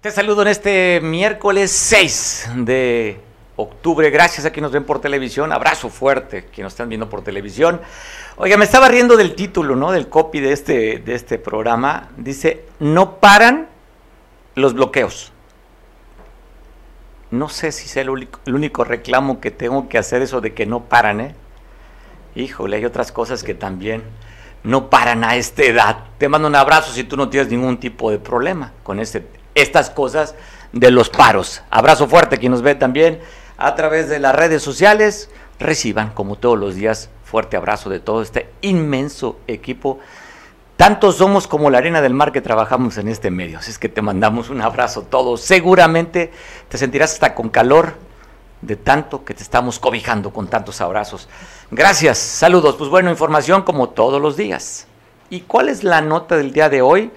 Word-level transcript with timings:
Te 0.00 0.10
saludo 0.10 0.40
en 0.40 0.48
este 0.48 0.98
miércoles 1.02 1.70
6 1.70 2.52
de 2.56 3.20
octubre. 3.56 4.08
Gracias 4.08 4.46
a 4.46 4.50
quienes 4.50 4.68
nos 4.68 4.72
ven 4.72 4.84
por 4.84 4.98
televisión. 4.98 5.52
Abrazo 5.52 5.90
fuerte 5.90 6.46
quienes 6.46 6.64
nos 6.64 6.72
están 6.72 6.88
viendo 6.88 7.10
por 7.10 7.22
televisión. 7.22 7.82
Oiga, 8.38 8.56
me 8.56 8.64
estaba 8.64 8.88
riendo 8.88 9.18
del 9.18 9.34
título, 9.34 9.76
¿no? 9.76 9.92
Del 9.92 10.08
copy 10.08 10.40
de 10.40 10.52
este, 10.52 11.00
de 11.00 11.14
este 11.14 11.38
programa. 11.38 12.08
Dice, 12.16 12.64
no 12.78 13.16
paran 13.16 13.68
los 14.54 14.72
bloqueos. 14.72 15.32
No 17.30 17.50
sé 17.50 17.70
si 17.70 17.86
sea 17.86 18.00
el 18.00 18.08
único, 18.08 18.40
el 18.46 18.54
único 18.54 18.84
reclamo 18.84 19.38
que 19.38 19.50
tengo 19.50 19.90
que 19.90 19.98
hacer 19.98 20.22
eso 20.22 20.40
de 20.40 20.54
que 20.54 20.64
no 20.64 20.84
paran, 20.84 21.20
¿eh? 21.20 21.34
Híjole, 22.36 22.78
hay 22.78 22.86
otras 22.86 23.12
cosas 23.12 23.42
que 23.42 23.52
también 23.52 24.02
no 24.64 24.88
paran 24.88 25.24
a 25.24 25.36
esta 25.36 25.62
edad. 25.62 26.04
Te 26.16 26.30
mando 26.30 26.48
un 26.48 26.56
abrazo 26.56 26.90
si 26.90 27.04
tú 27.04 27.18
no 27.18 27.28
tienes 27.28 27.50
ningún 27.50 27.76
tipo 27.76 28.10
de 28.10 28.18
problema 28.18 28.72
con 28.82 28.98
este 28.98 29.39
estas 29.62 29.90
cosas 29.90 30.34
de 30.72 30.90
los 30.90 31.08
paros. 31.08 31.62
Abrazo 31.70 32.08
fuerte 32.08 32.38
quien 32.38 32.52
nos 32.52 32.62
ve 32.62 32.74
también 32.74 33.20
a 33.56 33.74
través 33.74 34.08
de 34.08 34.18
las 34.18 34.34
redes 34.34 34.62
sociales. 34.62 35.30
Reciban, 35.58 36.10
como 36.10 36.36
todos 36.36 36.58
los 36.58 36.74
días, 36.74 37.10
fuerte 37.24 37.56
abrazo 37.56 37.90
de 37.90 38.00
todo 38.00 38.22
este 38.22 38.48
inmenso 38.62 39.38
equipo. 39.46 39.98
Tanto 40.76 41.12
somos 41.12 41.46
como 41.46 41.68
la 41.68 41.78
arena 41.78 42.00
del 42.00 42.14
mar 42.14 42.32
que 42.32 42.40
trabajamos 42.40 42.96
en 42.96 43.08
este 43.08 43.30
medio. 43.30 43.58
Así 43.58 43.70
es 43.70 43.78
que 43.78 43.90
te 43.90 44.00
mandamos 44.00 44.48
un 44.48 44.62
abrazo 44.62 45.02
todos. 45.02 45.42
Seguramente 45.42 46.32
te 46.68 46.78
sentirás 46.78 47.12
hasta 47.12 47.34
con 47.34 47.50
calor 47.50 47.96
de 48.62 48.76
tanto 48.76 49.24
que 49.24 49.34
te 49.34 49.42
estamos 49.42 49.78
cobijando 49.78 50.32
con 50.32 50.48
tantos 50.48 50.80
abrazos. 50.80 51.28
Gracias, 51.70 52.18
saludos. 52.18 52.76
Pues 52.76 52.88
bueno, 52.88 53.10
información 53.10 53.62
como 53.62 53.90
todos 53.90 54.20
los 54.20 54.36
días. 54.36 54.86
¿Y 55.28 55.42
cuál 55.42 55.68
es 55.68 55.84
la 55.84 56.00
nota 56.00 56.36
del 56.36 56.52
día 56.52 56.68
de 56.68 56.82
hoy? 56.82 57.10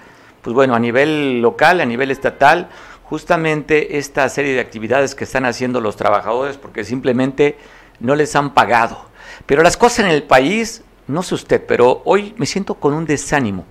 Pues 0.44 0.54
bueno, 0.54 0.74
a 0.74 0.78
nivel 0.78 1.40
local, 1.40 1.80
a 1.80 1.86
nivel 1.86 2.10
estatal, 2.10 2.68
justamente 3.04 3.96
esta 3.96 4.28
serie 4.28 4.52
de 4.52 4.60
actividades 4.60 5.14
que 5.14 5.24
están 5.24 5.46
haciendo 5.46 5.80
los 5.80 5.96
trabajadores 5.96 6.58
porque 6.58 6.84
simplemente 6.84 7.56
no 7.98 8.14
les 8.14 8.36
han 8.36 8.52
pagado. 8.52 9.06
Pero 9.46 9.62
las 9.62 9.78
cosas 9.78 10.00
en 10.00 10.06
el 10.08 10.22
país, 10.22 10.84
no 11.06 11.22
sé 11.22 11.34
usted, 11.34 11.64
pero 11.66 12.02
hoy 12.04 12.34
me 12.36 12.44
siento 12.44 12.74
con 12.74 12.92
un 12.92 13.06
desánimo. 13.06 13.64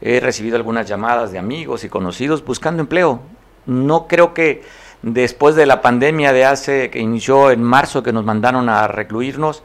He 0.00 0.18
recibido 0.18 0.56
algunas 0.56 0.88
llamadas 0.88 1.30
de 1.30 1.38
amigos 1.38 1.84
y 1.84 1.90
conocidos 1.90 2.42
buscando 2.42 2.80
empleo. 2.80 3.20
No 3.66 4.08
creo 4.08 4.32
que 4.32 4.62
después 5.02 5.56
de 5.56 5.66
la 5.66 5.82
pandemia 5.82 6.32
de 6.32 6.46
hace 6.46 6.88
que 6.88 7.00
inició 7.00 7.50
en 7.50 7.62
marzo 7.62 8.02
que 8.02 8.14
nos 8.14 8.24
mandaron 8.24 8.70
a 8.70 8.88
recluirnos, 8.88 9.62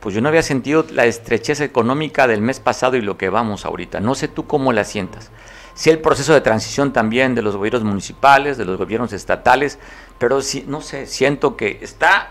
pues 0.00 0.14
yo 0.14 0.22
no 0.22 0.30
había 0.30 0.42
sentido 0.42 0.86
la 0.90 1.04
estrechez 1.04 1.60
económica 1.60 2.26
del 2.26 2.40
mes 2.40 2.60
pasado 2.60 2.96
y 2.96 3.02
lo 3.02 3.18
que 3.18 3.28
vamos 3.28 3.66
ahorita. 3.66 4.00
No 4.00 4.14
sé 4.14 4.28
tú 4.28 4.46
cómo 4.46 4.72
la 4.72 4.84
sientas 4.84 5.30
sí 5.78 5.90
el 5.90 6.00
proceso 6.00 6.34
de 6.34 6.40
transición 6.40 6.92
también 6.92 7.36
de 7.36 7.42
los 7.42 7.54
gobiernos 7.54 7.84
municipales, 7.84 8.58
de 8.58 8.64
los 8.64 8.76
gobiernos 8.76 9.12
estatales, 9.12 9.78
pero 10.18 10.42
sí, 10.42 10.64
no 10.66 10.80
sé, 10.80 11.06
siento 11.06 11.56
que 11.56 11.78
está 11.80 12.30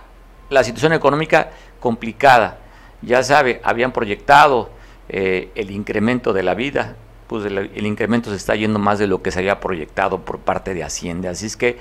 la 0.50 0.66
situación 0.66 0.92
económica 0.92 1.52
complicada. 1.80 2.58
Ya 3.02 3.24
sabe, 3.24 3.62
habían 3.64 3.94
proyectado 3.94 4.70
eh, 5.08 5.50
el 5.56 5.72
incremento 5.72 6.34
de 6.34 6.44
la 6.44 6.56
vida, 6.56 6.98
pues 7.28 7.46
el, 7.46 7.58
el, 7.58 7.86
incremento 7.86 8.32
se 8.32 8.36
está 8.36 8.54
yendo 8.54 8.80
más 8.80 9.00
de 9.00 9.08
lo 9.08 9.22
que 9.22 9.32
se 9.32 9.40
había 9.40 9.62
proyectado 9.62 10.26
por 10.26 10.40
parte 10.40 10.74
de 10.74 10.84
Hacienda. 10.84 11.30
Así 11.30 11.46
es 11.46 11.56
que 11.56 11.78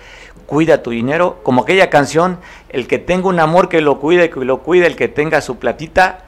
cuida 0.47 0.85
tu 0.85 0.91
dinero, 0.91 1.41
como 1.43 1.63
aquella 1.63 1.91
canción, 1.91 2.39
el 2.69 2.87
que 2.87 2.99
tenga 2.99 3.27
un 3.27 3.41
amor 3.41 3.69
que 3.69 3.81
lo 3.81 3.99
cuide, 3.99 4.31
que 4.31 4.45
lo 4.45 4.63
cuide, 4.63 4.87
el 4.87 4.95
que 4.95 5.09
tenga 5.09 5.41
su 5.41 5.59
platita, 5.59 6.27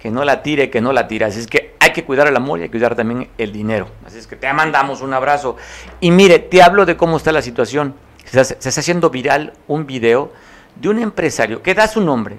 que 0.00 0.10
no 0.10 0.24
la 0.24 0.42
tire, 0.42 0.70
que 0.70 0.80
no 0.80 0.92
la 0.92 1.06
tire. 1.06 1.26
Así 1.26 1.38
es 1.38 1.46
que 1.46 1.71
hay 1.82 1.92
que 1.92 2.04
cuidar 2.04 2.28
el 2.28 2.36
amor 2.36 2.60
y 2.60 2.62
hay 2.62 2.68
que 2.68 2.78
cuidar 2.78 2.94
también 2.94 3.28
el 3.36 3.52
dinero. 3.52 3.88
Así 4.06 4.16
es 4.16 4.28
que 4.28 4.36
te 4.36 4.50
mandamos 4.52 5.00
un 5.00 5.12
abrazo. 5.12 5.56
Y 5.98 6.12
mire, 6.12 6.38
te 6.38 6.62
hablo 6.62 6.86
de 6.86 6.96
cómo 6.96 7.16
está 7.16 7.32
la 7.32 7.42
situación. 7.42 7.96
Se 8.24 8.40
está, 8.40 8.68
haciendo 8.68 9.10
viral 9.10 9.52
un 9.66 9.84
video 9.84 10.32
de 10.76 10.88
un 10.88 11.00
empresario 11.00 11.60
que 11.60 11.74
da 11.74 11.88
su 11.88 12.00
nombre 12.00 12.38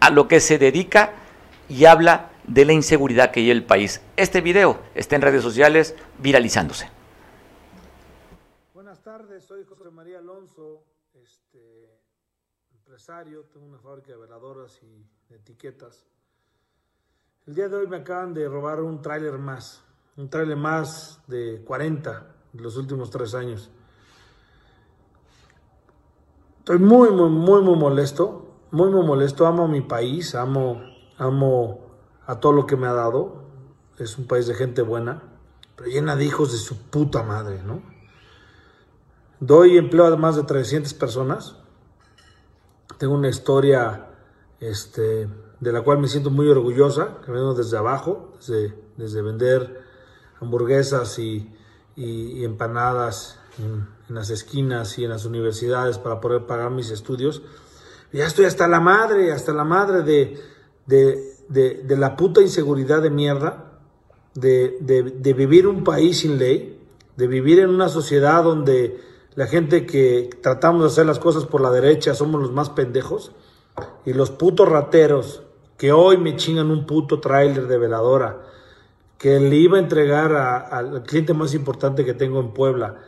a 0.00 0.08
lo 0.08 0.26
que 0.28 0.40
se 0.40 0.56
dedica 0.56 1.12
y 1.68 1.84
habla 1.84 2.30
de 2.44 2.64
la 2.64 2.72
inseguridad 2.72 3.30
que 3.30 3.40
hay 3.40 3.50
en 3.50 3.58
el 3.58 3.64
país. 3.64 4.00
Este 4.16 4.40
video 4.40 4.80
está 4.94 5.14
en 5.14 5.22
redes 5.22 5.42
sociales 5.42 5.94
viralizándose. 6.18 6.88
Buenas 8.72 9.02
tardes, 9.02 9.44
soy 9.44 9.62
José 9.64 9.90
María 9.90 10.20
Alonso, 10.20 10.86
este, 11.22 12.00
empresario, 12.72 13.44
tengo 13.52 13.66
una 13.66 13.78
fábrica 13.78 14.12
de 14.12 14.16
veladoras 14.16 14.80
y 14.82 15.06
de 15.28 15.36
etiquetas. 15.36 16.06
El 17.46 17.54
día 17.54 17.70
de 17.70 17.76
hoy 17.76 17.86
me 17.86 17.96
acaban 17.96 18.34
de 18.34 18.46
robar 18.46 18.80
un 18.82 19.00
tráiler 19.00 19.38
más, 19.38 19.82
un 20.18 20.28
tráiler 20.28 20.58
más 20.58 21.22
de 21.26 21.62
40 21.64 22.26
de 22.52 22.62
los 22.62 22.76
últimos 22.76 23.10
tres 23.10 23.34
años. 23.34 23.70
Estoy 26.58 26.78
muy, 26.78 27.10
muy, 27.10 27.30
muy, 27.30 27.62
muy 27.62 27.76
molesto, 27.76 28.56
muy, 28.70 28.90
muy 28.90 29.06
molesto. 29.06 29.46
Amo 29.46 29.64
a 29.64 29.68
mi 29.68 29.80
país, 29.80 30.34
amo, 30.34 30.82
amo 31.16 31.80
a 32.26 32.38
todo 32.40 32.52
lo 32.52 32.66
que 32.66 32.76
me 32.76 32.86
ha 32.86 32.92
dado. 32.92 33.44
Es 33.98 34.18
un 34.18 34.26
país 34.26 34.46
de 34.46 34.54
gente 34.54 34.82
buena, 34.82 35.22
pero 35.76 35.88
llena 35.88 36.16
de 36.16 36.26
hijos 36.26 36.52
de 36.52 36.58
su 36.58 36.90
puta 36.90 37.22
madre, 37.22 37.62
¿no? 37.64 37.82
Doy 39.40 39.78
empleo 39.78 40.06
a 40.06 40.16
más 40.16 40.36
de 40.36 40.42
300 40.42 40.92
personas. 40.92 41.56
Tengo 42.98 43.14
una 43.14 43.30
historia, 43.30 44.08
este, 44.60 45.26
de 45.60 45.72
la 45.72 45.82
cual 45.82 45.98
me 45.98 46.08
siento 46.08 46.30
muy 46.30 46.48
orgullosa, 46.48 47.18
que 47.24 47.30
vengo 47.30 47.54
desde 47.54 47.76
abajo, 47.76 48.32
desde, 48.96 49.22
vender 49.22 49.82
hamburguesas 50.40 51.18
y, 51.18 51.50
empanadas 51.96 53.38
en, 53.58 53.86
las 54.08 54.30
esquinas 54.30 54.98
y 54.98 55.04
en 55.04 55.10
las 55.10 55.26
universidades 55.26 55.98
para 55.98 56.20
poder 56.20 56.46
pagar 56.46 56.70
mis 56.70 56.90
estudios. 56.90 57.42
Ya 58.12 58.26
estoy 58.26 58.46
hasta 58.46 58.66
la 58.66 58.80
madre, 58.80 59.32
hasta 59.32 59.52
la 59.52 59.64
madre 59.64 60.02
de 60.02 61.96
la 61.96 62.16
puta 62.16 62.40
inseguridad 62.40 63.02
de 63.02 63.10
mierda, 63.10 63.78
de, 64.34 64.78
de 64.80 65.32
vivir 65.34 65.66
un 65.66 65.84
país 65.84 66.20
sin 66.20 66.38
ley, 66.38 66.80
de 67.16 67.26
vivir 67.26 67.60
en 67.60 67.68
una 67.68 67.90
sociedad 67.90 68.42
donde 68.42 68.98
la 69.34 69.46
gente 69.46 69.84
que 69.84 70.30
tratamos 70.42 70.82
de 70.82 70.88
hacer 70.88 71.06
las 71.06 71.18
cosas 71.18 71.44
por 71.44 71.60
la 71.60 71.70
derecha 71.70 72.14
somos 72.14 72.40
los 72.40 72.50
más 72.50 72.70
pendejos 72.70 73.32
y 74.04 74.14
los 74.14 74.30
putos 74.30 74.68
rateros 74.68 75.42
que 75.80 75.92
hoy 75.92 76.18
me 76.18 76.36
chingan 76.36 76.70
un 76.70 76.84
puto 76.84 77.20
tráiler 77.20 77.66
de 77.66 77.78
veladora, 77.78 78.42
que 79.16 79.40
le 79.40 79.56
iba 79.56 79.78
a 79.78 79.80
entregar 79.80 80.34
al 80.34 81.04
cliente 81.04 81.32
más 81.32 81.54
importante 81.54 82.04
que 82.04 82.12
tengo 82.12 82.38
en 82.38 82.52
Puebla, 82.52 82.98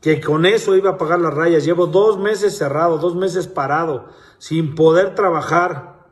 que 0.00 0.20
con 0.20 0.44
eso 0.44 0.74
iba 0.74 0.90
a 0.90 0.98
pagar 0.98 1.20
las 1.20 1.32
rayas. 1.32 1.64
Llevo 1.64 1.86
dos 1.86 2.18
meses 2.18 2.58
cerrado, 2.58 2.98
dos 2.98 3.14
meses 3.14 3.46
parado, 3.46 4.06
sin 4.38 4.74
poder 4.74 5.14
trabajar. 5.14 6.04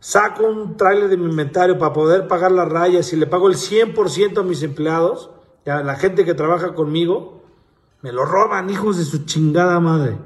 Saco 0.00 0.46
un 0.46 0.78
tráiler 0.78 1.10
de 1.10 1.18
mi 1.18 1.28
inventario 1.28 1.76
para 1.76 1.92
poder 1.92 2.28
pagar 2.28 2.50
las 2.50 2.70
rayas 2.70 3.12
y 3.12 3.16
le 3.16 3.26
pago 3.26 3.48
el 3.48 3.56
100% 3.56 4.40
a 4.40 4.42
mis 4.42 4.62
empleados, 4.62 5.28
a 5.66 5.82
la 5.82 5.96
gente 5.96 6.24
que 6.24 6.32
trabaja 6.32 6.72
conmigo, 6.72 7.42
me 8.00 8.10
lo 8.10 8.24
roban, 8.24 8.70
hijos 8.70 8.96
de 8.96 9.04
su 9.04 9.26
chingada 9.26 9.80
madre. 9.80 10.16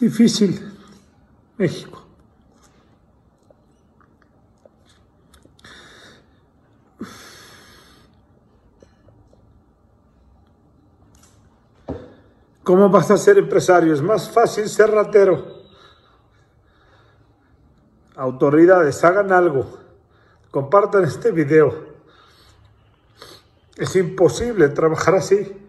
Difícil 0.00 0.72
México. 1.56 2.02
¿Cómo 12.62 12.88
vas 12.88 13.12
a 13.12 13.16
ser 13.16 13.38
empresario? 13.38 13.94
Es 13.94 14.02
más 14.02 14.28
fácil 14.28 14.68
ser 14.68 14.90
ratero. 14.90 15.62
Autoridades, 18.16 19.04
hagan 19.04 19.30
algo. 19.30 19.78
Compartan 20.50 21.04
este 21.04 21.30
video. 21.30 21.94
Es 23.76 23.94
imposible 23.94 24.68
trabajar 24.70 25.14
así. 25.14 25.65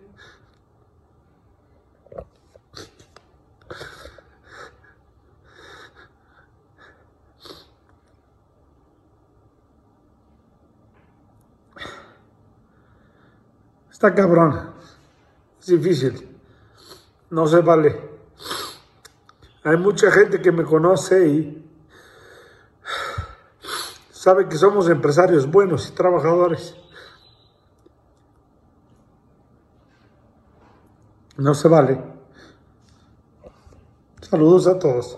Está 13.98 14.14
cabrón. 14.14 14.76
Es 15.60 15.66
difícil. 15.66 16.38
No 17.32 17.48
se 17.48 17.62
vale. 17.62 18.00
Hay 19.64 19.76
mucha 19.78 20.12
gente 20.12 20.40
que 20.40 20.52
me 20.52 20.64
conoce 20.64 21.28
y 21.28 21.72
sabe 24.12 24.48
que 24.48 24.56
somos 24.56 24.88
empresarios 24.88 25.50
buenos 25.50 25.90
y 25.90 25.94
trabajadores. 25.94 26.76
No 31.36 31.56
se 31.56 31.68
vale. 31.68 32.00
Saludos 34.22 34.68
a 34.68 34.78
todos. 34.78 35.18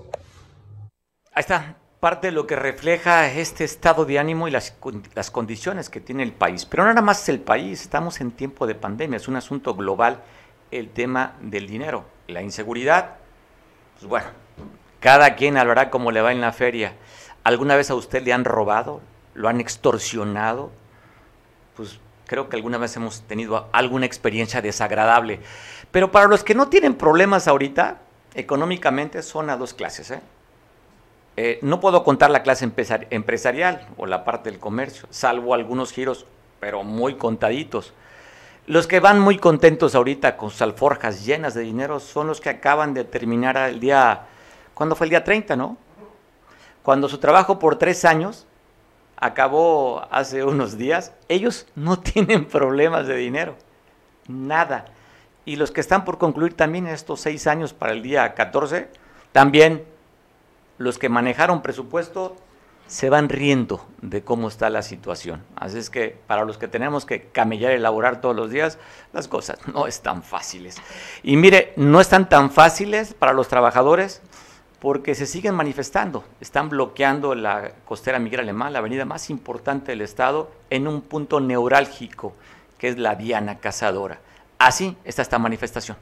Ahí 1.33 1.41
está, 1.41 1.78
parte 1.99 2.27
de 2.27 2.31
lo 2.31 2.47
que 2.47 2.55
refleja 2.55 3.27
este 3.27 3.65
estado 3.65 4.05
de 4.05 4.19
ánimo 4.19 4.47
y 4.47 4.51
las, 4.51 4.75
las 5.15 5.31
condiciones 5.31 5.89
que 5.89 5.99
tiene 5.99 6.23
el 6.23 6.31
país. 6.31 6.65
Pero 6.65 6.83
no 6.83 6.89
nada 6.89 7.01
más 7.01 7.27
el 7.27 7.41
país, 7.41 7.81
estamos 7.81 8.21
en 8.21 8.31
tiempo 8.31 8.67
de 8.67 8.75
pandemia, 8.75 9.17
es 9.17 9.27
un 9.27 9.35
asunto 9.35 9.75
global 9.75 10.21
el 10.71 10.89
tema 10.89 11.33
del 11.41 11.67
dinero. 11.67 12.05
La 12.27 12.41
inseguridad, 12.41 13.15
pues 13.95 14.07
bueno, 14.07 14.27
cada 14.99 15.35
quien 15.35 15.57
hablará 15.57 15.89
como 15.89 16.11
le 16.11 16.21
va 16.21 16.31
en 16.31 16.41
la 16.41 16.53
feria. 16.53 16.93
¿Alguna 17.43 17.75
vez 17.75 17.89
a 17.89 17.95
usted 17.95 18.23
le 18.23 18.33
han 18.33 18.45
robado? 18.45 19.01
¿Lo 19.33 19.49
han 19.49 19.59
extorsionado? 19.59 20.71
Pues 21.75 21.99
creo 22.27 22.47
que 22.47 22.55
alguna 22.55 22.77
vez 22.77 22.95
hemos 22.95 23.23
tenido 23.23 23.67
alguna 23.71 24.05
experiencia 24.05 24.61
desagradable. 24.61 25.41
Pero 25.91 26.11
para 26.11 26.27
los 26.27 26.43
que 26.43 26.55
no 26.55 26.69
tienen 26.69 26.95
problemas 26.95 27.47
ahorita, 27.47 27.97
económicamente 28.35 29.21
son 29.23 29.49
a 29.49 29.57
dos 29.57 29.73
clases. 29.73 30.11
¿eh? 30.11 30.21
Eh, 31.41 31.57
no 31.61 31.79
puedo 31.79 32.03
contar 32.03 32.31
la 32.31 32.43
clase 32.43 32.69
empresarial 33.11 33.87
o 33.95 34.05
la 34.05 34.25
parte 34.25 34.51
del 34.51 34.59
comercio, 34.59 35.07
salvo 35.09 35.53
algunos 35.53 35.93
giros, 35.93 36.25
pero 36.59 36.83
muy 36.83 37.15
contaditos. 37.15 37.93
Los 38.67 38.87
que 38.87 38.99
van 38.99 39.21
muy 39.21 39.37
contentos 39.37 39.95
ahorita 39.95 40.35
con 40.35 40.49
sus 40.49 40.61
alforjas 40.61 41.25
llenas 41.25 41.53
de 41.53 41.61
dinero 41.61 42.01
son 42.01 42.27
los 42.27 42.41
que 42.41 42.49
acaban 42.49 42.93
de 42.93 43.05
terminar 43.05 43.55
el 43.55 43.79
día, 43.79 44.23
¿cuándo 44.73 44.97
fue 44.97 45.05
el 45.05 45.11
día 45.11 45.23
30, 45.23 45.55
no? 45.55 45.77
Cuando 46.83 47.07
su 47.07 47.19
trabajo 47.19 47.57
por 47.57 47.77
tres 47.77 48.03
años 48.03 48.45
acabó 49.15 50.05
hace 50.11 50.43
unos 50.43 50.77
días, 50.77 51.13
ellos 51.29 51.67
no 51.73 51.99
tienen 52.01 52.49
problemas 52.49 53.07
de 53.07 53.15
dinero, 53.15 53.55
nada. 54.27 54.87
Y 55.45 55.55
los 55.55 55.71
que 55.71 55.79
están 55.79 56.03
por 56.03 56.17
concluir 56.17 56.57
también 56.57 56.85
estos 56.85 57.21
seis 57.21 57.47
años 57.47 57.71
para 57.71 57.93
el 57.93 58.01
día 58.03 58.33
14, 58.33 58.89
también 59.31 59.85
los 60.79 60.97
que 60.97 61.09
manejaron 61.09 61.61
presupuesto 61.61 62.35
se 62.87 63.11
van 63.11 63.29
riendo 63.29 63.85
de 64.01 64.23
cómo 64.23 64.47
está 64.47 64.71
la 64.71 64.81
situación. 64.81 65.43
Así 65.55 65.77
es 65.77 65.91
que 65.91 66.17
para 66.25 66.43
los 66.43 66.57
que 66.57 66.67
tenemos 66.67 67.05
que 67.05 67.27
camellar 67.27 67.73
y 67.73 67.75
elaborar 67.75 68.19
todos 68.19 68.35
los 68.35 68.49
días, 68.49 68.79
las 69.13 69.27
cosas 69.27 69.59
no 69.73 69.85
están 69.85 70.23
fáciles. 70.23 70.77
Y 71.21 71.37
mire, 71.37 71.73
no 71.75 72.01
están 72.01 72.27
tan 72.27 72.49
fáciles 72.49 73.13
para 73.13 73.33
los 73.33 73.47
trabajadores 73.47 74.21
porque 74.79 75.13
se 75.13 75.27
siguen 75.27 75.53
manifestando. 75.53 76.23
Están 76.41 76.69
bloqueando 76.69 77.35
la 77.35 77.73
costera 77.85 78.17
Miguel 78.17 78.39
Alemán, 78.39 78.73
la 78.73 78.79
avenida 78.79 79.05
más 79.05 79.29
importante 79.29 79.91
del 79.91 80.01
estado, 80.01 80.49
en 80.71 80.87
un 80.87 81.01
punto 81.01 81.39
neurálgico, 81.39 82.33
que 82.79 82.87
es 82.87 82.97
la 82.97 83.15
Diana 83.15 83.59
Cazadora. 83.59 84.19
Así 84.57 84.97
está 85.03 85.21
esta 85.21 85.37
manifestación. 85.37 85.97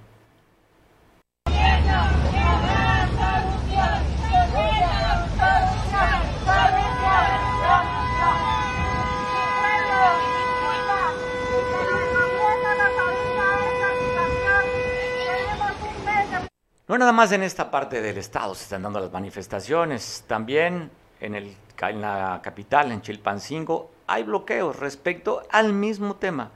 No 16.88 16.98
nada 16.98 17.12
más 17.12 17.34
en 17.34 17.44
esta 17.44 17.69
parte 17.69 18.01
del 18.01 18.18
estado 18.18 18.56
se 18.56 18.63
están 18.63 18.84
dando 18.84 19.01
las 19.01 19.12
manifestaciones, 19.12 20.24
también 20.25 20.89
en, 21.19 21.54
la 22.01 22.39
capital, 22.42 22.94
en 22.94 23.01
Chilpancingo, 23.01 23.92
hay 24.07 24.24
bloqueos 24.24 24.80
respecto 24.80 25.42
al 25.51 25.74
mismo 25.74 26.16
tema. 26.16 26.50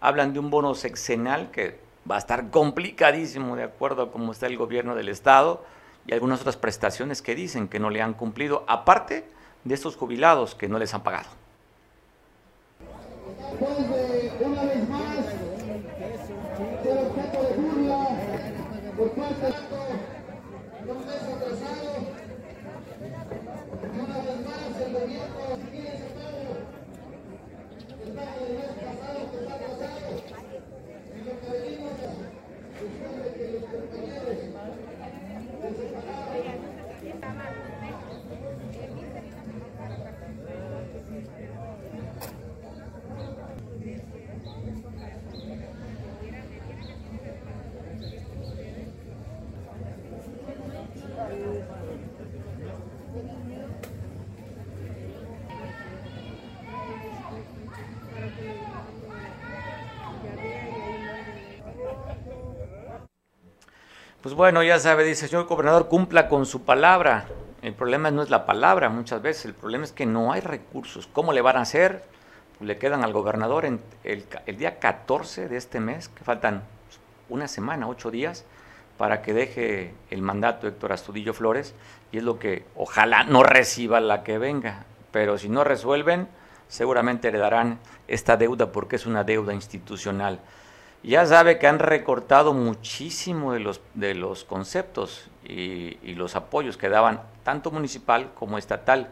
Hablan 0.00 0.32
de 0.32 0.38
un 0.38 0.48
bono 0.48 0.74
sexenal 0.74 1.50
que 1.50 1.78
va 2.10 2.14
a 2.14 2.18
estar 2.18 2.48
complicadísimo 2.48 3.56
de 3.56 3.64
acuerdo 3.64 4.04
a 4.04 4.10
cómo 4.10 4.32
está 4.32 4.46
el 4.46 4.56
gobierno 4.56 4.94
del 4.94 5.10
estado 5.10 5.66
y 6.06 6.14
algunas 6.14 6.40
otras 6.40 6.56
prestaciones 6.56 7.20
que 7.20 7.34
dicen 7.34 7.68
que 7.68 7.78
no 7.78 7.90
le 7.90 8.00
han 8.00 8.14
cumplido, 8.14 8.64
aparte 8.66 9.28
de 9.64 9.74
estos 9.74 9.96
jubilados 9.96 10.54
que 10.54 10.66
no 10.66 10.78
les 10.78 10.94
han 10.94 11.02
pagado. 11.02 11.28
Pues 64.24 64.34
bueno, 64.34 64.62
ya 64.62 64.78
sabe, 64.78 65.04
dice, 65.04 65.28
señor 65.28 65.44
gobernador, 65.44 65.86
cumpla 65.88 66.28
con 66.28 66.46
su 66.46 66.62
palabra. 66.62 67.26
El 67.60 67.74
problema 67.74 68.10
no 68.10 68.22
es 68.22 68.30
la 68.30 68.46
palabra 68.46 68.88
muchas 68.88 69.20
veces, 69.20 69.44
el 69.44 69.52
problema 69.52 69.84
es 69.84 69.92
que 69.92 70.06
no 70.06 70.32
hay 70.32 70.40
recursos. 70.40 71.06
¿Cómo 71.12 71.34
le 71.34 71.42
van 71.42 71.58
a 71.58 71.60
hacer? 71.60 72.06
Pues 72.56 72.66
le 72.66 72.78
quedan 72.78 73.04
al 73.04 73.12
gobernador 73.12 73.66
en 73.66 73.82
el, 74.02 74.24
día 74.56 74.78
14 74.78 75.50
de 75.50 75.58
este 75.58 75.78
mes, 75.78 76.08
que 76.08 76.24
faltan 76.24 76.62
una 77.28 77.48
semana, 77.48 77.86
ocho 77.86 78.10
días, 78.10 78.46
para 78.96 79.20
que 79.20 79.34
deje 79.34 79.92
el 80.08 80.22
mandato 80.22 80.66
Héctor 80.66 80.94
Astudillo 80.94 81.34
Flores, 81.34 81.74
y 82.10 82.16
es 82.16 82.22
lo 82.22 82.38
que 82.38 82.64
ojalá 82.76 83.24
no 83.24 83.42
reciba 83.42 84.00
la 84.00 84.22
que 84.22 84.38
venga, 84.38 84.86
pero 85.10 85.36
si 85.36 85.50
no 85.50 85.64
resuelven, 85.64 86.28
seguramente 86.66 87.28
heredarán 87.28 87.78
esta 88.08 88.38
deuda 88.38 88.72
porque 88.72 88.96
es 88.96 89.04
una 89.04 89.22
deuda 89.22 89.52
institucional 89.52 90.40
ya 91.10 91.26
sabe 91.26 91.58
que 91.58 91.66
han 91.66 91.78
recortado 91.78 92.54
muchísimo 92.54 93.52
de 93.52 93.60
los, 93.60 93.80
de 93.94 94.14
los 94.14 94.44
conceptos 94.44 95.28
y, 95.44 95.96
los 96.14 96.36
apoyos 96.36 96.76
que 96.76 96.88
daban 96.88 97.22
tanto 97.42 97.70
municipal 97.70 98.32
como 98.34 98.56
estatal. 98.56 99.10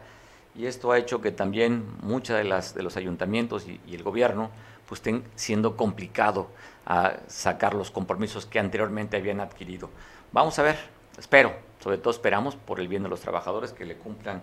Y 0.55 0.65
esto 0.65 0.91
ha 0.91 0.97
hecho 0.97 1.21
que 1.21 1.31
también 1.31 1.85
muchos 2.01 2.37
de, 2.37 2.43
las, 2.43 2.73
de 2.73 2.83
los 2.83 2.97
ayuntamientos 2.97 3.67
y, 3.67 3.79
el 3.93 4.03
gobierno 4.03 4.49
pues 4.87 4.99
estén 4.99 5.23
siendo 5.35 5.77
complicado 5.77 6.47
a 6.85 7.13
sacar 7.27 7.73
los 7.73 7.91
compromisos 7.91 8.45
que 8.45 8.59
anteriormente 8.59 9.17
habían 9.17 9.39
adquirido. 9.39 9.89
Vamos 10.31 10.57
a 10.59 10.63
ver, 10.63 10.77
espero, 11.17 11.53
sobre 11.79 11.97
todo 11.97 12.11
esperamos 12.11 12.55
por 12.55 12.79
el 12.79 12.87
bien 12.87 13.03
de 13.03 13.09
los 13.09 13.21
trabajadores 13.21 13.71
que 13.71 13.85
le 13.85 13.95
cumplan 13.95 14.41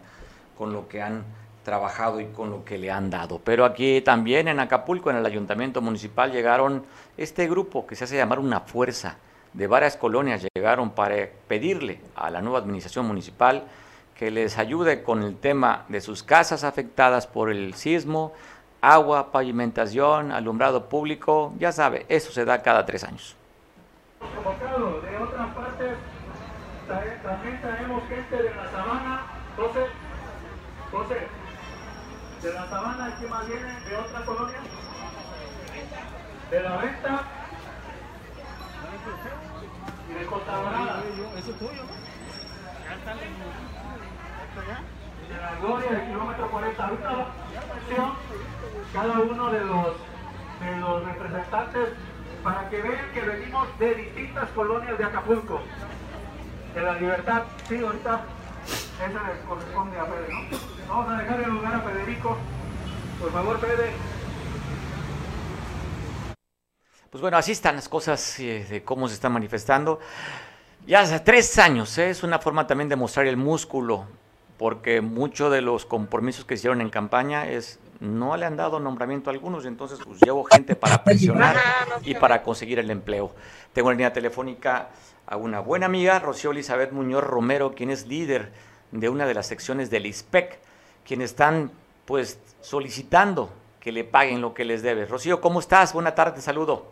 con 0.57 0.73
lo 0.73 0.88
que 0.88 1.02
han 1.02 1.25
trabajado 1.64 2.21
y 2.21 2.26
con 2.26 2.50
lo 2.50 2.64
que 2.64 2.79
le 2.79 2.90
han 2.90 3.11
dado. 3.11 3.40
Pero 3.43 3.64
aquí 3.64 4.00
también 4.00 4.49
en 4.49 4.61
Acapulco, 4.61 5.11
en 5.11 5.17
el 5.17 5.26
ayuntamiento 5.26 5.81
municipal, 5.81 6.33
llegaron 6.33 6.85
este 7.17 7.49
grupo 7.49 7.87
que 7.87 7.97
se 7.97 8.05
hace 8.05 8.17
llamar 8.17 8.38
una 8.38 8.61
fuerza 8.61 9.17
de 9.52 9.67
varias 9.67 9.97
colonias, 9.97 10.47
llegaron 10.55 10.90
para 10.90 11.17
pedirle 11.49 12.00
a 12.14 12.31
la 12.31 12.40
nueva 12.40 12.59
administración 12.59 13.07
municipal 13.07 13.64
que 14.17 14.31
les 14.31 14.59
ayude 14.59 15.02
con 15.02 15.23
el 15.23 15.37
tema 15.37 15.85
de 15.88 16.00
sus 16.00 16.23
casas 16.23 16.62
afectadas 16.62 17.26
por 17.26 17.50
el 17.50 17.75
sismo, 17.75 18.33
agua, 18.81 19.33
pavimentación, 19.33 20.31
alumbrado 20.31 20.88
público, 20.88 21.52
ya 21.59 21.73
sabe, 21.73 22.07
eso 22.09 22.31
se 22.31 22.45
da 22.45 22.62
cada 22.62 22.85
tres 22.87 23.05
años. 23.05 23.37
De 24.21 25.17
otra 25.17 25.55
parte, 25.55 25.95
también 27.23 27.61
tenemos 27.62 28.02
gente 28.09 28.43
de 28.43 28.55
la 28.55 28.71
sabana, 28.71 29.26
José, 29.57 29.87
José, 30.93 31.29
¿De 32.42 32.54
la 32.54 32.66
sabana 32.70 33.14
quién 33.18 33.30
más 33.30 33.47
viene? 33.47 33.80
¿De 33.80 33.97
otra 33.97 34.25
colonia? 34.25 34.59
¿De 36.50 36.62
la 36.62 36.76
venta? 36.78 37.23
¿Y 40.09 40.12
de 40.14 40.26
Costa 40.26 40.56
Dorada? 40.56 41.02
Eso 41.37 41.50
es 41.50 41.59
tuyo, 41.59 41.82
¿no? 41.85 42.11
De 45.28 45.37
la 45.37 45.54
Gloria 45.61 45.90
del 45.90 46.06
kilómetro 46.06 46.50
40. 46.50 46.85
Ahorita 46.85 47.26
cada 48.92 49.20
uno 49.20 49.50
de 49.50 49.61
los, 49.61 49.97
de 50.61 50.76
los 50.80 51.04
representantes 51.04 51.88
para 52.42 52.70
que 52.70 52.80
vean 52.80 53.12
que 53.12 53.20
venimos 53.20 53.78
de 53.78 53.94
distintas 53.94 54.49
colonias 54.50 54.97
de 54.97 55.04
Acapulco. 55.04 55.61
De 56.75 56.80
la 56.80 56.94
libertad, 56.94 57.42
sí, 57.68 57.78
ahorita 57.85 58.25
le 59.09 59.40
corresponde 59.49 59.99
a 59.99 60.05
Fede, 60.05 60.29
¿no? 60.29 60.59
Vamos 60.88 61.11
a 61.12 61.19
dejar 61.19 61.40
el 61.40 61.50
lugar 61.50 61.75
a 61.75 61.81
Federico. 61.81 62.37
Por 63.21 63.33
favor, 63.33 63.61
Fede. 63.61 63.93
Pues 67.11 67.21
bueno, 67.21 67.37
así 67.37 67.52
están 67.52 67.75
las 67.75 67.88
cosas 67.88 68.38
eh, 68.38 68.67
de 68.71 68.85
cómo 68.85 69.09
se 69.09 69.14
están 69.14 69.33
manifestando. 69.33 69.99
Ya 70.87 71.00
hace 71.00 71.21
tres 71.21 71.59
años, 71.59 71.99
¿eh? 71.99 72.11
es 72.11 72.23
una 72.23 72.38
forma 72.38 72.67
también 72.67 72.88
de 72.88 72.97
mostrar 72.97 73.26
el 73.26 73.37
músculo, 73.37 74.07
porque 74.59 75.00
muchos 75.00 75.50
de 75.52 75.61
los 75.61 75.85
compromisos 75.87 76.45
que 76.45 76.55
hicieron 76.55 76.81
en 76.81 76.88
campaña 76.88 77.49
es 77.49 77.81
no 78.00 78.37
le 78.37 78.47
han 78.47 78.57
dado 78.57 78.81
nombramiento 78.81 79.29
a 79.29 79.33
algunos, 79.33 79.67
entonces 79.67 79.99
pues 80.05 80.21
llevo 80.21 80.45
gente 80.45 80.75
para 80.75 81.05
presionar 81.05 81.57
y 82.02 82.14
para 82.14 82.43
conseguir 82.43 82.79
el 82.79 82.90
empleo. 82.90 83.35
Tengo 83.73 83.90
en 83.90 83.99
línea 83.99 84.12
telefónica 84.12 84.88
a 85.31 85.37
una 85.37 85.61
buena 85.61 85.87
amiga, 85.87 86.19
Rocío 86.19 86.51
Elizabeth 86.51 86.91
Muñoz 86.91 87.23
Romero, 87.23 87.73
quien 87.77 87.91
es 87.91 88.05
líder 88.09 88.51
de 88.91 89.09
una 89.09 89.27
de 89.27 89.35
las 89.35 89.47
secciones 89.47 89.89
del 89.89 90.07
ISPEC, 90.07 90.59
quienes 91.07 91.31
están 91.31 91.71
pues 92.05 92.41
solicitando 92.61 93.49
que 93.79 93.93
le 93.93 94.03
paguen 94.03 94.41
lo 94.41 94.55
que 94.55 94.65
les 94.65 94.83
debe. 94.83 95.07
Rocío, 95.07 95.41
¿cómo 95.41 95.61
estás? 95.61 95.93
Buena 95.93 96.17
tarde, 96.17 96.41
saludo. 96.41 96.91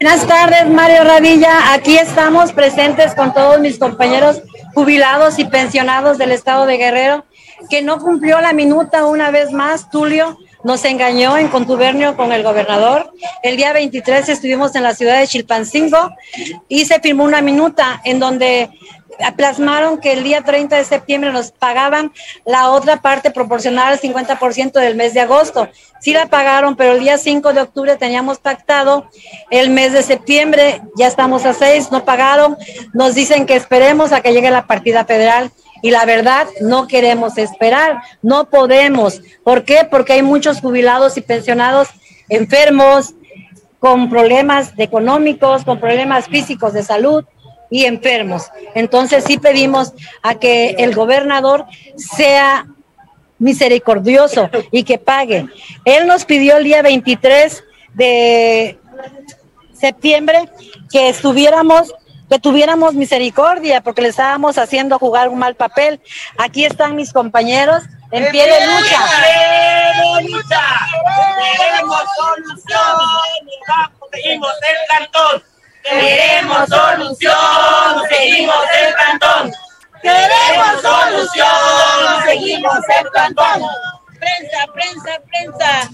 Buenas 0.00 0.26
tardes, 0.26 0.66
Mario 0.70 1.04
Radilla. 1.04 1.74
Aquí 1.74 1.98
estamos 1.98 2.50
presentes 2.52 3.14
con 3.14 3.34
todos 3.34 3.60
mis 3.60 3.78
compañeros 3.78 4.42
jubilados 4.74 5.38
y 5.38 5.44
pensionados 5.44 6.16
del 6.16 6.32
estado 6.32 6.64
de 6.64 6.78
Guerrero, 6.78 7.26
que 7.68 7.82
no 7.82 7.98
cumplió 7.98 8.40
la 8.40 8.54
minuta 8.54 9.04
una 9.04 9.30
vez 9.30 9.52
más, 9.52 9.90
Tulio. 9.90 10.38
Nos 10.64 10.84
engañó 10.84 11.36
en 11.38 11.48
contubernio 11.48 12.16
con 12.16 12.32
el 12.32 12.42
gobernador. 12.42 13.12
El 13.42 13.56
día 13.56 13.72
23 13.72 14.28
estuvimos 14.28 14.74
en 14.74 14.82
la 14.82 14.94
ciudad 14.94 15.18
de 15.18 15.26
Chilpancingo 15.26 16.10
y 16.68 16.84
se 16.84 17.00
firmó 17.00 17.24
una 17.24 17.42
minuta 17.42 18.00
en 18.04 18.18
donde 18.18 18.70
plasmaron 19.36 19.98
que 19.98 20.12
el 20.12 20.24
día 20.24 20.42
30 20.42 20.76
de 20.76 20.84
septiembre 20.84 21.32
nos 21.32 21.52
pagaban 21.52 22.12
la 22.44 22.70
otra 22.70 23.00
parte 23.00 23.30
proporcional 23.30 23.92
al 23.92 24.00
50% 24.00 24.72
del 24.72 24.96
mes 24.96 25.14
de 25.14 25.20
agosto. 25.20 25.68
Sí 26.00 26.12
la 26.12 26.26
pagaron, 26.26 26.76
pero 26.76 26.92
el 26.92 27.00
día 27.00 27.18
5 27.18 27.52
de 27.52 27.62
octubre 27.62 27.96
teníamos 27.96 28.38
pactado 28.38 29.08
el 29.50 29.70
mes 29.70 29.92
de 29.92 30.02
septiembre, 30.02 30.82
ya 30.96 31.06
estamos 31.06 31.44
a 31.46 31.54
6, 31.54 31.90
no 31.90 32.04
pagaron. 32.04 32.56
Nos 32.92 33.14
dicen 33.14 33.46
que 33.46 33.56
esperemos 33.56 34.12
a 34.12 34.20
que 34.20 34.32
llegue 34.32 34.50
la 34.50 34.66
partida 34.66 35.04
federal. 35.04 35.50
Y 35.82 35.90
la 35.90 36.04
verdad, 36.04 36.46
no 36.60 36.86
queremos 36.86 37.38
esperar, 37.38 38.02
no 38.22 38.48
podemos. 38.48 39.20
¿Por 39.44 39.64
qué? 39.64 39.86
Porque 39.90 40.14
hay 40.14 40.22
muchos 40.22 40.60
jubilados 40.60 41.16
y 41.16 41.20
pensionados 41.20 41.88
enfermos, 42.28 43.14
con 43.78 44.08
problemas 44.08 44.72
económicos, 44.78 45.64
con 45.64 45.78
problemas 45.78 46.26
físicos 46.26 46.72
de 46.72 46.82
salud, 46.82 47.24
y 47.70 47.84
enfermos. 47.84 48.50
Entonces 48.74 49.24
sí 49.24 49.38
pedimos 49.38 49.92
a 50.22 50.36
que 50.36 50.76
el 50.78 50.94
gobernador 50.94 51.66
sea 51.96 52.66
misericordioso 53.38 54.48
y 54.70 54.84
que 54.84 54.98
pague. 54.98 55.46
Él 55.84 56.06
nos 56.06 56.24
pidió 56.24 56.56
el 56.56 56.64
día 56.64 56.82
23 56.82 57.64
de 57.94 58.78
septiembre 59.72 60.48
que 60.90 61.08
estuviéramos 61.08 61.92
que 62.28 62.38
tuviéramos 62.38 62.94
misericordia 62.94 63.80
porque 63.80 64.02
le 64.02 64.08
estábamos 64.08 64.58
haciendo 64.58 64.98
jugar 64.98 65.28
un 65.28 65.38
mal 65.38 65.54
papel. 65.54 66.00
Aquí 66.38 66.64
están 66.64 66.96
mis 66.96 67.12
compañeros 67.12 67.84
en 68.10 68.30
pie 68.30 68.44
de 68.46 68.66
lucha. 68.66 68.98
Queremos 71.48 72.02
solución, 72.16 72.82
seguimos 74.12 74.52
el 74.70 74.76
cantón. 74.88 75.42
Queremos 75.82 76.68
solución, 76.68 78.08
seguimos 78.08 78.64
el 78.80 78.94
cantón. 78.94 79.52
Queremos 80.02 80.82
solución, 80.82 82.22
seguimos 82.26 82.78
el 83.00 83.10
cantón. 83.10 83.62
Prensa, 84.18 84.66
prensa, 84.72 85.20
prensa. 85.30 85.90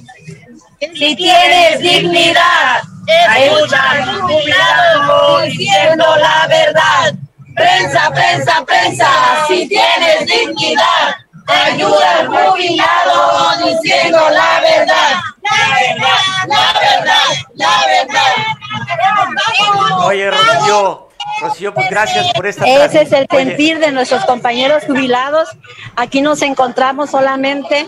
Si 0.95 1.17
tienes 1.17 1.81
dignidad, 1.81 2.83
escucha 3.07 3.91
al 3.91 4.21
jubilado 4.21 5.41
diciendo 5.43 6.17
la 6.17 6.47
verdad. 6.49 7.15
Prensa, 7.55 8.11
prensa, 8.11 8.65
prensa, 8.65 9.09
si 9.47 9.69
tienes 9.69 10.27
dignidad, 10.27 11.15
ayuda 11.47 12.19
al 12.21 12.29
jubilado 12.29 13.67
diciendo 13.67 14.31
la 14.31 14.61
verdad. 14.61 15.13
La 15.43 15.57
verdad, 15.75 16.23
la 16.49 16.73
verdad, 16.81 17.29
la 17.55 17.87
verdad. 17.87 18.35
Oye, 20.05 20.31
Rocío, 20.31 21.09
Rocío, 21.41 21.75
pues 21.75 21.89
gracias 21.91 22.33
por 22.35 22.47
esta 22.47 22.65
Ese 22.67 23.03
es 23.03 23.13
el 23.13 23.27
sentir 23.31 23.79
de 23.79 23.91
nuestros 23.91 24.25
compañeros 24.25 24.85
jubilados. 24.85 25.49
Aquí 25.97 26.21
nos 26.21 26.43
encontramos 26.43 27.11
solamente 27.11 27.87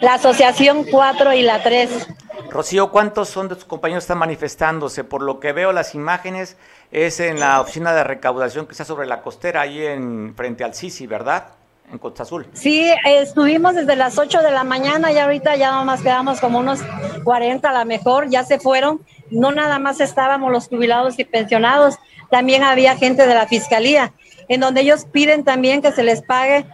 la 0.00 0.14
Asociación 0.14 0.84
4 0.90 1.32
y 1.34 1.42
la 1.42 1.62
3. 1.62 2.08
Rocío, 2.50 2.90
¿cuántos 2.90 3.28
son 3.28 3.48
de 3.48 3.54
tus 3.54 3.64
compañeros 3.64 4.02
que 4.02 4.06
están 4.06 4.18
manifestándose? 4.18 5.04
Por 5.04 5.22
lo 5.22 5.40
que 5.40 5.52
veo 5.52 5.72
las 5.72 5.94
imágenes, 5.94 6.56
es 6.90 7.20
en 7.20 7.40
la 7.40 7.60
oficina 7.60 7.92
de 7.94 8.04
recaudación 8.04 8.66
que 8.66 8.72
está 8.72 8.84
sobre 8.84 9.06
la 9.06 9.22
costera, 9.22 9.62
ahí 9.62 9.84
en 9.84 10.34
frente 10.36 10.64
al 10.64 10.74
Sisi, 10.74 11.06
¿verdad? 11.06 11.46
En 11.92 11.98
Costa 11.98 12.22
Azul. 12.22 12.46
Sí, 12.54 12.90
estuvimos 13.04 13.74
desde 13.74 13.96
las 13.96 14.18
8 14.18 14.40
de 14.40 14.50
la 14.50 14.64
mañana 14.64 15.12
y 15.12 15.18
ahorita 15.18 15.56
ya 15.56 15.72
nomás 15.72 16.00
quedamos 16.00 16.40
como 16.40 16.58
unos 16.58 16.80
40 17.22 17.68
a 17.68 17.72
la 17.72 17.84
mejor, 17.84 18.30
ya 18.30 18.44
se 18.44 18.58
fueron. 18.58 19.02
No 19.30 19.52
nada 19.52 19.78
más 19.78 20.00
estábamos 20.00 20.50
los 20.50 20.68
jubilados 20.68 21.18
y 21.18 21.24
pensionados, 21.24 21.98
también 22.30 22.62
había 22.62 22.96
gente 22.96 23.26
de 23.26 23.34
la 23.34 23.46
fiscalía, 23.46 24.14
en 24.48 24.60
donde 24.60 24.80
ellos 24.80 25.04
piden 25.04 25.44
también 25.44 25.82
que 25.82 25.92
se 25.92 26.02
les 26.02 26.22
pague 26.22 26.64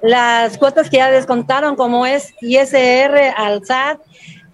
las 0.00 0.58
cuotas 0.58 0.88
que 0.88 0.98
ya 0.98 1.10
descontaron, 1.10 1.74
como 1.74 2.06
es 2.06 2.32
ISR 2.40 3.34
al 3.36 3.64
SAT, 3.64 4.00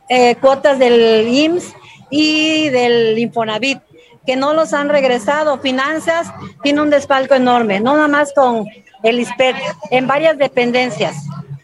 eh, 0.08 0.36
cuotas 0.36 0.78
del 0.78 1.28
IMSS 1.28 1.74
y 2.08 2.70
del 2.70 3.18
Infonavit, 3.18 3.80
que 4.24 4.36
no 4.36 4.54
los 4.54 4.72
han 4.72 4.88
regresado. 4.88 5.58
Finanzas 5.58 6.32
tiene 6.62 6.80
un 6.80 6.88
despalco 6.88 7.34
enorme, 7.34 7.80
no 7.80 7.94
nada 7.94 8.08
más 8.08 8.32
con 8.32 8.66
el 9.04 9.20
ISPET, 9.20 9.54
en 9.90 10.06
varias 10.08 10.36
dependencias. 10.36 11.14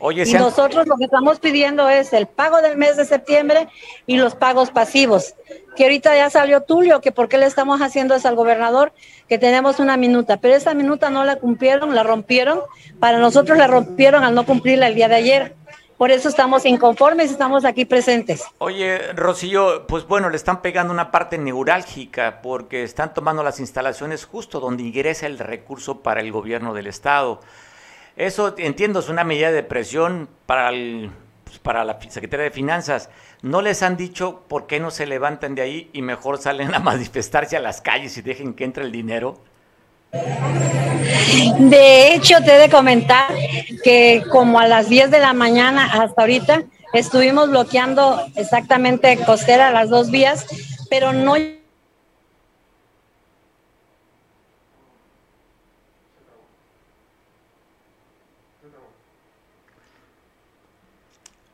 Oye, 0.02 0.24
y 0.26 0.34
han- 0.34 0.40
nosotros 0.40 0.86
lo 0.86 0.96
que 0.96 1.04
estamos 1.04 1.40
pidiendo 1.40 1.90
es 1.90 2.14
el 2.14 2.26
pago 2.26 2.62
del 2.62 2.78
mes 2.78 2.96
de 2.96 3.04
septiembre 3.04 3.68
y 4.06 4.16
los 4.16 4.34
pagos 4.34 4.70
pasivos. 4.70 5.34
Que 5.76 5.84
ahorita 5.84 6.16
ya 6.16 6.30
salió 6.30 6.62
Tulio, 6.62 7.02
que 7.02 7.12
por 7.12 7.28
qué 7.28 7.36
le 7.36 7.44
estamos 7.44 7.82
haciendo 7.82 8.14
eso 8.14 8.26
al 8.26 8.34
gobernador, 8.34 8.92
que 9.28 9.36
tenemos 9.36 9.78
una 9.78 9.98
minuta, 9.98 10.38
pero 10.38 10.54
esa 10.54 10.72
minuta 10.72 11.10
no 11.10 11.24
la 11.24 11.36
cumplieron, 11.36 11.94
la 11.94 12.02
rompieron. 12.02 12.60
Para 12.98 13.18
nosotros 13.18 13.58
la 13.58 13.66
rompieron 13.66 14.24
al 14.24 14.34
no 14.34 14.46
cumplirla 14.46 14.86
el 14.86 14.94
día 14.94 15.08
de 15.08 15.16
ayer. 15.16 15.54
Por 16.00 16.10
eso 16.10 16.30
estamos 16.30 16.64
inconformes 16.64 17.30
estamos 17.30 17.66
aquí 17.66 17.84
presentes. 17.84 18.42
Oye, 18.56 19.12
Rocío, 19.12 19.86
pues 19.86 20.06
bueno, 20.06 20.30
le 20.30 20.36
están 20.36 20.62
pegando 20.62 20.94
una 20.94 21.10
parte 21.10 21.36
neurálgica 21.36 22.40
porque 22.40 22.84
están 22.84 23.12
tomando 23.12 23.42
las 23.42 23.60
instalaciones 23.60 24.24
justo 24.24 24.60
donde 24.60 24.82
ingresa 24.82 25.26
el 25.26 25.38
recurso 25.38 26.00
para 26.00 26.22
el 26.22 26.32
gobierno 26.32 26.72
del 26.72 26.86
Estado. 26.86 27.42
Eso, 28.16 28.54
entiendo, 28.56 29.00
es 29.00 29.10
una 29.10 29.24
medida 29.24 29.52
de 29.52 29.62
presión 29.62 30.30
para, 30.46 30.70
el, 30.70 31.10
pues, 31.44 31.58
para 31.58 31.84
la 31.84 32.00
Secretaría 32.00 32.44
de 32.44 32.50
Finanzas. 32.50 33.10
¿No 33.42 33.60
les 33.60 33.82
han 33.82 33.98
dicho 33.98 34.44
por 34.48 34.66
qué 34.66 34.80
no 34.80 34.90
se 34.90 35.04
levantan 35.04 35.54
de 35.54 35.60
ahí 35.60 35.90
y 35.92 36.00
mejor 36.00 36.38
salen 36.38 36.74
a 36.74 36.78
manifestarse 36.78 37.58
a 37.58 37.60
las 37.60 37.82
calles 37.82 38.16
y 38.16 38.22
dejen 38.22 38.54
que 38.54 38.64
entre 38.64 38.84
el 38.84 38.90
dinero? 38.90 39.42
De 40.12 42.14
hecho, 42.14 42.38
te 42.44 42.56
he 42.56 42.58
de 42.58 42.70
comentar 42.70 43.32
que 43.84 44.24
como 44.30 44.58
a 44.58 44.66
las 44.66 44.88
10 44.88 45.10
de 45.10 45.20
la 45.20 45.32
mañana 45.32 45.88
hasta 45.92 46.22
ahorita 46.22 46.64
estuvimos 46.92 47.50
bloqueando 47.50 48.20
exactamente 48.34 49.16
costera 49.24 49.70
las 49.70 49.88
dos 49.88 50.10
vías, 50.10 50.46
pero 50.88 51.12
no 51.12 51.36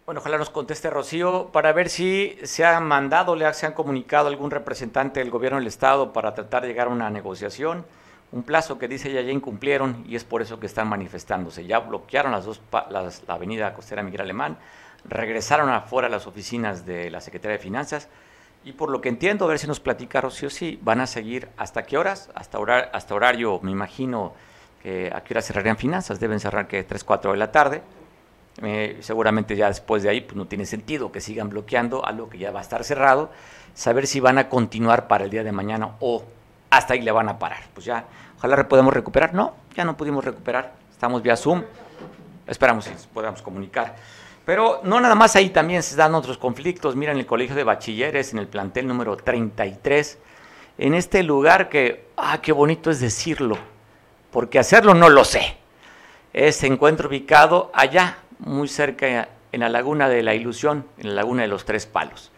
Bueno, 0.07 0.21
ojalá 0.21 0.39
nos 0.39 0.51
conteste 0.51 0.89
Rocío 0.89 1.49
para 1.51 1.73
ver 1.73 1.89
si 1.89 2.39
se 2.45 2.65
ha 2.65 2.79
mandado, 2.79 3.35
le 3.35 3.53
se 3.55 3.67
han 3.67 3.73
comunicado 3.73 4.29
algún 4.29 4.53
representante 4.53 5.19
del 5.19 5.31
gobierno 5.31 5.59
del 5.59 5.67
Estado 5.67 6.13
para 6.13 6.33
tratar 6.33 6.63
de 6.63 6.69
llegar 6.69 6.87
a 6.87 6.91
una 6.91 7.11
negociación. 7.11 7.85
Un 8.33 8.43
plazo 8.43 8.79
que 8.79 8.89
dice 8.89 9.11
ella 9.11 9.23
ya 9.23 9.31
incumplieron 9.33 10.05
y 10.09 10.17
es 10.17 10.25
por 10.25 10.43
eso 10.43 10.59
que 10.61 10.67
están 10.67 10.89
manifestándose. 10.89 11.65
Ya 11.67 11.79
bloquearon 11.79 12.33
las 12.33 12.45
dos, 12.45 12.61
las- 12.91 13.23
la 13.27 13.35
avenida 13.35 13.73
costera 13.73 14.03
Miguel 14.03 14.23
Alemán, 14.23 14.59
regresaron 15.05 15.71
afuera 15.71 16.09
a 16.09 16.11
las 16.11 16.27
oficinas 16.27 16.85
de 16.85 17.11
la 17.11 17.21
Secretaría 17.21 17.57
de 17.57 17.63
Finanzas 17.63 18.09
y 18.65 18.73
por 18.73 18.91
lo 18.91 19.01
que 19.01 19.09
entiendo, 19.09 19.45
a 19.45 19.49
ver 19.49 19.59
si 19.61 19.69
nos 19.69 19.79
platica 19.79 20.21
Rocío, 20.21 20.51
sí, 20.51 20.79
van 20.83 21.01
a 21.01 21.07
seguir 21.07 21.49
hasta 21.57 21.85
qué 21.85 21.97
horas, 21.97 22.31
hasta, 22.35 22.59
horar- 22.59 22.91
hasta 22.93 23.15
horario, 23.15 23.61
me 23.63 23.71
imagino 23.71 24.33
que 24.83 25.13
a 25.15 25.23
qué 25.23 25.35
hora 25.35 25.43
cerrarían 25.43 25.77
finanzas, 25.77 26.19
deben 26.19 26.41
cerrar 26.41 26.67
que 26.67 26.83
3, 26.83 27.05
4 27.05 27.31
de 27.33 27.39
la 27.39 27.53
tarde. 27.53 27.83
Eh, 28.63 28.97
seguramente 29.01 29.55
ya 29.55 29.69
después 29.69 30.03
de 30.03 30.09
ahí 30.09 30.23
pues 30.23 30.35
no 30.35 30.47
tiene 30.47 30.65
sentido 30.65 31.13
que 31.13 31.21
sigan 31.21 31.51
bloqueando 31.51 32.05
algo 32.07 32.31
que 32.31 32.39
ya 32.39 32.51
va 32.53 32.61
a 32.61 32.63
estar 32.63 32.83
cerrado, 32.85 33.31
saber 33.75 34.07
si 34.07 34.19
van 34.19 34.39
a 34.39 34.49
continuar 34.49 35.09
para 35.09 35.25
el 35.25 35.31
día 35.31 35.45
de 35.45 35.53
mañana 35.53 35.91
o 36.01 36.25
hasta 36.71 36.95
ahí 36.95 37.03
le 37.03 37.13
van 37.13 37.29
a 37.29 37.39
parar. 37.39 37.65
Pues 37.75 37.87
ya, 37.87 38.05
ojalá 38.39 38.69
podamos 38.69 38.93
recuperar. 38.93 39.35
No, 39.35 39.55
ya 39.75 39.85
no 39.85 39.97
pudimos 39.97 40.25
recuperar, 40.25 40.75
estamos 40.91 41.23
vía 41.23 41.37
Zoom, 41.37 41.63
esperamos 42.47 42.85
si 42.85 42.93
podamos 43.13 43.43
comunicar. 43.43 43.97
Pero 44.45 44.81
no 44.85 45.01
nada 45.01 45.17
más 45.17 45.35
ahí 45.35 45.51
también 45.51 45.83
se 45.83 45.97
dan 45.97 46.15
otros 46.15 46.39
conflictos. 46.39 46.95
Mira, 46.95 47.13
en 47.13 47.19
el 47.19 47.27
colegio 47.27 47.57
de 47.57 47.65
bachilleres, 47.65 48.33
en 48.33 48.39
el 48.39 48.47
plantel 48.47 48.87
número 48.87 49.17
33, 49.17 50.19
en 50.79 50.95
este 50.95 51.23
lugar 51.23 51.69
que, 51.69 52.07
ah, 52.17 52.41
qué 52.41 52.53
bonito 52.53 52.91
es 52.91 53.01
decirlo, 53.01 53.59
porque 54.31 54.59
hacerlo 54.59 54.95
no 54.95 55.09
lo 55.09 55.25
sé. 55.25 55.57
Ese 56.33 56.67
encuentro 56.67 57.09
ubicado 57.09 57.71
allá, 57.75 58.19
muy 58.39 58.69
cerca 58.69 59.29
en 59.53 59.61
la 59.61 59.69
laguna 59.69 60.09
de 60.09 60.23
la 60.23 60.35
ilusión, 60.35 60.87
en 60.99 61.09
la 61.09 61.15
laguna 61.23 61.43
de 61.43 61.49
los 61.49 61.65
tres 61.65 61.87
palos. 61.87 62.31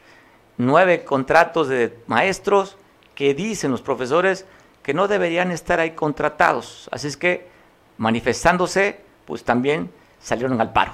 Nueve 0.56 1.04
contratos 1.04 1.68
de 1.68 1.98
maestros 2.06 2.76
que 3.18 3.34
dicen 3.34 3.72
los 3.72 3.82
profesores 3.82 4.46
que 4.80 4.94
no 4.94 5.08
deberían 5.08 5.50
estar 5.50 5.80
ahí 5.80 5.90
contratados. 5.90 6.88
Así 6.92 7.08
es 7.08 7.16
que, 7.16 7.48
manifestándose, 7.96 9.00
pues 9.24 9.42
también 9.42 9.90
salieron 10.20 10.60
al 10.60 10.72
paro. 10.72 10.92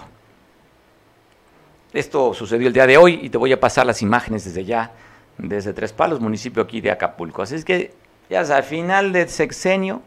Esto 1.92 2.32
sucedió 2.32 2.66
el 2.66 2.72
día 2.72 2.86
de 2.86 2.96
hoy 2.96 3.20
y 3.22 3.28
te 3.28 3.36
voy 3.36 3.52
a 3.52 3.60
pasar 3.60 3.84
las 3.84 4.00
imágenes 4.00 4.46
desde 4.46 4.64
ya, 4.64 4.92
desde 5.36 5.74
Tres 5.74 5.92
Palos, 5.92 6.18
municipio 6.18 6.62
aquí 6.62 6.80
de 6.80 6.90
Acapulco. 6.90 7.42
Así 7.42 7.56
es 7.56 7.64
que, 7.66 7.92
ya 8.30 8.42
sabes, 8.46 8.64
final 8.64 9.12
de 9.12 9.28
sexenio, 9.28 10.00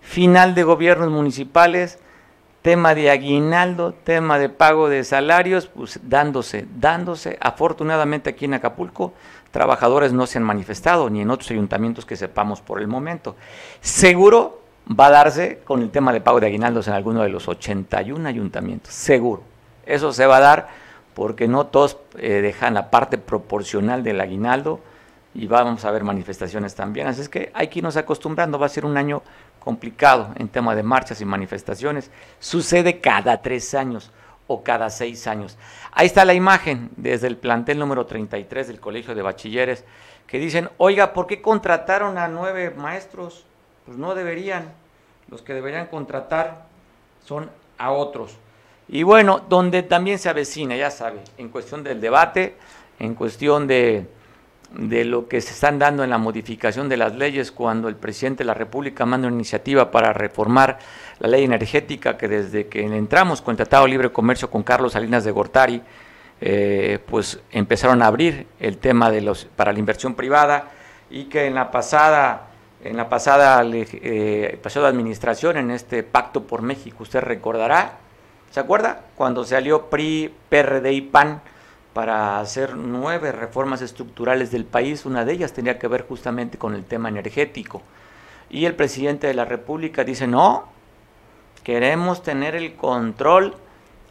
final 0.00 0.54
de 0.54 0.62
gobiernos 0.62 1.10
municipales, 1.10 1.98
tema 2.62 2.94
de 2.94 3.10
aguinaldo, 3.10 3.94
tema 4.04 4.38
de 4.38 4.48
pago 4.48 4.88
de 4.88 5.04
salarios, 5.04 5.66
pues 5.66 6.00
dándose, 6.02 6.66
dándose. 6.76 7.38
Afortunadamente 7.40 8.30
aquí 8.30 8.46
en 8.46 8.54
Acapulco, 8.54 9.12
trabajadores 9.50 10.12
no 10.12 10.26
se 10.26 10.38
han 10.38 10.44
manifestado, 10.44 11.08
ni 11.10 11.20
en 11.20 11.30
otros 11.30 11.50
ayuntamientos 11.50 12.04
que 12.04 12.16
sepamos 12.16 12.60
por 12.60 12.80
el 12.80 12.88
momento. 12.88 13.36
Seguro 13.80 14.62
va 14.88 15.06
a 15.06 15.10
darse 15.10 15.60
con 15.64 15.82
el 15.82 15.90
tema 15.90 16.12
de 16.12 16.20
pago 16.20 16.40
de 16.40 16.46
aguinaldos 16.46 16.88
en 16.88 16.94
alguno 16.94 17.22
de 17.22 17.28
los 17.28 17.48
81 17.48 18.28
ayuntamientos, 18.28 18.92
seguro. 18.92 19.42
Eso 19.86 20.12
se 20.12 20.26
va 20.26 20.38
a 20.38 20.40
dar 20.40 20.68
porque 21.14 21.48
no 21.48 21.66
todos 21.66 21.98
eh, 22.18 22.40
dejan 22.40 22.74
la 22.74 22.90
parte 22.90 23.18
proporcional 23.18 24.02
del 24.02 24.20
aguinaldo 24.20 24.80
y 25.34 25.46
vamos 25.46 25.84
a 25.84 25.90
ver 25.90 26.04
manifestaciones 26.04 26.74
también. 26.74 27.06
Así 27.06 27.20
es 27.20 27.28
que 27.28 27.50
hay 27.54 27.68
que 27.68 27.80
irnos 27.80 27.96
acostumbrando, 27.96 28.58
va 28.58 28.66
a 28.66 28.70
ser 28.70 28.84
un 28.84 28.96
año 28.96 29.22
complicado 29.68 30.32
en 30.36 30.48
tema 30.48 30.74
de 30.74 30.82
marchas 30.82 31.20
y 31.20 31.26
manifestaciones. 31.26 32.10
Sucede 32.40 33.02
cada 33.02 33.42
tres 33.42 33.74
años 33.74 34.10
o 34.46 34.62
cada 34.62 34.88
seis 34.88 35.26
años. 35.26 35.58
Ahí 35.92 36.06
está 36.06 36.24
la 36.24 36.32
imagen 36.32 36.88
desde 36.96 37.26
el 37.26 37.36
plantel 37.36 37.78
número 37.78 38.06
33 38.06 38.66
del 38.66 38.80
Colegio 38.80 39.14
de 39.14 39.20
Bachilleres 39.20 39.84
que 40.26 40.38
dicen, 40.38 40.70
oiga, 40.78 41.12
¿por 41.12 41.26
qué 41.26 41.42
contrataron 41.42 42.16
a 42.16 42.28
nueve 42.28 42.70
maestros? 42.70 43.44
Pues 43.84 43.98
no 43.98 44.14
deberían. 44.14 44.72
Los 45.28 45.42
que 45.42 45.52
deberían 45.52 45.88
contratar 45.88 46.64
son 47.26 47.50
a 47.76 47.90
otros. 47.90 48.38
Y 48.88 49.02
bueno, 49.02 49.42
donde 49.50 49.82
también 49.82 50.18
se 50.18 50.30
avecina, 50.30 50.76
ya 50.76 50.90
sabe, 50.90 51.20
en 51.36 51.50
cuestión 51.50 51.84
del 51.84 52.00
debate, 52.00 52.56
en 52.98 53.14
cuestión 53.14 53.66
de, 53.66 54.06
de 54.70 55.04
lo 55.04 55.28
que 55.28 55.40
se 55.40 55.52
están 55.54 55.78
dando 55.78 56.04
en 56.04 56.10
la 56.10 56.18
modificación 56.18 56.88
de 56.88 56.96
las 56.96 57.14
leyes 57.14 57.50
cuando 57.50 57.88
el 57.88 57.96
presidente 57.96 58.44
de 58.44 58.46
la 58.46 58.54
República 58.54 59.06
manda 59.06 59.26
una 59.26 59.36
iniciativa 59.36 59.90
para 59.90 60.12
reformar 60.12 60.78
la 61.20 61.28
ley 61.28 61.44
energética 61.44 62.18
que 62.18 62.28
desde 62.28 62.66
que 62.68 62.84
entramos 62.84 63.40
con 63.40 63.52
el 63.52 63.56
Tratado 63.56 63.84
de 63.84 63.90
Libre 63.90 64.12
Comercio 64.12 64.50
con 64.50 64.62
Carlos 64.62 64.92
Salinas 64.92 65.24
de 65.24 65.30
Gortari, 65.30 65.82
eh, 66.40 66.98
pues 67.06 67.40
empezaron 67.50 68.02
a 68.02 68.06
abrir 68.06 68.46
el 68.60 68.78
tema 68.78 69.10
de 69.10 69.22
los 69.22 69.46
para 69.46 69.72
la 69.72 69.78
inversión 69.78 70.14
privada 70.14 70.70
y 71.10 71.24
que 71.24 71.46
en 71.46 71.54
la 71.54 71.70
pasada 71.70 72.44
en 72.84 72.96
la 72.96 73.08
pasada, 73.08 73.60
eh, 73.64 74.60
administración 74.84 75.56
en 75.56 75.72
este 75.72 76.04
pacto 76.04 76.44
por 76.46 76.62
México 76.62 77.02
usted 77.02 77.20
recordará 77.20 77.98
¿Se 78.50 78.60
acuerda? 78.60 79.02
Cuando 79.14 79.44
salió 79.44 79.90
PRI, 79.90 80.32
PRD 80.48 80.92
y 80.92 81.00
PAN 81.02 81.42
para 81.98 82.38
hacer 82.38 82.76
nueve 82.76 83.32
reformas 83.32 83.82
estructurales 83.82 84.52
del 84.52 84.64
país, 84.64 85.04
una 85.04 85.24
de 85.24 85.32
ellas 85.32 85.52
tenía 85.52 85.80
que 85.80 85.88
ver 85.88 86.06
justamente 86.06 86.56
con 86.56 86.76
el 86.76 86.84
tema 86.84 87.08
energético. 87.08 87.82
Y 88.48 88.66
el 88.66 88.76
presidente 88.76 89.26
de 89.26 89.34
la 89.34 89.44
República 89.44 90.04
dice, 90.04 90.28
no, 90.28 90.68
queremos 91.64 92.22
tener 92.22 92.54
el 92.54 92.76
control 92.76 93.56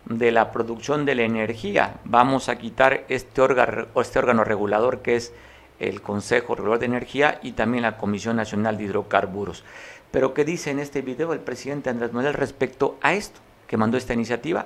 de 0.03 0.33
la 0.33 0.51
producción 0.51 1.05
de 1.05 1.15
la 1.15 1.21
energía. 1.21 1.93
Vamos 2.03 2.49
a 2.49 2.57
quitar 2.57 3.05
este 3.07 3.39
órgano, 3.39 3.87
este 4.01 4.19
órgano 4.19 4.43
regulador 4.43 5.01
que 5.01 5.15
es 5.15 5.31
el 5.79 6.01
Consejo 6.01 6.55
Regulador 6.55 6.79
de 6.79 6.87
Energía 6.87 7.39
y 7.41 7.53
también 7.53 7.83
la 7.83 7.95
Comisión 7.95 8.35
Nacional 8.35 8.77
de 8.77 8.83
Hidrocarburos. 8.83 9.63
Pero 10.11 10.33
¿qué 10.33 10.43
dice 10.43 10.71
en 10.71 10.79
este 10.79 11.01
video 11.01 11.31
el 11.31 11.39
presidente 11.39 11.89
Andrés 11.89 12.11
Manuel 12.11 12.33
respecto 12.33 12.97
a 13.01 13.13
esto? 13.13 13.39
que 13.65 13.77
mandó 13.77 13.97
esta 13.97 14.13
iniciativa? 14.13 14.65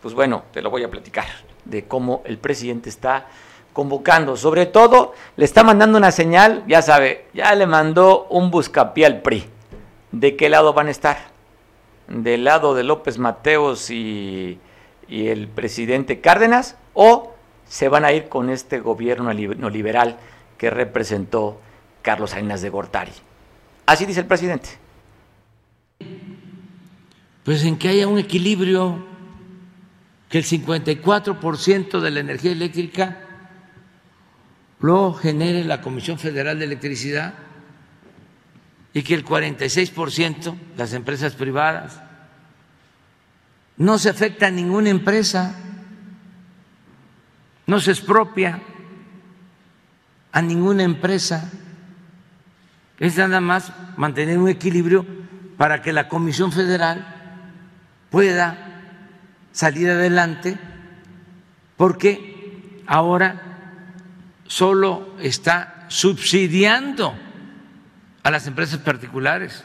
Pues 0.00 0.14
bueno, 0.14 0.44
te 0.52 0.62
lo 0.62 0.70
voy 0.70 0.84
a 0.84 0.90
platicar 0.90 1.26
de 1.64 1.84
cómo 1.84 2.22
el 2.24 2.38
presidente 2.38 2.88
está 2.88 3.26
convocando. 3.72 4.36
Sobre 4.36 4.66
todo, 4.66 5.14
le 5.36 5.44
está 5.44 5.64
mandando 5.64 5.98
una 5.98 6.12
señal, 6.12 6.64
ya 6.66 6.82
sabe, 6.82 7.26
ya 7.34 7.54
le 7.54 7.66
mandó 7.66 8.26
un 8.30 8.50
buscapié 8.50 9.06
al 9.06 9.22
PRI. 9.22 9.44
¿De 10.12 10.36
qué 10.36 10.48
lado 10.48 10.72
van 10.72 10.88
a 10.88 10.90
estar? 10.90 11.18
¿Del 12.08 12.44
lado 12.44 12.74
de 12.74 12.84
López 12.84 13.18
Mateos 13.18 13.90
y, 13.90 14.58
y 15.08 15.28
el 15.28 15.48
presidente 15.48 16.20
Cárdenas? 16.20 16.76
¿O 16.94 17.34
se 17.66 17.88
van 17.88 18.04
a 18.04 18.12
ir 18.12 18.28
con 18.28 18.50
este 18.50 18.80
gobierno 18.80 19.32
neoliberal 19.32 20.16
que 20.56 20.70
representó 20.70 21.58
Carlos 22.02 22.30
Salinas 22.30 22.62
de 22.62 22.70
Gortari? 22.70 23.12
Así 23.86 24.06
dice 24.06 24.20
el 24.20 24.26
presidente 24.26 24.86
pues 27.46 27.64
en 27.64 27.78
que 27.78 27.88
haya 27.88 28.08
un 28.08 28.18
equilibrio, 28.18 28.98
que 30.28 30.38
el 30.38 30.44
54% 30.44 32.00
de 32.00 32.10
la 32.10 32.20
energía 32.20 32.52
eléctrica 32.52 33.18
lo 34.80 35.14
genere 35.14 35.64
la 35.64 35.80
Comisión 35.80 36.18
Federal 36.18 36.58
de 36.58 36.64
Electricidad 36.64 37.34
y 38.92 39.02
que 39.02 39.14
el 39.14 39.24
46% 39.24 40.54
las 40.76 40.92
empresas 40.92 41.34
privadas. 41.34 42.00
No 43.76 43.98
se 43.98 44.08
afecta 44.08 44.46
a 44.46 44.50
ninguna 44.50 44.90
empresa, 44.90 45.54
no 47.66 47.78
se 47.78 47.90
expropia 47.92 48.62
a 50.32 50.42
ninguna 50.42 50.82
empresa. 50.82 51.50
Es 52.98 53.16
nada 53.16 53.40
más 53.40 53.72
mantener 53.96 54.38
un 54.38 54.48
equilibrio 54.48 55.06
para 55.56 55.82
que 55.82 55.92
la 55.92 56.08
Comisión 56.08 56.52
Federal 56.52 57.06
pueda 58.10 58.65
salir 59.56 59.88
adelante 59.88 60.58
porque 61.78 62.82
ahora 62.86 63.40
solo 64.46 65.16
está 65.18 65.86
subsidiando 65.88 67.14
a 68.22 68.30
las 68.30 68.46
empresas 68.46 68.80
particulares, 68.80 69.64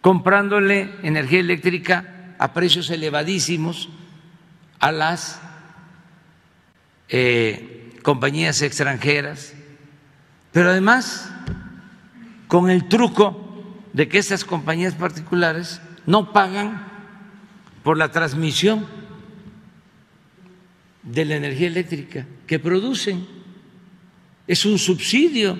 comprándole 0.00 0.92
energía 1.04 1.38
eléctrica 1.38 2.34
a 2.40 2.52
precios 2.52 2.90
elevadísimos 2.90 3.88
a 4.80 4.90
las 4.90 5.40
eh, 7.08 7.94
compañías 8.02 8.62
extranjeras, 8.62 9.54
pero 10.50 10.70
además 10.70 11.30
con 12.48 12.68
el 12.68 12.88
truco 12.88 13.78
de 13.92 14.08
que 14.08 14.18
esas 14.18 14.44
compañías 14.44 14.96
particulares 14.96 15.80
no 16.04 16.32
pagan 16.32 16.89
por 17.82 17.96
la 17.96 18.10
transmisión 18.10 18.86
de 21.02 21.24
la 21.24 21.36
energía 21.36 21.68
eléctrica 21.68 22.26
que 22.46 22.58
producen. 22.58 23.26
Es 24.46 24.64
un 24.64 24.78
subsidio 24.78 25.58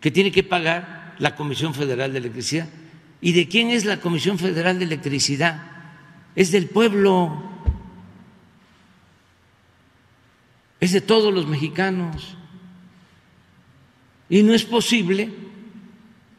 que 0.00 0.10
tiene 0.10 0.32
que 0.32 0.42
pagar 0.42 1.14
la 1.18 1.34
Comisión 1.34 1.74
Federal 1.74 2.12
de 2.12 2.18
Electricidad. 2.18 2.68
¿Y 3.20 3.32
de 3.32 3.48
quién 3.48 3.70
es 3.70 3.84
la 3.84 4.00
Comisión 4.00 4.38
Federal 4.38 4.78
de 4.78 4.84
Electricidad? 4.84 5.62
Es 6.36 6.52
del 6.52 6.66
pueblo, 6.66 7.42
es 10.80 10.92
de 10.92 11.00
todos 11.00 11.32
los 11.32 11.46
mexicanos. 11.46 12.36
Y 14.28 14.42
no 14.42 14.54
es 14.54 14.64
posible 14.64 15.32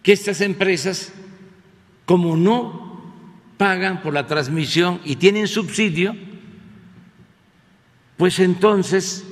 que 0.04 0.14
estas 0.14 0.42
empresas, 0.42 1.12
como 2.06 2.38
no 2.38 2.89
pagan 3.60 4.02
por 4.02 4.14
la 4.14 4.26
transmisión 4.26 5.02
y 5.04 5.18
tienen 5.18 5.46
subsidio, 5.46 6.16
pues 8.16 8.40
entonces 8.40 9.26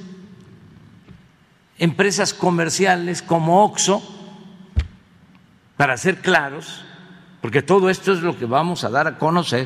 empresas 1.77 2.33
comerciales 2.33 3.21
como 3.21 3.63
OXO, 3.63 4.03
para 5.77 5.95
ser 5.95 6.17
claros, 6.17 6.83
porque 7.39 7.61
todo 7.61 7.89
esto 7.89 8.11
es 8.11 8.21
lo 8.21 8.37
que 8.37 8.45
vamos 8.45 8.83
a 8.83 8.89
dar 8.89 9.07
a 9.07 9.17
conocer. 9.17 9.65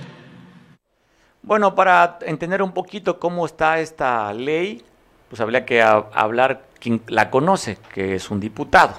Bueno, 1.41 1.73
para 1.73 2.19
entender 2.21 2.61
un 2.61 2.71
poquito 2.71 3.19
cómo 3.19 3.47
está 3.47 3.79
esta 3.79 4.31
ley, 4.31 4.83
pues 5.27 5.41
habría 5.41 5.65
que 5.65 5.81
hablar 5.81 6.67
quien 6.79 7.01
la 7.07 7.31
conoce, 7.31 7.79
que 7.91 8.13
es 8.13 8.29
un 8.29 8.39
diputado. 8.39 8.93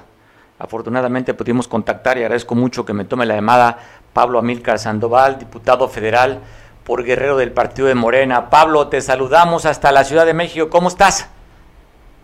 Afortunadamente 0.59 1.35
pudimos 1.35 1.69
contactar 1.69 2.19
y 2.19 2.23
agradezco 2.23 2.57
mucho 2.57 2.85
que 2.85 2.93
me 2.93 3.05
tome 3.05 3.27
la 3.27 3.37
llamada 3.37 3.79
Pablo 4.13 4.39
Amílcar 4.39 4.79
Sandoval, 4.79 5.39
diputado 5.39 5.89
federal 5.89 6.43
por 6.85 7.05
Guerrero 7.05 7.37
del 7.37 7.53
Partido 7.53 7.89
de 7.89 7.95
Morena. 7.95 8.51
Pablo, 8.51 8.89
te 8.89 9.01
saludamos 9.01 9.67
hasta 9.67 9.93
la 9.93 10.05
Ciudad 10.05 10.27
de 10.27 10.35
México. 10.35 10.69
¿Cómo 10.69 10.89
estás? 10.89 11.31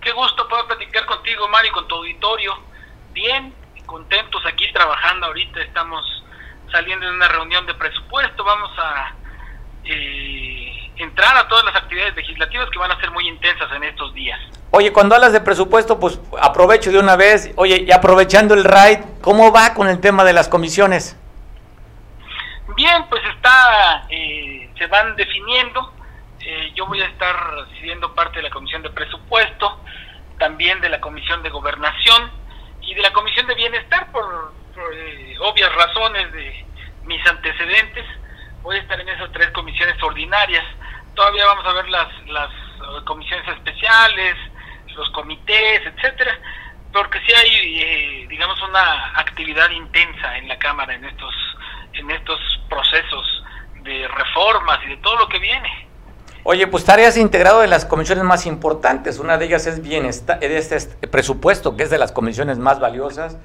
Qué 0.01 0.13
gusto 0.13 0.49
poder 0.49 0.67
platicar 0.67 1.07
contigo, 1.07 1.49
Mario, 1.49 1.73
con 1.73 1.89
tu 1.89 1.95
auditorio. 1.97 2.53
Bien, 3.13 3.53
contentos 3.87 4.43
aquí 4.47 4.71
trabajando 4.73 5.27
ahorita. 5.27 5.61
Estamos 5.61 6.05
saliendo 6.71 7.07
de 7.07 7.13
una 7.13 7.29
reunión 7.29 7.65
de 7.67 7.75
presupuesto. 7.75 8.45
Vamos 8.45 8.71
a 8.79 9.15
eh, 9.85 10.91
entrar 10.97 11.37
a 11.37 11.49
todas 11.49 11.65
las 11.65 11.77
actividades 11.77 12.15
legislativas 12.17 12.69
que 12.71 12.79
van 12.79 12.91
a 12.91 13.01
ser 13.01 13.11
muy 13.11 13.27
intensas 13.29 13.71
en 13.75 13.85
estos 13.85 14.13
días. 14.15 14.39
Oye, 14.71 14.93
cuando 14.93 15.15
hablas 15.15 15.33
de 15.33 15.41
presupuesto, 15.41 15.99
pues 15.99 16.21
aprovecho 16.41 16.93
de 16.93 16.99
una 16.99 17.17
vez. 17.17 17.53
Oye, 17.57 17.85
y 17.87 17.93
aprovechando 17.93 18.55
el 18.55 18.65
RAID, 18.65 18.99
¿cómo 19.23 19.51
va 19.51 19.73
con 19.73 19.89
el 19.89 20.01
tema 20.01 20.25
de 20.25 20.35
las 20.35 20.49
comisiones? 20.49 21.17
Bien, 22.79 23.07
pues 23.09 23.21
está, 23.35 24.07
eh, 24.09 24.71
se 24.79 24.87
van 24.87 25.17
definiendo. 25.17 25.95
Eh, 26.39 26.71
yo 26.77 26.87
voy 26.87 27.03
a 27.03 27.07
estar 27.07 27.37
siendo 27.81 28.15
parte 28.15 28.37
de 28.37 28.45
la 28.45 28.51
Comisión 28.51 28.83
de 28.83 28.91
Presupuesto, 28.91 29.81
también 30.39 30.81
de 30.81 30.89
la 30.89 31.01
Comisión 31.01 31.43
de 31.43 31.51
Gobernación 31.51 32.31
y 32.83 32.95
de 32.95 33.03
la 33.03 33.13
Comisión 33.13 33.49
de 33.49 33.57
Bienestar 33.57 34.13
por, 34.13 34.53
eh, 34.95 35.35
obvias 35.41 35.75
razones 35.75 36.33
de 36.33 36.65
mis 37.03 37.27
antecedentes. 37.27 38.07
Voy 38.63 38.77
a 38.77 38.81
estar 38.81 39.01
en 39.01 39.09
esas 39.09 39.33
tres 39.33 39.51
comisiones 39.51 40.01
ordinarias. 40.01 40.65
Todavía 41.17 41.47
vamos 41.47 41.67
a 41.67 41.73
ver 41.73 41.89
las, 41.89 42.27
las 42.29 42.51
comisiones 43.07 43.49
especiales, 43.49 44.37
los 44.95 45.11
comités, 45.11 45.83
etcétera, 45.85 46.39
porque 46.93 47.19
sí 47.27 47.33
hay, 47.33 48.27
digamos, 48.29 48.63
una 48.63 49.19
actividad 49.19 49.69
intensa 49.71 50.39
en 50.39 50.47
la 50.47 50.57
Cámara 50.61 50.95
en 50.95 51.07
estos 51.07 51.35
en 51.93 52.11
estos 52.11 52.39
procesos 52.69 53.45
de 53.83 54.07
reformas 54.09 54.79
y 54.87 54.91
de 54.91 54.97
todo 54.99 55.17
lo 55.17 55.29
que 55.29 55.39
viene. 55.39 55.89
Oye, 56.45 56.67
pues 56.67 56.85
tareas 56.85 57.17
integrado 57.17 57.61
de 57.61 57.67
las 57.67 57.85
comisiones 57.85 58.25
más 58.25 58.47
importantes. 58.47 59.19
Una 59.19 59.37
de 59.37 59.47
ellas 59.47 59.67
es 59.67 59.83
bienestar, 59.83 60.43
este 60.43 61.07
presupuesto, 61.09 61.77
que 61.77 61.83
es 61.83 61.91
de 61.91 61.99
las 61.99 62.13
comisiones 62.13 62.59
más 62.59 62.81
valiosas. 62.81 63.37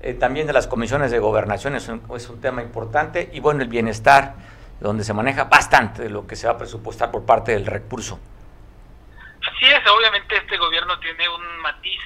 Eh, 0.00 0.14
también 0.14 0.46
de 0.46 0.52
las 0.52 0.66
comisiones 0.66 1.10
de 1.10 1.18
gobernación 1.18 1.74
es 1.76 1.88
un, 1.88 2.02
es 2.14 2.28
un, 2.28 2.40
tema 2.40 2.62
importante. 2.62 3.30
Y 3.32 3.40
bueno, 3.40 3.62
el 3.62 3.68
bienestar, 3.68 4.34
donde 4.80 5.02
se 5.04 5.12
maneja 5.12 5.44
bastante 5.44 6.02
de 6.02 6.10
lo 6.10 6.26
que 6.26 6.36
se 6.36 6.46
va 6.46 6.54
a 6.54 6.58
presupuestar 6.58 7.10
por 7.10 7.24
parte 7.24 7.52
del 7.52 7.66
recurso. 7.66 8.20
Así 9.40 9.66
es, 9.66 9.80
obviamente 9.90 10.36
este 10.36 10.56
gobierno 10.56 10.98
tiene 11.00 11.28
un 11.28 11.58
matiz 11.62 12.00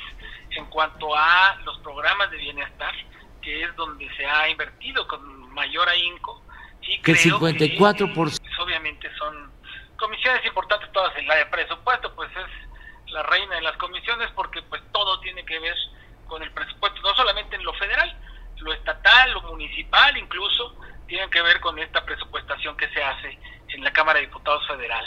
en 0.50 0.64
cuanto 0.66 1.14
a 1.14 1.56
los 1.64 1.78
programas 1.80 2.30
de 2.30 2.38
bienestar, 2.38 2.94
que 3.42 3.62
es 3.62 3.76
donde 3.76 4.08
se 4.16 4.24
ha 4.24 4.48
invertido 4.48 5.06
con 5.06 5.35
mayor 5.56 5.88
ahínco. 5.88 6.42
Y 6.82 7.00
que 7.02 7.14
54%. 7.14 8.14
pues, 8.14 8.40
obviamente 8.60 9.08
son 9.16 9.50
comisiones 9.96 10.44
importantes 10.46 10.92
todas. 10.92 11.12
La 11.24 11.34
de 11.34 11.46
presupuesto, 11.46 12.14
pues 12.14 12.30
es 12.30 13.12
la 13.12 13.22
reina 13.24 13.56
de 13.56 13.62
las 13.62 13.76
comisiones 13.78 14.30
porque 14.36 14.62
pues 14.62 14.82
todo 14.92 15.18
tiene 15.20 15.44
que 15.44 15.58
ver 15.58 15.74
con 16.28 16.42
el 16.42 16.50
presupuesto, 16.52 17.00
no 17.02 17.14
solamente 17.14 17.56
en 17.56 17.64
lo 17.64 17.72
federal, 17.74 18.16
lo 18.58 18.72
estatal, 18.72 19.32
lo 19.32 19.42
municipal 19.42 20.16
incluso, 20.16 20.76
tienen 21.06 21.30
que 21.30 21.40
ver 21.40 21.60
con 21.60 21.78
esta 21.78 22.04
presupuestación 22.04 22.76
que 22.76 22.88
se 22.88 23.02
hace 23.02 23.38
en 23.68 23.84
la 23.84 23.92
Cámara 23.92 24.18
de 24.18 24.26
Diputados 24.26 24.66
Federal. 24.66 25.04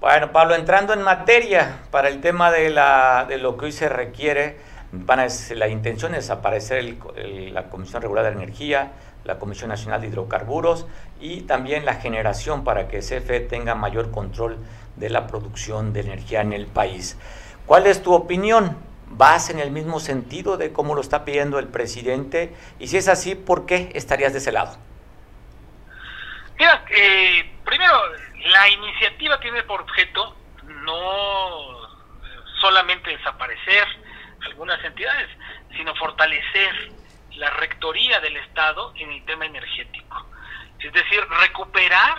Bueno, 0.00 0.32
Pablo, 0.32 0.56
entrando 0.56 0.92
en 0.94 1.02
materia 1.02 1.84
para 1.92 2.08
el 2.08 2.20
tema 2.20 2.50
de, 2.50 2.70
la, 2.70 3.24
de 3.28 3.38
lo 3.38 3.56
que 3.56 3.66
hoy 3.66 3.72
se 3.72 3.88
requiere, 3.88 4.58
van 4.90 5.20
a, 5.20 5.26
la 5.54 5.68
intención 5.68 6.12
es 6.14 6.22
desaparecer 6.22 6.78
el, 6.78 7.54
la 7.54 7.70
Comisión 7.70 8.02
Regular 8.02 8.24
de 8.24 8.32
Energía, 8.32 8.92
la 9.24 9.38
Comisión 9.38 9.68
Nacional 9.68 10.00
de 10.00 10.08
Hidrocarburos 10.08 10.86
y 11.20 11.42
también 11.42 11.84
la 11.84 11.94
generación 11.94 12.64
para 12.64 12.88
que 12.88 12.98
CFE 12.98 13.40
tenga 13.40 13.74
mayor 13.74 14.10
control 14.10 14.58
de 14.96 15.10
la 15.10 15.26
producción 15.26 15.92
de 15.92 16.00
energía 16.00 16.40
en 16.40 16.52
el 16.52 16.66
país. 16.66 17.18
¿Cuál 17.66 17.86
es 17.86 18.02
tu 18.02 18.12
opinión? 18.12 18.76
¿Vas 19.08 19.50
en 19.50 19.58
el 19.58 19.70
mismo 19.70 20.00
sentido 20.00 20.56
de 20.56 20.72
cómo 20.72 20.94
lo 20.94 21.00
está 21.00 21.24
pidiendo 21.24 21.58
el 21.58 21.68
presidente? 21.68 22.54
Y 22.78 22.88
si 22.88 22.96
es 22.96 23.08
así, 23.08 23.34
¿por 23.34 23.66
qué 23.66 23.92
estarías 23.94 24.32
de 24.32 24.38
ese 24.38 24.52
lado? 24.52 24.76
Mira, 26.58 26.84
eh, 26.90 27.52
primero, 27.64 27.94
la 28.50 28.68
iniciativa 28.68 29.38
tiene 29.40 29.62
por 29.64 29.80
objeto 29.80 30.36
no 30.84 31.88
solamente 32.60 33.10
desaparecer 33.10 33.86
algunas 34.46 34.82
entidades, 34.84 35.28
sino 35.76 35.94
fortalecer 35.96 36.92
la 37.36 37.50
rectoría 37.50 38.20
del 38.20 38.36
Estado 38.36 38.92
en 38.96 39.10
el 39.10 39.24
tema 39.24 39.46
energético. 39.46 40.26
Es 40.78 40.92
decir, 40.92 41.20
recuperar 41.40 42.18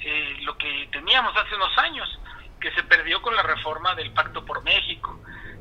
eh, 0.00 0.38
lo 0.42 0.56
que 0.58 0.88
teníamos 0.92 1.36
hace 1.36 1.54
unos 1.54 1.76
años, 1.78 2.18
que 2.60 2.70
se 2.72 2.82
perdió 2.82 3.20
con 3.22 3.34
la 3.36 3.42
reforma 3.42 3.94
del 3.94 4.10
Pacto 4.12 4.44
por 4.44 4.62
México. 4.62 5.20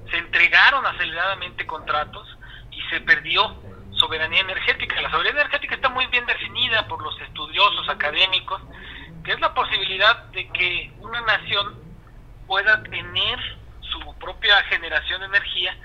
Se 0.10 0.18
entregaron 0.18 0.86
aceleradamente 0.86 1.66
contratos 1.66 2.38
y 2.72 2.82
se 2.90 3.02
perdió 3.02 3.56
soberanía 3.92 4.42
energética. 4.42 5.00
La 5.02 5.12
soberanía 5.12 5.42
energética 5.42 5.76
está 5.76 5.90
muy 5.90 6.06
bien 6.08 6.26
definida 6.26 6.88
por 6.88 7.02
los 7.04 7.20
estudiosos 7.22 7.88
académicos, 7.90 8.62
que 9.24 9.32
es 9.32 9.40
la 9.40 9.54
posibilidad 9.54 10.26
de 10.32 10.48
que 10.50 10.92
una 11.00 11.22
nación 11.22 11.82
pueda 12.48 12.82
tener 12.84 13.40
su 13.82 14.16
propia 14.20 14.62
generación 14.64 15.22
de 15.22 15.28
energía 15.28 15.78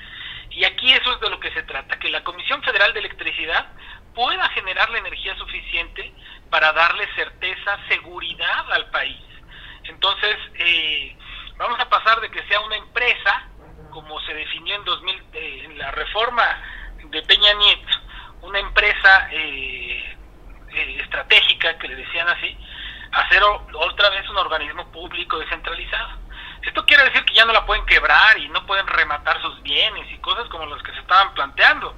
y 0.58 0.64
aquí 0.64 0.92
eso 0.92 1.12
es 1.12 1.20
de 1.20 1.30
lo 1.30 1.38
que 1.38 1.52
se 1.52 1.62
trata, 1.62 2.00
que 2.00 2.10
la 2.10 2.24
Comisión 2.24 2.60
Federal 2.64 2.92
de 2.92 2.98
Electricidad 2.98 3.64
pueda 4.12 4.48
generar 4.48 4.90
la 4.90 4.98
energía 4.98 5.36
suficiente 5.36 6.12
para 6.50 6.72
darle 6.72 7.06
certeza, 7.14 7.78
seguridad 7.88 8.72
al 8.72 8.90
país. 8.90 9.22
Entonces, 9.84 10.36
eh, 10.54 11.16
vamos 11.58 11.78
a 11.78 11.88
pasar 11.88 12.20
de 12.20 12.28
que 12.32 12.42
sea 12.48 12.58
una 12.58 12.74
empresa, 12.74 13.46
como 13.90 14.18
se 14.22 14.34
definió 14.34 14.74
en, 14.74 14.84
2000, 14.84 15.22
eh, 15.34 15.62
en 15.66 15.78
la 15.78 15.92
reforma 15.92 16.60
de 17.04 17.22
Peña 17.22 17.52
Nieto, 17.52 17.92
una 18.42 18.58
empresa 18.58 19.28
eh, 19.30 20.16
estratégica, 21.04 21.78
que 21.78 21.86
le 21.86 21.94
decían 21.94 22.26
así, 22.26 22.58
a 23.12 23.28
ser 23.28 23.44
otra 23.44 24.10
vez 24.10 24.28
un 24.28 24.38
organismo 24.38 24.90
público 24.90 25.38
descentralizado. 25.38 26.18
Esto 26.62 26.84
quiere 26.84 27.04
decir 27.04 27.24
que 27.24 27.34
ya 27.34 27.44
no 27.44 27.52
la 27.52 27.64
pueden 27.66 27.86
quebrar 27.86 28.38
y 28.38 28.48
no 28.48 28.66
pueden 28.66 28.86
rematar 28.86 29.40
sus 29.42 29.62
bienes 29.62 30.10
y 30.10 30.18
cosas 30.18 30.48
como 30.48 30.66
las 30.66 30.82
que 30.82 30.92
se 30.92 30.98
estaban 30.98 31.32
planteando. 31.34 31.94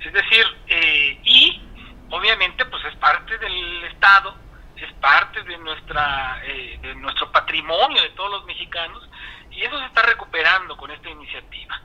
Es 0.00 0.12
decir, 0.12 0.44
eh, 0.68 1.20
y 1.24 1.62
obviamente 2.10 2.64
pues 2.66 2.84
es 2.84 2.94
parte 2.96 3.36
del 3.38 3.84
Estado, 3.84 4.36
es 4.76 4.92
parte 4.94 5.42
de 5.42 5.58
nuestra 5.58 6.40
eh, 6.44 6.78
de 6.80 6.94
nuestro 6.96 7.30
patrimonio 7.32 8.02
de 8.02 8.10
todos 8.10 8.30
los 8.30 8.44
mexicanos 8.44 9.08
y 9.50 9.62
eso 9.62 9.78
se 9.78 9.86
está 9.86 10.02
recuperando 10.02 10.76
con 10.76 10.90
esta 10.90 11.08
iniciativa. 11.08 11.80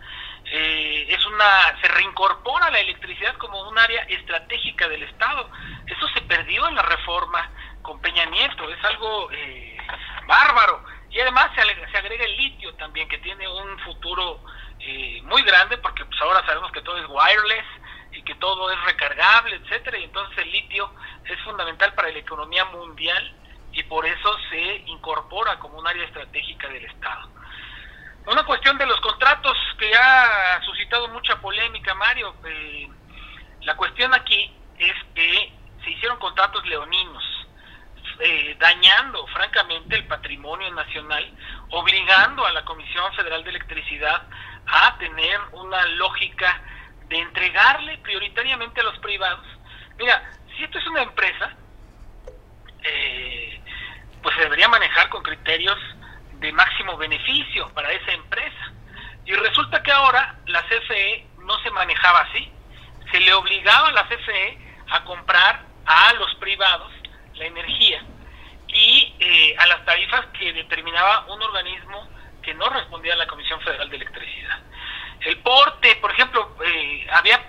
Eh, 0.52 1.06
es 1.10 1.26
una 1.26 1.80
se 1.82 1.88
reincorpora 1.88 2.70
la 2.72 2.80
electricidad 2.80 3.36
como 3.38 3.70
un 3.70 3.78
área 3.78 4.04
estratégica 4.04 4.88
del 4.88 5.04
Estado. 5.04 5.50
Eso 5.86 6.08
se 6.10 6.22
perdió 6.22 6.68
en 6.68 6.76
la 6.76 6.84
reforma 6.84 7.50
con 7.82 8.02
Peña 8.02 8.26
Nieto, 8.26 8.70
es 8.70 8.84
algo 8.84 9.30
bárbaro 10.28 10.84
y 11.12 11.19
además 11.19 11.50
se 11.56 11.62
agrega, 11.62 12.24
el 12.24 12.38
litio 12.38 12.74
también, 12.76 13.08
que 13.08 13.17
tiene 13.19 13.48
un 13.48 13.80
futuro 13.80 14.41
eh, 14.80 15.22
muy 15.24 15.41
grande, 15.41 15.78
porque 15.78 16.06
pues 16.06 16.22
ahora 16.22 16.45
sabemos 16.45 16.72
que 16.72 16.82
todo 16.82 16.98
es 16.98 17.06
wireless 17.08 17.65
y 18.12 18.22
que 18.24 18.36
todo 18.36 18.72
es 18.72 18.82
recargable, 18.84 19.56
etcétera, 19.56 19.98
y 19.98 20.04
entonces 20.04 20.38
el 20.38 20.52
litio 20.52 20.91
es 21.26 21.39
fundamental 21.41 21.93
para 21.93 22.10
la 22.10 22.19
economía 22.19 22.65
mundial 22.65 23.36
y 23.72 23.84
por 23.84 24.06
eso 24.06 24.38
se 24.50 24.84
incorpora 24.88 25.58
como 25.60 25.80
un 25.80 25.88
área 25.88 26.06
estratégica 26.06 26.67
del 26.67 26.86
Estado. 26.86 27.30
Una 28.26 28.43
cuestión 28.43 28.78
de 28.78 28.86
los 28.86 29.00
contratos 29.02 29.58
que 29.78 29.91
ha 29.95 30.62
suscitado 30.63 31.08
mucha 31.08 31.39
polémica, 31.41 31.93
Mario. 31.95 32.36
Eh, 32.45 32.88
la 33.62 33.76
cuestión 33.76 34.13
aquí 34.13 34.54
es 34.78 34.93
que 35.15 35.52
se 35.84 35.89
hicieron 35.91 36.19
contratos 36.19 36.63
leoninos 36.67 37.38
eh, 38.19 38.55
dañando 38.60 39.25
francamente 39.27 39.95
el 39.95 40.05
patrimonio 40.05 40.69
nacional, 40.73 41.25
obligando 41.69 42.45
a 42.45 42.51
la 42.51 42.65
Comisión 42.65 43.13
Federal 43.13 43.43
de 43.43 43.51
Electricidad 43.51 44.23
a 44.67 44.97
tener 44.97 45.39
una 45.53 45.86
lógica 45.86 46.62
de 47.08 47.17
entregarle 47.17 47.97
prioritariamente 47.99 48.82
a 48.82 48.84
los 48.84 48.99
privados. 48.99 49.45
Mira, 49.97 50.21
si 50.55 50.63
esto 50.63 50.77
es 50.79 50.88
una 50.88 51.03
empresa, 51.03 51.55
eh, 52.84 53.62
pues 54.21 54.36
se 54.36 54.41
debería 54.41 54.67
manejar 54.67 55.10
con 55.10 55.23
criterios 55.23 55.77
de 56.34 56.51
máximo 56.51 56.97
beneficio 56.97 57.69
para 57.73 57.91
esa 57.91 58.12
empresa. 58.12 58.73
Y 59.25 59.34
resulta 59.34 59.82
que 59.82 59.91
ahora 59.91 60.36
la 60.47 60.62
CFE 60.63 61.25
no 61.45 61.58
se 61.60 61.71
manejaba 61.71 62.19
así. 62.19 62.51
Se 63.12 63.19
le 63.21 63.34
obligaba 63.34 63.89
a 63.89 63.91
la 63.93 64.08
CFE 64.08 64.58
a 64.89 65.03
comprar 65.03 65.63
a 65.86 66.13
los 66.13 66.36
privados 66.36 66.98
la 67.39 67.45
energía 67.45 68.04
y 68.67 69.15
eh, 69.19 69.56
a 69.58 69.65
las 69.65 69.84
tarifas 69.86 70.28
que 70.38 70.54
determinaba 70.54 71.25
un 71.28 71.41
organismo 71.41 72.08
que 72.43 72.54
no 72.54 72.69
respondía 72.69 73.13
a 73.13 73.17
la 73.17 73.28
Comisión 73.28 73.60
Federal 73.62 73.89
de 73.89 73.95
Electricidad. 73.95 74.60
El 75.21 75.38
porte, 75.39 75.95
por 75.95 76.12
ejemplo, 76.12 76.56
eh, 76.63 77.08
había 77.12 77.43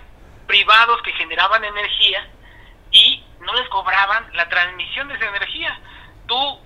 privados 0.47 1.01
que 1.03 1.13
generaban 1.13 1.63
energía 1.63 2.27
y 2.91 3.23
no 3.39 3.53
les 3.53 3.69
cobraban 3.69 4.29
la 4.33 4.49
transmisión 4.49 5.07
de 5.07 5.15
esa 5.15 5.27
energía. 5.27 5.79
Tú 6.27 6.59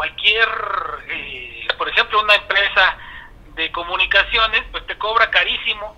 cualquier, 0.00 0.48
eh, 1.08 1.68
por 1.76 1.86
ejemplo, 1.86 2.22
una 2.22 2.34
empresa 2.34 2.96
de 3.54 3.70
comunicaciones, 3.70 4.62
pues 4.70 4.86
te 4.86 4.96
cobra 4.96 5.30
carísimo 5.30 5.94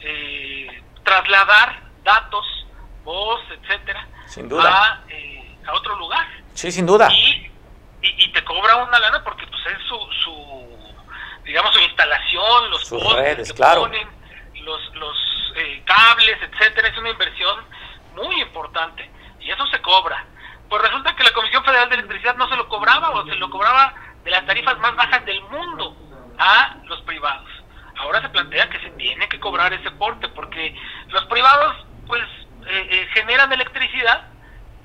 eh, 0.00 0.82
trasladar 1.04 1.80
datos, 2.02 2.44
voz, 3.04 3.40
etcétera, 3.50 4.08
Sin 4.26 4.48
duda. 4.48 4.70
A, 4.72 5.04
eh, 5.08 5.56
a 5.66 5.72
otro 5.74 5.96
lugar. 5.98 6.26
Sí, 6.54 6.72
sin 6.72 6.86
duda. 6.86 7.08
Y, 7.12 7.50
y, 8.02 8.32
te 8.32 8.44
cobra 8.44 8.76
una 8.76 8.98
lana 8.98 9.22
porque 9.24 9.46
pues 9.46 9.60
es 9.66 9.82
su, 9.88 9.98
su 10.22 10.94
digamos, 11.44 11.74
su 11.74 11.80
instalación, 11.80 12.70
los 12.70 12.86
Sus 12.86 13.12
redes, 13.14 13.52
claro. 13.52 13.82
ponen, 13.82 14.08
los, 14.62 14.94
los 14.94 15.16
eh, 15.56 15.82
cables, 15.84 16.38
etcétera, 16.42 16.88
es 16.88 16.98
una 16.98 17.10
inversión 17.10 17.64
muy 18.14 18.40
importante 18.40 19.10
y 19.40 19.50
eso 19.50 19.66
se 19.68 19.80
cobra. 19.80 20.24
Pues 20.68 20.82
resulta 20.82 21.14
que 21.14 21.24
la 21.24 21.32
Comisión 21.32 21.64
Federal 21.64 21.88
de 21.88 21.96
Electricidad 21.96 22.36
no 22.36 22.48
se 22.48 22.56
lo 22.56 22.68
cobraba 22.68 23.10
o 23.10 23.26
se 23.26 23.34
lo 23.34 23.50
cobraba 23.50 23.94
de 24.24 24.30
las 24.30 24.46
tarifas 24.46 24.78
más 24.78 24.96
bajas 24.96 25.24
del 25.26 25.40
mundo 25.42 25.96
a 26.38 26.76
los 26.84 27.00
privados. 27.02 27.48
Ahora 27.96 28.20
se 28.22 28.28
plantea 28.30 28.68
que 28.70 28.80
se 28.80 28.90
tiene 28.90 29.28
que 29.28 29.38
cobrar 29.38 29.72
ese 29.72 29.90
porte 29.92 30.28
porque 30.28 30.74
los 31.08 31.24
privados 31.26 31.86
pues 32.06 32.22
eh, 32.66 32.88
eh, 32.90 33.08
generan 33.12 33.52
electricidad, 33.52 34.28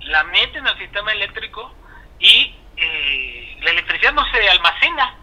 la 0.09 0.23
meten 0.25 0.67
al 0.67 0.77
sistema 0.77 1.11
eléctrico 1.11 1.73
y 2.19 2.55
eh, 2.77 3.57
la 3.61 3.71
electricidad 3.71 4.13
no 4.13 4.25
se 4.31 4.49
almacena, 4.49 5.15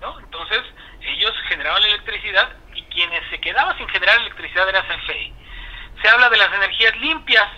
¿no? 0.00 0.18
Entonces 0.20 0.62
ellos 1.00 1.32
generaban 1.48 1.82
la 1.82 1.88
electricidad 1.88 2.56
y 2.74 2.82
quienes 2.84 3.28
se 3.30 3.40
quedaban 3.40 3.76
sin 3.78 3.88
generar 3.88 4.20
electricidad 4.20 4.68
era 4.68 4.82
CFE. 4.82 5.32
Se 6.02 6.08
habla 6.08 6.28
de 6.28 6.36
las 6.36 6.52
energías 6.52 6.96
limpias, 6.98 7.48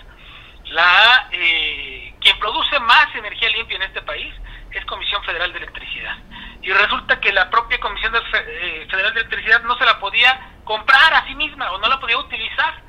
la 0.65 1.27
quien 1.29 2.39
produce 2.39 2.79
más 2.79 3.13
energía 3.15 3.49
limpia 3.49 3.77
en 3.77 3.83
este 3.83 4.01
país 4.01 4.33
es 4.71 4.83
Comisión 4.85 5.23
Federal 5.23 5.51
de 5.51 5.59
Electricidad. 5.59 6.17
Y 6.61 6.71
resulta 6.71 7.19
que 7.19 7.31
la 7.31 7.49
propia 7.49 7.79
Comisión 7.79 8.13
Federal 8.31 9.13
de 9.13 9.19
Electricidad 9.21 9.61
no 9.63 9.77
se 9.77 9.85
la 9.85 9.99
podía 9.99 10.39
comprar 10.63 11.13
a 11.13 11.25
sí 11.27 11.35
misma 11.35 11.71
o 11.71 11.77
no 11.77 11.87
la 11.87 11.99
podía 11.99 12.17
utilizar 12.17 12.85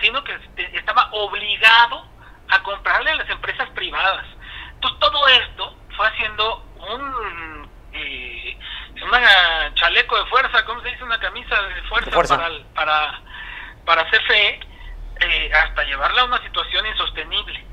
sino 0.00 0.22
que 0.24 0.32
este, 0.34 0.76
estaba 0.76 1.08
obligado 1.12 2.06
a 2.48 2.62
comprarle 2.62 3.10
a 3.10 3.16
las 3.16 3.30
empresas 3.30 3.68
privadas. 3.70 4.26
Entonces 4.74 5.00
todo 5.00 5.28
esto 5.28 5.76
fue 5.96 6.06
haciendo 6.08 6.64
un 6.88 7.70
eh, 7.92 8.58
una 9.02 9.74
chaleco 9.74 10.18
de 10.18 10.26
fuerza, 10.26 10.64
¿cómo 10.64 10.80
se 10.82 10.88
dice? 10.88 11.04
Una 11.04 11.18
camisa 11.18 11.60
de 11.62 11.82
fuerza, 11.82 12.10
para 12.10 12.50
para 12.74 13.20
para 13.84 14.10
CFE 14.10 14.60
eh, 15.20 15.50
hasta 15.52 15.84
llevarla 15.84 16.22
a 16.22 16.24
una 16.24 16.42
situación 16.42 16.86
insostenible. 16.86 17.64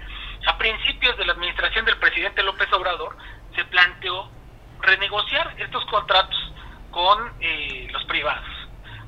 A 0.48 0.58
principios 0.58 1.18
de 1.18 1.26
la 1.26 1.34
administración 1.34 1.86
del 1.86 1.98
presidente 1.98 2.44
López 2.44 2.72
Obrador 2.74 3.18
se 3.56 3.64
planteó 3.66 4.30
renegociar 4.82 5.54
estos 5.58 5.86
contratos 5.86 6.54
con 6.92 7.34
eh, 7.40 7.88
los 7.92 8.04
privados. 8.06 8.48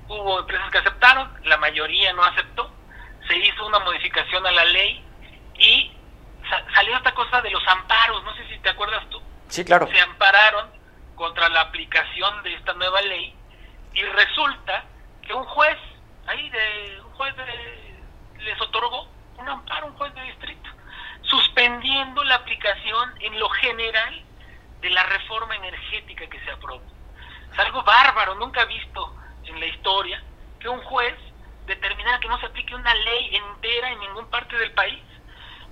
Hubo 0.08 0.40
empresas 0.40 0.70
que 0.72 0.78
aceptaron, 0.78 1.32
la 1.44 1.58
mayoría 1.58 2.14
no 2.14 2.24
aceptó, 2.24 2.74
se 3.28 3.38
hizo 3.38 3.66
una 3.66 3.80
modificación 3.80 4.46
a 4.46 4.52
la 4.52 4.66
ley 4.66 5.05
y 5.58 5.92
salió 6.74 6.96
esta 6.96 7.14
cosa 7.14 7.42
de 7.42 7.50
los 7.50 7.66
amparos, 7.68 8.24
no 8.24 8.36
sé 8.36 8.48
si 8.48 8.60
te 8.60 8.70
acuerdas 8.70 9.08
tú. 9.10 9.22
Sí, 9.48 9.64
claro. 9.64 9.88
Se 9.88 10.00
ampararon 10.00 10.70
contra 11.16 11.50
la 11.50 11.62
aplicación 11.62 12.44
de 12.44 12.54
esta 12.54 12.74
nueva 12.74 13.02
ley 13.02 13.34
y 13.94 14.04
resulta 14.04 14.84
que 15.22 15.34
un 15.34 15.46
juez, 15.46 15.78
ahí 16.28 16.50
de 16.50 17.02
un 17.02 17.12
juez 17.14 17.36
les 18.40 18.62
otorgó 18.62 19.08
un 19.38 19.50
amparo, 19.50 19.88
un 19.88 19.94
juez 19.94 20.14
de 20.14 20.22
distrito, 20.24 20.70
suspendiendo 21.24 22.24
la 22.24 22.36
aplicación 22.36 23.14
en 23.22 23.40
lo 23.40 23.50
general 23.50 24.24
de 24.82 24.90
la 24.90 25.04
reforma 25.04 25.56
energética 25.56 26.28
que 26.28 26.40
se 26.42 26.52
aprobó. 26.52 26.84
Es 27.52 27.60
algo 27.60 27.82
bárbaro, 27.84 28.36
nunca 28.36 28.66
visto 28.66 29.16
en 29.46 29.60
la 29.60 29.66
historia 29.66 30.22
que 30.60 30.70
un 30.70 30.82
juez 30.84 31.16
determinar 31.66 32.20
que 32.20 32.28
no 32.28 32.40
se 32.40 32.46
aplique 32.46 32.76
una 32.76 32.94
ley 32.94 33.36
entera 33.36 33.92
en 33.92 34.00
ninguna 34.00 34.28
parte 34.28 34.58
del 34.58 34.72
país. 34.74 35.02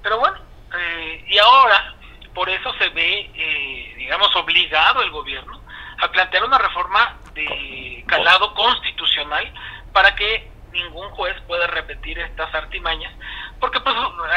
Pero 0.04 0.20
bueno, 0.20 0.38
eh, 0.78 1.26
y 1.28 1.38
ahora 1.40 1.96
por 2.34 2.50
eso 2.50 2.74
se 2.74 2.90
ve, 2.90 3.32
eh, 3.34 3.94
digamos, 3.98 4.36
obligado 4.36 5.02
el 5.02 5.12
gobierno 5.12 5.62
a 6.02 6.12
plantear 6.12 6.44
una 6.44 6.58
reforma 6.58 7.18
de 7.34 8.04
calado 8.08 8.54
constitucional 8.54 9.52
para 9.94 10.14
que 10.16 10.52
ningún 10.72 11.10
juez 11.12 11.40
pueda 11.48 11.68
repetir 11.68 12.20
estas 12.20 12.54
artimañas, 12.54 13.14
porque 13.60 13.80
pues 13.80 13.96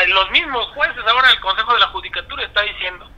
los 0.08 0.30
mismos 0.30 0.66
jueces, 0.74 1.02
ahora 1.06 1.30
el 1.30 1.40
Consejo 1.40 1.72
de 1.72 1.80
la 1.80 1.88
Judicatura 1.88 2.44
está 2.44 2.62
diciendo 2.62 3.10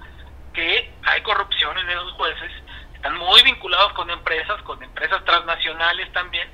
que 0.54 0.90
hay 1.04 1.20
corrupción 1.22 1.76
en 1.78 1.90
esos 1.90 2.12
jueces, 2.12 2.52
están 2.94 3.16
muy 3.18 3.42
vinculados 3.42 3.92
con 3.94 4.08
empresas, 4.08 4.62
con 4.62 4.82
empresas 4.82 5.24
transnacionales 5.24 6.12
también, 6.12 6.48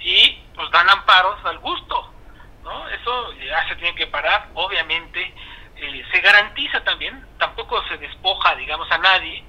y 0.00 0.42
pues 0.54 0.70
dan 0.70 0.88
amparos 0.88 1.44
al 1.44 1.58
gusto, 1.58 2.14
¿no? 2.66 2.88
Eso 2.90 3.32
ya 3.34 3.66
se 3.68 3.76
tiene 3.76 3.94
que 3.94 4.08
parar, 4.08 4.48
obviamente 4.54 5.32
eh, 5.76 6.04
se 6.12 6.20
garantiza 6.20 6.82
también, 6.84 7.24
tampoco 7.38 7.82
se 7.88 7.96
despoja, 7.96 8.54
digamos, 8.56 8.90
a 8.90 8.98
nadie, 8.98 9.42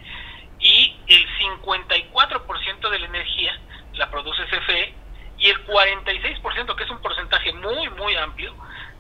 y 0.60 0.96
el 1.08 1.28
54% 1.38 2.90
de 2.90 3.00
la 3.00 3.06
energía 3.06 3.60
la 3.94 4.10
produce 4.10 4.46
CFE 4.46 4.94
y 5.40 5.50
el 5.50 5.66
46%, 5.66 6.76
que 6.76 6.84
es 6.84 6.90
un 6.90 7.02
porcentaje 7.02 7.52
muy, 7.54 7.90
muy 7.90 8.16
amplio, 8.16 8.56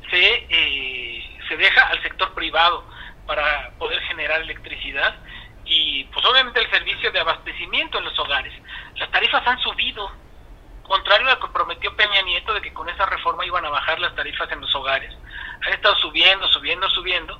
se, 0.10 0.48
eh, 0.50 1.40
se 1.48 1.58
deja 1.58 1.82
al 1.88 2.02
sector 2.02 2.34
privado 2.34 2.86
para 3.26 3.72
poder 3.78 4.02
generar 4.04 4.42
electricidad 4.42 5.16
y 5.66 6.06
pues 6.06 6.26
obviamente 6.26 6.62
el 6.62 6.72
servicio 6.72 7.12
de 7.12 7.20
abastecimiento 7.20 8.00
en 8.00 8.06
los 8.06 8.18
hogares. 8.20 8.54
Las 8.96 9.12
tarifas 9.12 9.46
han 9.46 9.60
subido 9.60 10.12
contrario 10.88 11.28
a 11.28 11.36
lo 11.36 11.40
que 11.40 11.54
prometió 11.54 11.96
Peña 11.96 12.22
Nieto 12.24 12.54
de 12.54 12.62
que 12.62 12.74
con 12.74 12.90
esa 12.90 13.06
reforma 13.06 13.46
iban 13.46 13.66
a 13.66 13.70
bajar 13.70 14.00
las 14.00 14.16
tarifas 14.16 14.52
en 14.52 14.62
los 14.62 14.74
hogares. 14.76 15.14
Han 15.66 15.74
estado 15.74 15.96
subiendo, 15.96 16.48
subiendo, 16.48 16.90
subiendo 16.90 17.40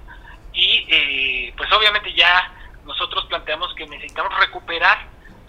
y 0.54 0.88
eh, 0.90 1.54
pues 1.56 1.72
obviamente 1.72 2.14
ya 2.14 2.52
nosotros 2.86 3.26
planteamos 3.26 3.74
que 3.76 3.86
necesitamos 3.88 4.38
recuperar 4.40 4.98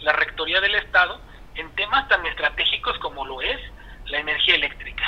la 0.01 0.13
rectoría 0.13 0.61
del 0.61 0.75
Estado 0.75 1.21
en 1.55 1.71
temas 1.75 2.09
tan 2.09 2.25
estratégicos 2.27 2.99
como 2.99 3.25
lo 3.27 3.41
es 3.41 3.59
la 4.07 4.19
energía 4.19 4.55
eléctrica. 4.55 5.05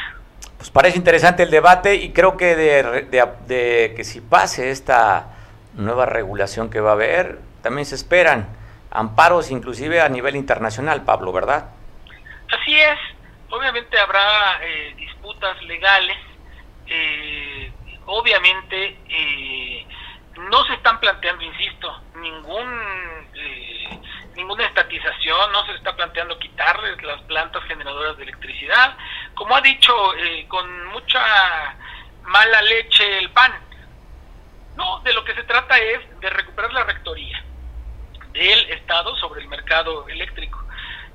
Pues 0.56 0.70
parece 0.70 0.98
interesante 0.98 1.42
el 1.42 1.50
debate 1.50 1.96
y 1.96 2.12
creo 2.12 2.36
que 2.36 2.54
de, 2.54 3.26
de 3.46 3.94
que 3.96 4.04
si 4.04 4.20
pase 4.20 4.70
esta 4.70 5.34
nueva 5.74 6.06
regulación 6.06 6.70
que 6.70 6.80
va 6.80 6.90
a 6.90 6.94
haber, 6.94 7.38
también 7.62 7.86
se 7.86 7.94
esperan 7.94 8.48
amparos 8.90 9.50
inclusive 9.50 10.00
a 10.00 10.08
nivel 10.08 10.36
internacional, 10.36 11.02
Pablo, 11.02 11.32
¿verdad? 11.32 11.66
Así 12.50 12.74
es, 12.74 12.98
obviamente 13.48 13.98
habrá 13.98 14.58
eh, 14.62 14.94
disputas 14.96 15.62
legales, 15.62 16.16
eh, 16.86 17.72
obviamente 18.06 18.98
eh, 19.08 19.86
no 20.50 20.64
se 20.64 20.74
están 20.74 20.98
planteando, 20.98 21.44
insisto, 21.44 22.02
ningún 22.16 23.00
ninguna 24.34 24.64
estatización, 24.64 25.52
no 25.52 25.66
se 25.66 25.74
está 25.74 25.94
planteando 25.94 26.38
quitarles 26.38 27.02
las 27.02 27.20
plantas 27.22 27.62
generadoras 27.64 28.16
de 28.16 28.22
electricidad, 28.22 28.96
como 29.34 29.54
ha 29.54 29.60
dicho 29.60 29.94
con 30.48 30.86
mucha 30.86 31.76
mala 32.22 32.62
leche 32.62 33.18
el 33.18 33.30
PAN. 33.30 33.52
No, 34.76 35.00
de 35.00 35.12
lo 35.12 35.24
que 35.24 35.34
se 35.34 35.42
trata 35.42 35.76
es 35.78 36.20
de 36.20 36.30
recuperar 36.30 36.72
la 36.72 36.84
rectoría 36.84 37.44
del 38.32 38.70
Estado 38.70 39.14
sobre 39.16 39.42
el 39.42 39.48
mercado 39.48 40.08
eléctrico. 40.08 40.64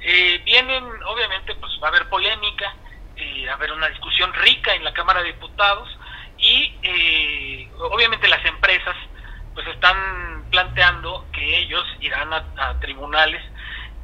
Eh, 0.08 0.40
vienen, 0.46 0.84
obviamente, 1.08 1.56
pues 1.56 1.74
va 1.82 1.88
a 1.88 1.90
haber 1.90 2.08
polémica, 2.10 2.76
eh, 3.16 3.46
va 3.48 3.54
a 3.54 3.56
haber 3.56 3.72
una 3.72 3.90
discusión 3.90 4.32
rica 4.36 4.76
en 4.76 4.84
la 4.84 4.94
Cámara 4.94 5.24
de 5.24 5.34
Diputados 5.34 5.90
y 6.38 6.78
eh, 6.84 7.72
obviamente 7.80 8.28
las 8.28 8.46
empresas 8.46 8.96
pues 9.56 9.66
están 9.66 10.46
planteando 10.52 11.26
que 11.34 11.58
ellos 11.58 11.84
irán 12.02 12.32
a, 12.32 12.80
tribunales 12.82 13.42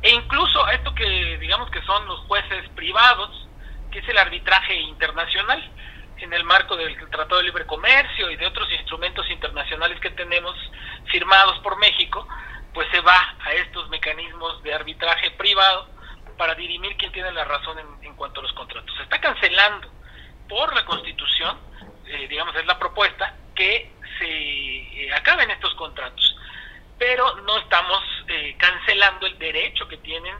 e 0.01 0.09
incluso 0.09 0.65
a 0.65 0.73
esto 0.73 0.95
que 0.95 1.37
digamos 1.37 1.69
que 1.69 1.83
son 1.83 2.07
los 2.07 2.21
jueces 2.21 2.67
privados, 2.69 3.47
que 3.91 3.99
es 3.99 4.09
el 4.09 4.17
arbitraje 4.17 4.73
internacional. 4.73 5.69
En 6.17 6.33
el 6.33 6.43
marco 6.45 6.77
del 6.77 6.97
Tratado 7.09 7.37
de 7.37 7.43
Libre 7.43 7.67
Comercio 7.67 8.31
y 8.31 8.37
de 8.37 8.47
otros 8.47 8.71
instrumentos 8.71 9.29
internacionales 9.29 9.99
que 9.99 10.09
tenemos 10.11 10.55
firmados 11.11 11.59
por 11.59 11.77
México, 11.77 12.27
pues 12.73 12.87
se 12.91 13.01
va 13.01 13.35
a 13.43 13.53
estos 13.53 13.87
mecanismos 13.89 14.63
de 14.63 14.73
arbitraje 14.73 15.29
privado 15.31 15.90
para 16.41 16.56
dirimir 16.56 16.97
quién 16.97 17.12
tiene 17.12 17.32
la 17.34 17.43
razón 17.43 17.77
en, 18.01 18.15
cuanto 18.15 18.39
a 18.39 18.43
los 18.43 18.51
contratos. 18.54 18.91
Se 18.97 19.04
está 19.04 19.21
cancelando 19.21 19.88
por 20.49 20.73
la 20.73 20.84
Constitución, 20.86 21.56
eh, 22.08 22.27
digamos, 22.27 22.56
es 22.56 22.65
la 22.65 22.80
propuesta, 22.80 23.36
que 23.54 23.91
se 24.17 24.25
eh, 24.25 25.13
acaben 25.13 25.51
estos 25.51 25.75
contratos. 25.75 26.36
Pero 26.97 27.36
no 27.41 27.60
estamos 27.60 28.01
eh, 28.27 28.56
cancelando 28.58 29.27
el 29.27 29.38
derecho 29.38 29.88
que 29.88 29.97
tienen, 29.97 30.36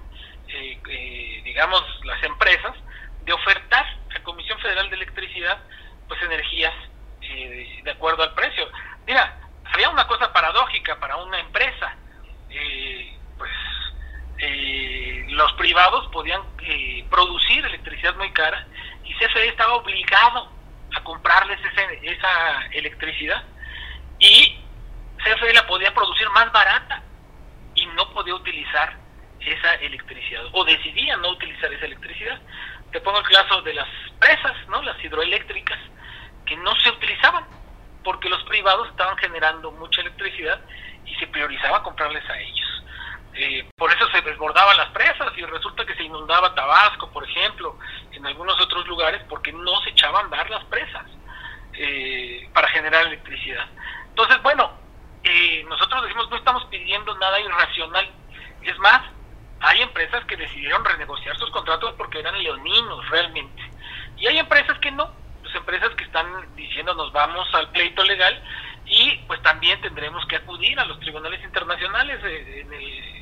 digamos, 1.44 1.84
las 2.04 2.24
empresas 2.24 2.76
de 3.24 3.34
ofertar 3.34 3.86
a 4.16 4.24
Comisión 4.24 4.58
Federal 4.58 4.90
de 4.90 4.96
Electricidad 4.96 5.60
pues 6.08 6.20
energías 6.24 6.74
de 7.22 7.92
acuerdo 7.92 8.24
al 8.24 8.34
precio. 8.34 8.68
Mira, 9.06 9.38
había 9.66 9.90
una 9.92 10.08
cosa 10.08 10.34
paradójica 10.34 11.00
para 11.00 11.18
una 11.18 11.40
empresa. 11.40 11.96
Eh, 14.44 15.26
los 15.30 15.54
privados 15.54 16.08
podían 16.08 16.42
eh, 16.64 17.06
producir 17.12 17.64
electricidad 17.64 18.16
muy 18.16 18.32
cara 18.32 18.66
y 19.04 19.14
CFE 19.14 19.50
estaba 19.50 19.76
obligado 19.76 20.52
a 20.96 21.04
comprarles 21.04 21.60
esa 22.02 22.66
electricidad 22.72 23.44
y 24.18 24.60
CFE 25.18 25.54
la 25.54 25.68
podía 25.68 25.94
producir 25.94 26.28
más 26.32 26.52
barata 26.52 27.04
y 27.76 27.86
no 27.88 28.10
podía 28.14 28.34
utilizar 28.34 28.98
esa 29.40 29.76
electricidad 29.76 30.44
o 30.54 30.66
decidía 30.66 31.18
no 31.18 31.30
utilizar 31.30 31.72
esa 31.72 31.86
electricidad. 31.86 32.40
Te 32.92 33.00
pongo 33.02 33.20
el 33.20 33.28
caso 33.28 33.62
de 33.62 33.76
las 33.76 33.88
presas, 34.20 34.56
¿no? 34.70 34.82
Las 34.82 35.04
hidroeléctricas 35.04 35.80
que 36.46 36.58
no 36.58 36.76
se 36.78 36.90
utilizaban 36.90 37.46
porque 38.04 38.28
los 38.28 38.44
privados 38.46 38.90
estaban 38.90 39.18
generando 39.18 39.72
mucha 39.72 40.02
electricidad 40.02 40.60
y 41.06 41.14
se 41.16 41.28
priorizaba 41.28 41.84
comprarles 41.84 42.28
a 42.28 42.40
ellos. 42.40 42.84
Eh, 43.34 43.70
por 43.78 43.92
eso 43.92 44.08
se 44.10 44.22
desbordaban 44.22 44.76
las 44.78 44.90
presas 44.90 45.32
y 45.38 45.44
resulta 45.44 45.86
que 45.86 45.96
se 45.96 46.04
inundaba 46.04 46.54
Tabasco, 46.54 47.10
por 47.12 47.24
ejemplo, 47.24 47.78
en 48.12 48.26
algunos 48.26 48.60
otros 48.60 48.86
lugares 48.88 49.22
porque 49.30 49.54
no 49.54 49.80
se 49.82 49.92
echaban 49.92 50.26
a 50.26 50.38
dar 50.38 50.50
las 50.50 50.66
presas 50.66 51.06
eh, 51.74 52.50
para 52.54 52.68
generar 52.70 53.08
electricidad. 53.08 53.66
Entonces, 54.10 54.42
bueno, 54.44 54.72
eh, 55.24 55.64
nosotros 55.70 56.04
decimos 56.04 56.30
no 56.30 56.36
estamos 56.36 56.66
pidiendo 56.66 57.18
nada 57.18 57.40
irracional. 57.40 58.10
Es 58.64 58.78
más, 58.80 59.02
hay 59.62 59.82
empresas 59.82 60.26
que 60.26 60.36
decidieron 60.36 60.84
renegociar 60.84 61.38
sus 61.38 61.50
contratos 61.52 61.94
porque 61.98 62.20
eran 62.20 62.38
leoninos 62.38 63.08
realmente. 63.10 63.62
Y 64.18 64.28
hay 64.28 64.40
empresas 64.40 64.78
que 64.80 64.92
no, 64.92 65.10
pues 65.42 65.56
empresas 65.56 65.90
que 65.96 66.04
están 66.04 66.28
diciendo 66.56 66.94
nos 66.96 67.12
vamos 67.12 67.48
al 67.54 67.70
pleito 67.72 68.04
legal 68.04 68.44
y 68.86 69.18
pues 69.28 69.42
también 69.42 69.80
tendremos 69.82 70.26
que 70.26 70.36
acudir 70.36 70.80
a 70.80 70.86
los 70.86 71.00
tribunales 71.00 71.44
internacionales 71.44 72.20
eh, 72.24 72.68
eh, 72.72 73.21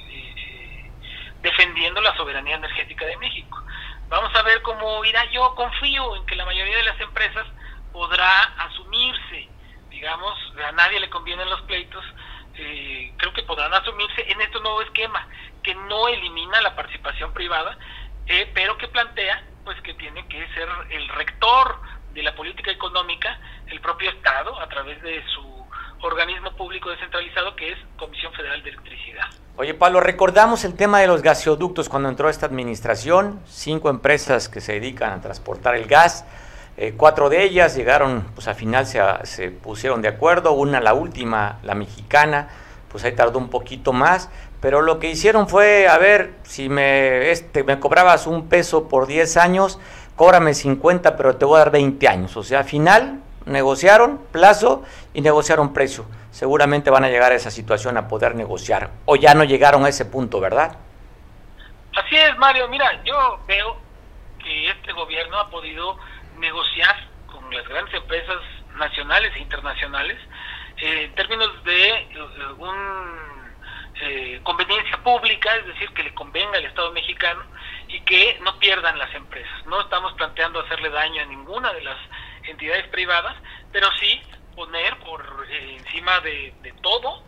defendiendo 1.42 2.02
la 2.02 2.16
soberanía 2.16 2.56
energética 2.56 3.06
de 3.06 3.18
México. 3.18 3.64
Vamos 4.08 4.36
a 4.36 4.42
ver 4.44 4.62
cómo 4.62 5.04
irá. 5.06 5.24
Yo 5.32 5.54
confío 5.56 6.16
en 6.16 6.26
que 6.26 6.36
la 6.36 6.46
mayoría 6.46 6.78
de 6.78 6.84
las 6.84 7.00
empresas 7.00 7.46
podrá 7.92 8.44
asumirse, 8.58 9.50
digamos, 9.90 10.38
a 10.68 10.72
nadie 10.72 11.00
le 11.00 11.10
convienen 11.10 11.50
los 11.50 11.62
pleitos, 11.62 12.04
eh, 12.56 13.14
creo 13.18 13.34
que 13.34 13.44
podrán 13.44 13.74
asumirse 13.74 14.30
en 14.32 14.42
este 14.42 14.60
nuevo 14.60 14.82
esquema 14.82 15.28
que 15.64 15.76
no 15.76 16.08
elimina 16.08 16.62
la 16.62 16.76
participación 16.76 17.34
privada, 17.34 17.78
pero 18.54 18.78
que 18.78 18.88
plantea 18.88 19.44
pues 19.64 19.80
que 19.82 19.94
tiene 19.96 20.28
que 20.28 20.48
ser 20.54 20.70
el 20.90 21.08
rector 21.10 21.80
de 22.14 22.24
la 22.24 22.36
política 22.36 22.72
económica 22.72 23.40
el 23.68 23.80
propio 23.82 24.10
Estado 24.10 24.60
a 24.60 24.68
través 24.68 25.02
de 25.02 25.24
su 25.28 25.59
organismo 26.02 26.52
público 26.56 26.90
descentralizado 26.90 27.56
que 27.56 27.72
es 27.72 27.78
Comisión 27.98 28.34
Federal 28.34 28.62
de 28.64 28.70
Electricidad. 28.70 29.26
Oye, 29.58 29.74
Pablo, 29.74 30.00
recordamos 30.00 30.64
el 30.64 30.76
tema 30.76 31.02
de 31.02 31.08
los 31.08 31.22
gasoductos 31.22 31.90
cuando 31.90 32.08
entró 32.08 32.30
esta 32.30 32.46
administración, 32.46 33.42
cinco 33.46 33.90
empresas 33.90 34.48
que 34.48 34.62
se 34.62 34.74
dedican 34.74 35.12
a 35.12 35.22
transportar 35.22 35.76
el 35.76 35.86
gas, 35.86 36.26
eh, 36.78 36.94
cuatro 36.96 37.30
de 37.30 37.44
ellas 37.44 37.76
llegaron, 37.76 38.24
pues 38.36 38.48
al 38.48 38.56
final 38.56 38.86
se, 38.86 39.02
se, 39.24 39.52
pusieron 39.52 40.02
de 40.02 40.08
acuerdo, 40.08 40.54
una, 40.54 40.80
la 40.80 40.94
última, 40.94 41.60
la 41.64 41.76
mexicana, 41.76 42.48
pues 42.90 43.04
ahí 43.04 43.12
tardó 43.12 43.38
un 43.38 43.50
poquito 43.50 43.92
más, 43.92 44.30
pero 44.62 44.82
lo 44.82 45.00
que 45.00 45.10
hicieron 45.10 45.50
fue, 45.50 45.90
a 45.90 45.98
ver, 45.98 46.36
si 46.44 46.70
me, 46.70 47.32
este, 47.32 47.64
me 47.66 47.80
cobrabas 47.80 48.28
un 48.28 48.48
peso 48.48 48.88
por 48.88 49.08
10 49.08 49.36
años, 49.36 49.80
cóbrame 50.16 50.54
50, 50.54 51.18
pero 51.18 51.36
te 51.36 51.44
voy 51.44 51.56
a 51.56 51.60
dar 51.60 51.72
20 51.72 52.08
años. 52.08 52.38
O 52.38 52.44
sea, 52.44 52.60
al 52.60 52.66
final 52.66 53.22
negociaron 53.50 54.20
plazo 54.32 54.84
y 55.14 55.22
negociaron 55.22 55.74
precio. 55.74 56.06
Seguramente 56.32 56.90
van 56.90 57.04
a 57.04 57.10
llegar 57.10 57.32
a 57.32 57.36
esa 57.36 57.52
situación 57.52 57.98
a 57.98 58.08
poder 58.08 58.36
negociar. 58.36 58.92
O 59.06 59.16
ya 59.16 59.34
no 59.34 59.44
llegaron 59.44 59.86
a 59.86 59.90
ese 59.90 60.06
punto, 60.06 60.40
¿verdad? 60.40 60.78
Así 61.96 62.16
es, 62.16 62.38
Mario. 62.38 62.68
Mira, 62.70 63.04
yo 63.04 63.40
veo 63.48 63.78
que 64.44 64.70
este 64.70 64.94
gobierno 64.94 65.38
ha 65.40 65.50
podido 65.50 65.98
negociar 66.38 66.96
con 67.28 67.54
las 67.54 67.68
grandes 67.68 67.94
empresas 67.94 68.38
nacionales 68.78 69.36
e 69.36 69.40
internacionales 69.40 70.18
eh, 70.78 71.04
en 71.06 71.16
términos 71.16 71.64
de 71.66 71.90
eh, 71.90 72.08
un 72.58 73.20
eh, 74.02 74.40
conveniencia 74.44 74.98
pública, 75.04 75.54
es 75.58 75.66
decir, 75.68 75.90
que 75.90 76.04
le 76.04 76.14
convenga 76.14 76.58
al 76.58 76.66
Estado 76.66 76.92
mexicano 76.94 77.42
y 77.90 78.00
que 78.02 78.40
no 78.42 78.58
pierdan 78.60 78.98
las 78.98 79.14
empresas. 79.14 79.66
No 79.66 79.82
estamos 79.82 80.14
planteando 80.14 80.62
hacerle 80.62 80.90
daño 80.90 81.22
a 81.22 81.26
ninguna 81.26 81.74
de 81.74 81.82
las 81.82 81.98
entidades 82.50 82.88
privadas, 82.88 83.36
pero 83.72 83.88
sí 84.00 84.22
poner 84.56 84.98
por 85.00 85.48
eh, 85.50 85.78
encima 85.80 86.20
de, 86.22 86.54
todo 86.82 87.24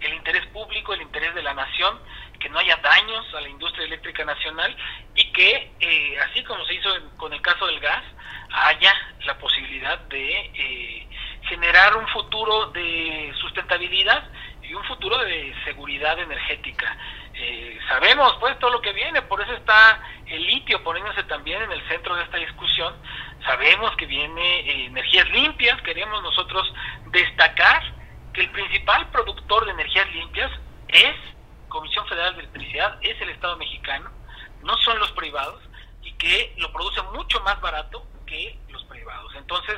el 0.00 0.14
interés 0.14 0.44
público, 0.46 0.92
el 0.92 1.02
interés 1.02 1.34
de 1.34 1.42
la 1.42 1.54
nación, 1.54 1.98
que 2.38 2.48
no 2.50 2.58
haya 2.58 2.76
daños 2.76 3.24
a 3.34 3.40
la 3.40 3.48
industria 3.48 3.86
eléctrica 3.86 4.24
nacional 4.24 4.76
y 5.14 5.32
que, 5.32 5.72
eh, 5.80 6.18
así 6.20 6.42
como 6.44 6.64
se 6.66 6.74
hizo 6.74 6.90
con 7.16 7.32
el 7.32 7.40
caso 7.40 7.66
del 7.66 7.80
gas, 7.80 8.04
haya 8.50 8.92
la 9.24 9.38
posibilidad 9.38 9.98
de 10.08 11.08
generar 11.48 11.96
un 11.96 12.06
futuro 12.08 12.66
de 12.70 13.32
sustentabilidad 13.40 14.28
y 14.62 14.74
un 14.74 14.84
futuro 14.84 15.18
de 15.18 15.54
seguridad 15.64 16.18
energética. 16.18 16.96
Eh, 17.36 17.78
sabemos 17.88 18.36
pues 18.38 18.58
todo 18.60 18.70
lo 18.70 18.80
que 18.80 18.92
viene, 18.92 19.20
por 19.22 19.40
eso 19.40 19.52
está 19.54 20.00
el 20.26 20.46
litio 20.46 20.82
poniéndose 20.84 21.24
también 21.24 21.62
en 21.62 21.72
el 21.72 21.88
centro 21.88 22.14
de 22.14 22.22
esta 22.22 22.36
discusión. 22.36 22.94
Sabemos 23.44 23.94
que 23.96 24.06
viene 24.06 24.60
eh, 24.60 24.86
energías 24.86 25.28
limpias, 25.30 25.80
queremos 25.82 26.22
nosotros 26.22 26.72
destacar 27.10 27.82
que 28.32 28.42
el 28.42 28.50
principal 28.50 29.08
productor 29.10 29.64
de 29.64 29.72
energías 29.72 30.10
limpias 30.12 30.50
es 30.88 31.14
Comisión 31.68 32.06
Federal 32.06 32.34
de 32.34 32.42
Electricidad, 32.42 32.98
es 33.02 33.20
el 33.20 33.30
Estado 33.30 33.56
mexicano, 33.56 34.10
no 34.62 34.76
son 34.78 34.98
los 35.00 35.10
privados 35.12 35.60
y 36.02 36.12
que 36.12 36.54
lo 36.58 36.72
produce 36.72 37.02
mucho 37.14 37.40
más 37.40 37.60
barato 37.60 38.06
que 38.26 38.58
los 38.68 38.84
privados. 38.84 39.34
Entonces, 39.36 39.76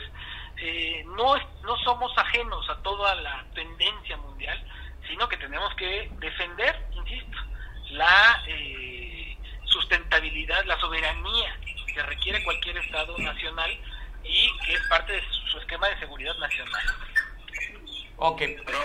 eh, 0.58 1.04
no, 1.06 1.36
no 1.62 1.76
somos 1.84 2.16
ajenos 2.18 2.68
a 2.68 2.82
toda 2.82 3.14
la 3.16 3.44
tendencia 3.54 4.16
mundial, 4.18 4.62
sino 5.08 5.28
que 5.28 5.36
tenemos 5.36 5.74
que 5.74 6.10
defender, 6.18 6.76
insisto, 6.92 7.38
la 7.90 8.42
eh, 8.48 9.36
sustentabilidad, 9.64 10.64
la 10.64 10.78
soberanía 10.80 11.56
que 11.86 12.02
requiere 12.02 12.44
cualquier 12.44 12.76
Estado 12.78 13.16
nacional 13.18 13.70
y 14.22 14.50
que 14.64 14.74
es 14.74 14.80
parte 14.88 15.12
de 15.12 15.22
su 15.50 15.58
esquema 15.58 15.88
de 15.88 15.98
seguridad 15.98 16.36
nacional. 16.36 16.82
Ok, 18.18 18.42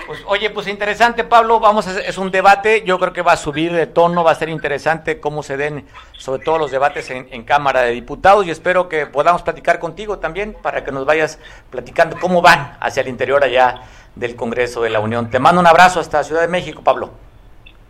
pues 0.08 0.20
oye, 0.26 0.50
pues 0.50 0.68
interesante 0.68 1.24
Pablo, 1.24 1.62
vamos 1.62 1.88
a 1.88 2.02
es 2.02 2.18
un 2.18 2.32
debate, 2.32 2.84
yo 2.86 3.00
creo 3.00 3.14
que 3.14 3.22
va 3.22 3.32
a 3.32 3.38
subir 3.38 3.72
de 3.72 3.88
tono, 3.88 4.26
va 4.26 4.32
a 4.32 4.36
ser 4.36 4.50
interesante 4.50 5.22
cómo 5.22 5.42
se 5.42 5.56
den 5.56 5.88
sobre 6.18 6.44
todo 6.44 6.58
los 6.58 6.70
debates 6.70 7.10
en, 7.12 7.30
en, 7.32 7.44
Cámara 7.44 7.84
de 7.84 7.92
Diputados 7.92 8.46
y 8.46 8.52
espero 8.52 8.90
que 8.90 9.06
podamos 9.06 9.42
platicar 9.42 9.80
contigo 9.80 10.20
también 10.20 10.54
para 10.62 10.84
que 10.84 10.92
nos 10.92 11.06
vayas 11.06 11.40
platicando 11.70 12.20
cómo 12.20 12.42
van 12.42 12.78
hacia 12.82 13.02
el 13.02 13.08
interior 13.08 13.42
allá 13.42 13.82
del 14.16 14.36
Congreso 14.36 14.82
de 14.82 14.90
la 14.90 15.00
Unión. 15.00 15.30
Te 15.30 15.40
mando 15.40 15.62
un 15.62 15.68
abrazo 15.68 16.00
hasta 16.00 16.24
Ciudad 16.24 16.42
de 16.42 16.48
México, 16.48 16.84
Pablo. 16.84 17.12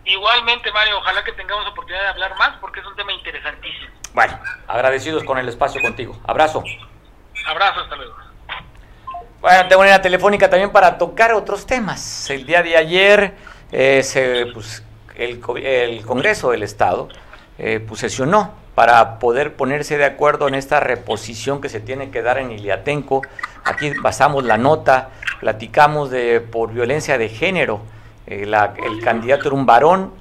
Igualmente, 0.06 0.72
Mario, 0.72 0.98
ojalá 0.98 1.24
que 1.24 1.32
tengamos 1.34 1.68
oportunidad 1.68 2.04
de 2.04 2.10
hablar 2.10 2.36
más 2.38 2.58
porque 2.60 2.80
es 2.80 2.86
un 2.86 2.96
tema 2.96 3.14
interesantísimo. 3.14 3.92
Bueno, 4.14 4.38
agradecidos 4.68 5.24
con 5.24 5.38
el 5.38 5.48
espacio 5.48 5.82
contigo. 5.82 6.20
Abrazo. 6.28 6.64
Abrazo, 7.48 7.82
hasta 7.82 7.96
luego. 7.96 8.16
Bueno, 9.40 9.68
tengo 9.68 9.82
una 9.82 10.02
telefónica 10.02 10.50
también 10.50 10.72
para 10.72 10.98
tocar 10.98 11.34
otros 11.34 11.66
temas. 11.66 12.30
El 12.30 12.46
día 12.46 12.62
de 12.62 12.78
ayer 12.78 13.36
eh, 13.72 14.04
se, 14.04 14.48
pues, 14.54 14.84
el, 15.16 15.42
el, 15.64 16.06
Congreso 16.06 16.52
del 16.52 16.64
Estado 16.64 17.10
eh, 17.58 17.84
pues, 17.86 18.02
sesionó 18.02 18.54
para 18.82 19.20
poder 19.20 19.54
ponerse 19.54 20.00
de 20.00 20.06
acuerdo 20.06 20.48
en 20.48 20.56
esta 20.56 20.80
reposición 20.80 21.62
que 21.62 21.70
se 21.70 21.80
tiene 21.80 22.10
que 22.10 22.24
dar 22.24 22.40
en 22.40 22.52
Iliatenco. 22.52 23.22
Aquí 23.64 23.92
basamos 24.02 24.44
la 24.44 24.58
nota, 24.58 25.10
platicamos 25.40 26.10
de 26.10 26.42
por 26.42 26.74
violencia 26.74 27.20
de 27.20 27.30
género. 27.30 27.82
Eh, 28.26 28.42
el 28.42 29.04
candidato 29.04 29.50
era 29.50 29.56
un 29.56 29.68
varón, 29.68 30.12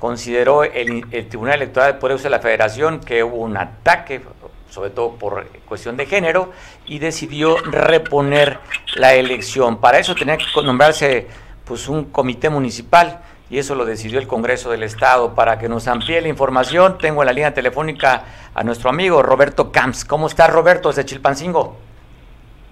consideró 0.00 0.64
el, 0.64 1.06
Tribunal 1.28 1.62
Electoral 1.62 1.92
de 1.92 2.00
Poder 2.00 2.18
de 2.18 2.28
la 2.28 2.40
Federación 2.40 2.98
que 2.98 3.22
hubo 3.22 3.36
un 3.36 3.56
ataque 3.56 4.20
sobre 4.68 4.90
todo 4.90 5.12
por 5.12 5.46
cuestión 5.68 5.96
de 5.96 6.06
género, 6.06 6.50
y 6.86 6.98
decidió 6.98 7.56
reponer 7.58 8.58
la 8.96 9.14
elección. 9.14 9.76
Para 9.76 10.00
eso 10.00 10.16
tenía 10.16 10.36
que 10.36 10.44
nombrarse 10.64 11.28
pues, 11.64 11.88
un 11.88 12.06
comité 12.06 12.50
municipal, 12.50 13.20
y 13.50 13.58
eso 13.58 13.74
lo 13.74 13.84
decidió 13.84 14.18
el 14.18 14.26
Congreso 14.26 14.70
del 14.70 14.82
Estado. 14.82 15.34
Para 15.34 15.58
que 15.58 15.68
nos 15.68 15.88
amplíe 15.88 16.20
la 16.20 16.28
información, 16.28 16.98
tengo 16.98 17.22
en 17.22 17.26
la 17.26 17.32
línea 17.32 17.54
telefónica 17.54 18.24
a 18.54 18.62
nuestro 18.62 18.90
amigo 18.90 19.22
Roberto 19.22 19.72
Camps. 19.72 20.04
¿Cómo 20.04 20.26
estás, 20.26 20.50
Roberto, 20.50 20.88
desde 20.88 21.04
Chilpancingo? 21.04 21.78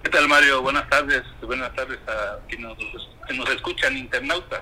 ¿Qué 0.03 0.09
tal, 0.09 0.27
Mario? 0.27 0.61
Buenas 0.61 0.87
tardes. 0.89 1.23
Buenas 1.41 1.73
tardes 1.73 1.99
a 2.07 2.37
quienes 2.47 2.77
nos, 2.77 3.37
nos 3.37 3.49
escuchan, 3.49 3.97
internautas. 3.97 4.61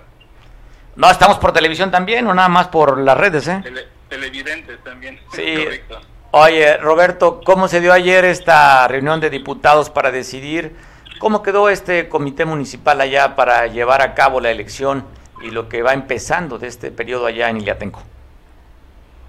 No, 0.95 1.11
estamos 1.11 1.37
por 1.39 1.51
televisión 1.51 1.91
también, 1.91 2.25
o 2.27 2.33
nada 2.33 2.47
más 2.47 2.67
por 2.69 2.97
las 2.97 3.17
redes, 3.17 3.47
¿eh? 3.47 3.59
Tele, 3.61 3.87
televidentes 4.07 4.81
también. 4.83 5.19
Sí. 5.33 5.55
Correcto. 5.63 6.01
Oye, 6.31 6.77
Roberto, 6.77 7.41
¿cómo 7.45 7.67
se 7.67 7.79
dio 7.79 7.93
ayer 7.93 8.25
esta 8.25 8.87
reunión 8.87 9.19
de 9.19 9.29
diputados 9.29 9.89
para 9.89 10.11
decidir 10.11 10.75
cómo 11.19 11.41
quedó 11.43 11.69
este 11.69 12.09
comité 12.09 12.43
municipal 12.43 12.99
allá 12.99 13.35
para 13.35 13.67
llevar 13.67 14.01
a 14.01 14.13
cabo 14.13 14.41
la 14.41 14.51
elección 14.51 15.05
y 15.45 15.51
lo 15.51 15.69
que 15.69 15.83
va 15.83 15.93
empezando 15.93 16.57
de 16.57 16.67
este 16.67 16.91
periodo 16.91 17.27
allá 17.27 17.49
en 17.49 17.57
Iliatenco? 17.57 18.03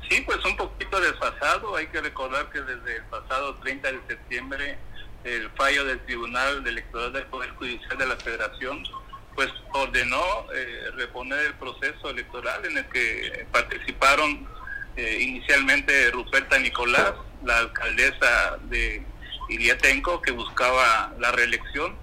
Sí, 0.08 0.22
pues 0.22 0.42
un 0.44 0.56
poquito 0.56 0.98
desfasado. 1.00 1.76
Hay 1.76 1.88
que 1.88 2.00
recordar 2.00 2.48
que 2.50 2.60
desde 2.62 2.96
el 2.96 3.02
pasado 3.04 3.54
30 3.56 3.92
de 3.92 4.00
septiembre 4.08 4.78
el 5.24 5.50
fallo 5.50 5.84
del 5.84 6.00
Tribunal 6.00 6.66
Electoral 6.66 7.12
del 7.12 7.26
Poder 7.26 7.50
Judicial 7.50 7.98
de 7.98 8.06
la 8.06 8.16
Federación 8.16 8.82
pues 9.34 9.50
ordenó 9.72 10.46
eh, 10.54 10.90
reponer 10.94 11.38
el 11.46 11.54
proceso 11.54 12.08
electoral 12.08 12.64
en 12.64 12.78
el 12.78 12.86
que 12.86 13.46
participaron 13.52 14.48
eh, 14.96 15.18
inicialmente 15.20 16.10
Ruperta 16.10 16.58
Nicolás, 16.58 17.12
la 17.44 17.58
alcaldesa 17.58 18.56
de 18.62 19.04
Iliatenco, 19.50 20.22
que 20.22 20.30
buscaba 20.30 21.12
la 21.18 21.32
reelección 21.32 21.94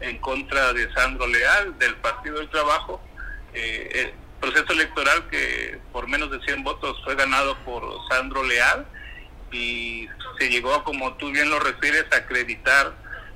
en 0.00 0.18
contra 0.18 0.74
de 0.74 0.92
Sandro 0.92 1.26
Leal 1.26 1.78
del 1.78 1.94
Partido 1.96 2.38
del 2.40 2.50
Trabajo. 2.50 3.00
Eh, 3.54 3.90
el 3.94 4.12
proceso 4.40 4.72
electoral 4.72 5.28
que 5.28 5.78
por 5.92 6.08
menos 6.08 6.30
de 6.30 6.40
100 6.40 6.64
votos 6.64 7.00
fue 7.04 7.14
ganado 7.14 7.56
por 7.64 7.84
Sandro 8.08 8.42
Leal 8.42 8.86
y 9.52 10.08
se 10.38 10.48
llegó, 10.48 10.82
como 10.84 11.14
tú 11.14 11.30
bien 11.30 11.50
lo 11.50 11.60
refieres, 11.60 12.06
a 12.12 12.16
acreditar 12.16 12.94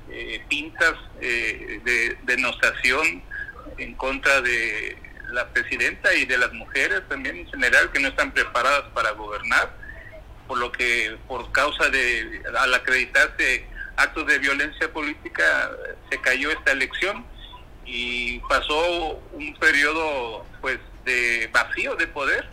eh, 0.09 0.41
pintas 0.49 0.93
eh, 1.21 1.79
de 1.83 2.17
denostación 2.23 3.21
en 3.77 3.93
contra 3.95 4.41
de 4.41 4.97
la 5.29 5.47
presidenta 5.49 6.13
y 6.15 6.25
de 6.25 6.37
las 6.37 6.51
mujeres 6.53 7.01
también 7.09 7.37
en 7.37 7.47
general 7.47 7.91
que 7.91 7.99
no 7.99 8.07
están 8.07 8.31
preparadas 8.31 8.85
para 8.93 9.11
gobernar, 9.11 9.75
por 10.47 10.57
lo 10.57 10.71
que 10.71 11.17
por 11.27 11.51
causa 11.51 11.89
de 11.89 12.41
al 12.57 12.73
acreditarse 12.73 13.65
actos 13.97 14.25
de 14.27 14.39
violencia 14.39 14.91
política 14.91 15.71
se 16.09 16.19
cayó 16.21 16.51
esta 16.51 16.71
elección 16.71 17.25
y 17.87 18.39
pasó 18.39 19.17
un 19.31 19.55
periodo 19.55 20.45
pues 20.61 20.77
de 21.05 21.49
vacío 21.53 21.95
de 21.95 22.05
poder, 22.07 22.45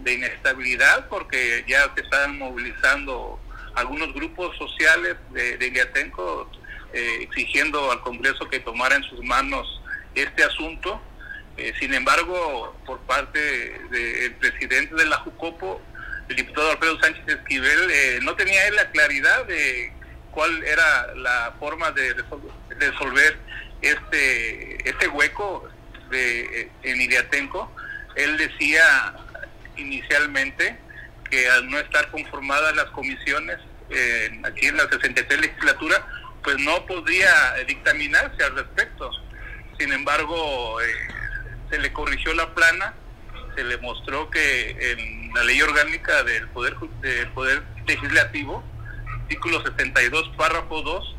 de 0.00 0.14
inestabilidad 0.14 1.08
porque 1.08 1.64
ya 1.66 1.92
se 1.94 2.02
estaban 2.02 2.38
movilizando 2.38 3.40
algunos 3.74 4.14
grupos 4.14 4.56
sociales 4.56 5.16
de, 5.32 5.58
de 5.58 5.66
eh, 6.92 7.18
exigiendo 7.20 7.90
al 7.90 8.00
Congreso 8.00 8.48
que 8.48 8.60
tomara 8.60 8.94
en 8.94 9.02
sus 9.02 9.22
manos 9.24 9.82
este 10.14 10.44
asunto. 10.44 11.00
Eh, 11.56 11.72
sin 11.80 11.92
embargo, 11.92 12.76
por 12.86 13.00
parte 13.00 13.38
del 13.90 14.34
presidente 14.36 14.94
de 14.94 15.06
la 15.06 15.16
Jucopo, 15.18 15.80
el 16.28 16.36
diputado 16.36 16.70
Alfredo 16.70 17.00
Sánchez 17.00 17.26
Esquivel, 17.26 17.90
eh, 17.90 18.18
no 18.22 18.34
tenía 18.36 18.66
él 18.68 18.76
la 18.76 18.90
claridad 18.90 19.44
de 19.46 19.92
cuál 20.30 20.62
era 20.64 21.14
la 21.14 21.54
forma 21.58 21.90
de 21.92 22.14
resolver 22.78 23.38
este, 23.82 24.88
este 24.88 25.08
hueco 25.08 25.68
de, 26.10 26.70
en 26.82 27.00
Iriatenco. 27.00 27.70
Él 28.14 28.36
decía 28.36 29.14
inicialmente 29.76 30.78
que 31.30 31.48
al 31.50 31.68
no 31.68 31.78
estar 31.78 32.10
conformadas 32.10 32.74
las 32.76 32.86
comisiones 32.86 33.58
aquí 34.44 34.66
en 34.66 34.76
la 34.76 34.88
63 34.88 35.40
legislatura, 35.40 36.04
pues 36.42 36.58
no 36.60 36.86
podría 36.86 37.54
dictaminarse 37.66 38.42
al 38.44 38.54
respecto. 38.54 39.10
Sin 39.78 39.92
embargo, 39.92 40.80
eh, 40.80 40.86
se 41.70 41.78
le 41.78 41.92
corrigió 41.92 42.32
la 42.34 42.54
plana, 42.54 42.94
se 43.54 43.64
le 43.64 43.76
mostró 43.78 44.30
que 44.30 44.70
en 44.92 45.34
la 45.34 45.44
ley 45.44 45.60
orgánica 45.60 46.22
del 46.22 46.48
Poder, 46.48 46.76
del 47.00 47.28
poder 47.32 47.62
Legislativo, 47.86 48.64
artículo 49.22 49.62
72, 49.62 50.30
párrafo 50.36 50.82
2, 50.82 51.15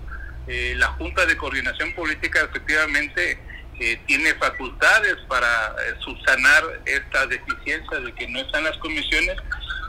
eh, 0.47 0.73
la 0.77 0.87
Junta 0.93 1.25
de 1.25 1.35
Coordinación 1.37 1.93
Política 1.93 2.41
efectivamente 2.43 3.39
eh, 3.79 3.99
tiene 4.07 4.33
facultades 4.35 5.15
para 5.27 5.75
subsanar 5.99 6.63
esta 6.85 7.27
deficiencia 7.27 7.99
de 7.99 8.13
que 8.13 8.27
no 8.27 8.39
están 8.39 8.63
las 8.63 8.77
comisiones 8.77 9.37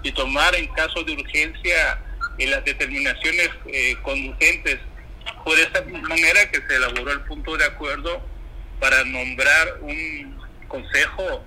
y 0.03 0.13
tomar 0.13 0.55
en 0.55 0.67
caso 0.75 1.03
de 1.05 1.13
urgencia 1.13 1.99
las 2.39 2.65
determinaciones 2.65 3.51
conducentes. 4.03 4.79
Por 5.45 5.59
esa 5.59 5.83
manera 5.83 6.51
que 6.51 6.61
se 6.69 6.77
elaboró 6.77 7.13
el 7.13 7.21
punto 7.23 7.57
de 7.57 7.65
acuerdo 7.65 8.23
para 8.79 9.03
nombrar 9.05 9.79
un 9.81 10.39
consejo 10.69 11.45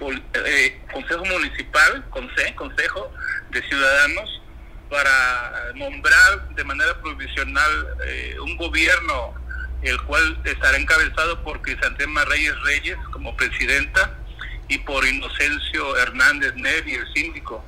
eh, 0.00 0.80
consejo 0.92 1.24
municipal 1.24 2.04
consejo 2.10 3.12
de 3.50 3.62
ciudadanos 3.62 4.42
para 4.88 5.72
nombrar 5.74 6.48
de 6.54 6.64
manera 6.64 7.00
provisional 7.00 7.86
eh, 8.04 8.36
un 8.40 8.56
gobierno 8.56 9.34
el 9.82 10.00
cual 10.02 10.40
estará 10.44 10.76
encabezado 10.76 11.42
por 11.44 11.62
Crisantema 11.62 12.24
Reyes 12.24 12.54
Reyes 12.62 12.96
como 13.12 13.36
presidenta 13.36 14.12
y 14.68 14.78
por 14.78 15.06
Inocencio 15.06 15.96
Hernández 15.96 16.54
Neri, 16.56 16.94
el 16.94 17.12
síndico. 17.14 17.64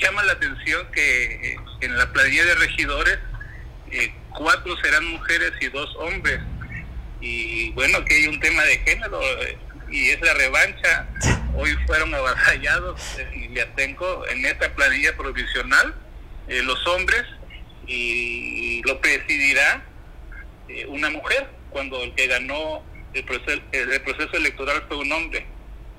Llama 0.00 0.22
la 0.24 0.32
atención 0.32 0.86
que 0.92 1.52
eh, 1.52 1.56
en 1.80 1.96
la 1.96 2.12
planilla 2.12 2.44
de 2.44 2.54
regidores 2.56 3.18
eh, 3.90 4.12
cuatro 4.30 4.76
serán 4.82 5.06
mujeres 5.06 5.52
y 5.60 5.68
dos 5.68 5.94
hombres. 5.96 6.40
Y 7.20 7.70
bueno, 7.70 8.04
que 8.04 8.14
hay 8.14 8.26
un 8.26 8.38
tema 8.40 8.62
de 8.64 8.78
género 8.78 9.20
eh, 9.22 9.58
y 9.88 10.10
es 10.10 10.20
la 10.20 10.34
revancha. 10.34 11.06
Hoy 11.54 11.74
fueron 11.86 12.14
avasallados 12.14 13.00
en 13.18 13.44
Iliatenco 13.44 14.26
en 14.28 14.44
esta 14.44 14.74
planilla 14.74 15.16
provisional 15.16 15.94
eh, 16.48 16.62
los 16.62 16.86
hombres 16.86 17.24
y 17.86 18.82
lo 18.82 19.00
presidirá 19.00 19.84
una 20.88 21.08
mujer 21.10 21.48
cuando 21.70 22.02
el 22.02 22.12
que 22.14 22.26
ganó 22.26 22.82
el 23.14 23.24
proceso, 23.24 23.62
el 23.72 24.02
proceso 24.02 24.36
electoral 24.36 24.84
fue 24.88 24.96
un 24.96 25.12
hombre. 25.12 25.46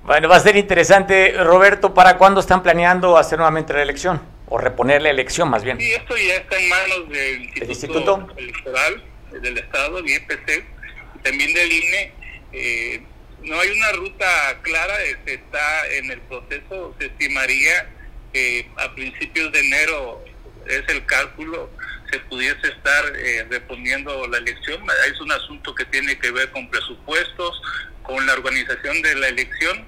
Bueno, 0.04 0.28
va 0.28 0.36
a 0.36 0.39
ser 0.41 0.58
interesante, 0.58 1.32
Roberto, 1.38 1.93
¿para 1.93 2.18
cuándo 2.18 2.41
están 2.41 2.62
planeando 2.62 3.18
hacer 3.18 3.39
nuevamente 3.39 3.74
la 3.74 3.82
elección? 3.82 4.22
o 4.50 4.58
reponer 4.58 5.02
la 5.02 5.10
elección 5.10 5.50
más 5.50 5.64
bien. 5.64 5.78
Sí, 5.78 5.91
esto 5.91 6.16
ya 6.16 6.36
está 6.36 6.58
en 6.58 6.70
manos 6.70 7.10
del 7.10 7.70
Instituto, 7.70 8.28
Electoral 8.38 9.04
del 9.41 9.58
Estado, 9.58 10.02
del 10.02 10.10
IPC, 10.10 10.64
y 11.16 11.20
también 11.20 11.54
del 11.54 11.72
INE. 11.72 12.12
Eh, 12.54 13.02
no 13.43 13.60
hay 13.60 13.70
una 13.70 13.91
ruta 13.93 14.60
clara, 14.62 14.95
se 15.26 15.34
está 15.34 15.88
en 15.89 16.12
el 16.12 16.22
proceso, 16.22 16.95
se 17.00 17.08
estimaría 17.08 17.89
que 18.34 18.68
a 18.78 18.93
principios 18.95 19.52
de 19.52 19.60
enero 19.60 20.24
es 20.68 20.84
el 20.88 21.05
cálculo, 21.05 21.70
se 22.11 22.20
pudiese 22.20 22.68
estar 22.68 23.05
eh, 23.15 23.45
reponiendo 23.49 24.28
la 24.28 24.38
elección. 24.38 24.82
Es 25.07 25.20
un 25.20 25.32
asunto 25.32 25.74
que 25.76 25.86
tiene 25.86 26.18
que 26.20 26.32
ver 26.32 26.51
con 26.51 26.70
presupuestos, 26.70 27.61
con 28.03 28.26
la 28.26 28.34
organización 28.34 29.01
de 29.01 29.15
la 29.15 29.28
elección 29.28 29.86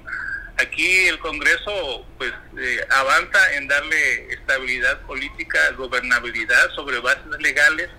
Aquí 0.59 1.07
el 1.07 1.17
Congreso 1.19 2.05
pues 2.17 2.33
eh, 2.57 2.85
avanza 2.89 3.53
en 3.53 3.67
darle 3.69 4.33
estabilidad 4.33 4.99
política, 5.03 5.57
gobernabilidad 5.77 6.69
sobre 6.75 6.99
bases 6.99 7.23
legales 7.39 7.89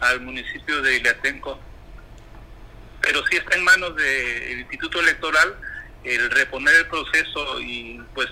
al 0.00 0.20
municipio 0.22 0.82
de 0.82 0.96
Ilatenco. 0.96 1.60
Pero 3.02 3.24
sí 3.28 3.36
está 3.36 3.56
en 3.56 3.62
manos 3.62 3.94
del 3.94 4.58
Instituto 4.58 4.98
Electoral 4.98 5.54
el 6.02 6.28
reponer 6.32 6.74
el 6.74 6.86
proceso 6.88 7.60
y 7.60 8.02
pues 8.14 8.28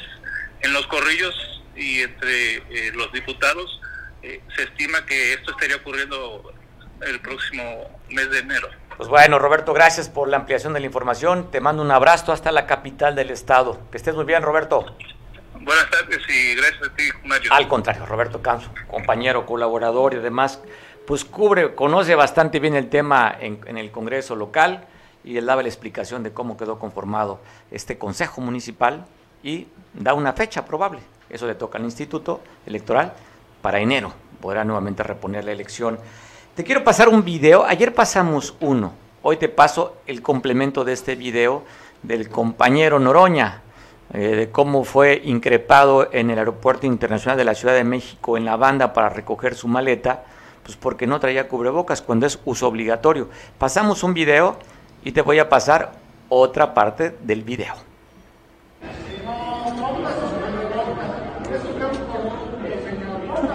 en 0.62 0.72
los 0.72 0.84
corrillos 0.88 1.62
y 1.76 2.00
entre 2.00 2.56
eh, 2.56 2.92
los 2.92 3.12
diputados 3.12 3.80
eh, 4.22 4.40
se 4.54 4.64
estima 4.64 5.04
que 5.06 5.34
esto 5.34 5.52
estaría 5.52 5.76
ocurriendo 5.76 6.52
el 7.02 7.20
próximo 7.20 7.62
mes 8.10 8.30
de 8.30 8.38
enero. 8.38 8.68
Pues 8.96 9.08
bueno, 9.08 9.38
Roberto, 9.38 9.74
gracias 9.74 10.08
por 10.08 10.28
la 10.28 10.38
ampliación 10.38 10.72
de 10.72 10.80
la 10.80 10.86
información. 10.86 11.50
Te 11.50 11.60
mando 11.60 11.82
un 11.82 11.90
abrazo 11.90 12.32
hasta 12.32 12.50
la 12.50 12.66
capital 12.66 13.14
del 13.14 13.30
estado. 13.30 13.78
Que 13.90 13.98
estés 13.98 14.14
muy 14.14 14.24
bien, 14.24 14.42
Roberto. 14.42 14.96
Buenas 15.60 15.90
tardes 15.90 16.18
y 16.28 16.54
gracias 16.54 16.82
a 16.88 16.94
ti, 16.94 17.04
Mario. 17.24 17.52
Al 17.52 17.68
contrario, 17.68 18.06
Roberto 18.06 18.40
Canso, 18.40 18.70
compañero, 18.88 19.44
colaborador 19.44 20.14
y 20.14 20.18
además, 20.18 20.62
pues 21.06 21.24
cubre, 21.24 21.74
conoce 21.74 22.14
bastante 22.14 22.60
bien 22.60 22.74
el 22.74 22.88
tema 22.88 23.36
en, 23.38 23.60
en 23.66 23.76
el 23.76 23.90
Congreso 23.90 24.36
local 24.36 24.86
y 25.24 25.36
él 25.36 25.44
daba 25.44 25.62
la 25.62 25.68
explicación 25.68 26.22
de 26.22 26.32
cómo 26.32 26.56
quedó 26.56 26.78
conformado 26.78 27.40
este 27.70 27.98
Consejo 27.98 28.40
Municipal 28.40 29.06
y 29.42 29.66
da 29.92 30.14
una 30.14 30.32
fecha 30.32 30.64
probable. 30.64 31.00
Eso 31.28 31.46
le 31.46 31.56
toca 31.56 31.78
al 31.78 31.84
Instituto 31.84 32.42
Electoral 32.64 33.12
para 33.66 33.80
enero. 33.80 34.12
Podrá 34.40 34.62
nuevamente 34.62 35.02
reponer 35.02 35.44
la 35.44 35.50
elección. 35.50 35.98
Te 36.54 36.62
quiero 36.62 36.84
pasar 36.84 37.08
un 37.08 37.24
video. 37.24 37.64
Ayer 37.64 37.92
pasamos 37.92 38.54
uno. 38.60 38.92
Hoy 39.22 39.38
te 39.38 39.48
paso 39.48 39.96
el 40.06 40.22
complemento 40.22 40.84
de 40.84 40.92
este 40.92 41.16
video 41.16 41.64
del 42.04 42.28
compañero 42.28 43.00
Noroña, 43.00 43.62
eh, 44.14 44.20
de 44.20 44.50
cómo 44.52 44.84
fue 44.84 45.20
increpado 45.24 46.08
en 46.12 46.30
el 46.30 46.38
Aeropuerto 46.38 46.86
Internacional 46.86 47.36
de 47.36 47.44
la 47.44 47.56
Ciudad 47.56 47.74
de 47.74 47.82
México 47.82 48.36
en 48.36 48.44
la 48.44 48.54
banda 48.54 48.92
para 48.92 49.08
recoger 49.08 49.56
su 49.56 49.66
maleta, 49.66 50.22
pues 50.62 50.76
porque 50.76 51.08
no 51.08 51.18
traía 51.18 51.48
cubrebocas 51.48 52.02
cuando 52.02 52.24
es 52.24 52.38
uso 52.44 52.68
obligatorio. 52.68 53.28
Pasamos 53.58 54.04
un 54.04 54.14
video 54.14 54.60
y 55.02 55.10
te 55.10 55.22
voy 55.22 55.40
a 55.40 55.48
pasar 55.48 55.90
otra 56.28 56.72
parte 56.72 57.16
del 57.20 57.42
video. 57.42 57.74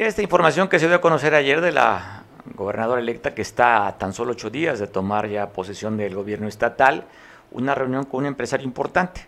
Esta 0.00 0.22
información 0.22 0.68
que 0.68 0.78
se 0.78 0.86
dio 0.86 0.96
a 0.96 1.00
conocer 1.02 1.34
ayer 1.34 1.60
de 1.60 1.72
la 1.72 2.22
gobernadora 2.54 3.02
electa 3.02 3.34
que 3.34 3.42
está 3.42 3.86
a 3.86 3.98
tan 3.98 4.14
solo 4.14 4.32
ocho 4.32 4.48
días 4.48 4.78
de 4.78 4.86
tomar 4.86 5.28
ya 5.28 5.50
posesión 5.50 5.98
del 5.98 6.14
gobierno 6.14 6.48
estatal, 6.48 7.04
una 7.50 7.74
reunión 7.74 8.04
con 8.04 8.20
un 8.20 8.26
empresario 8.28 8.64
importante. 8.64 9.26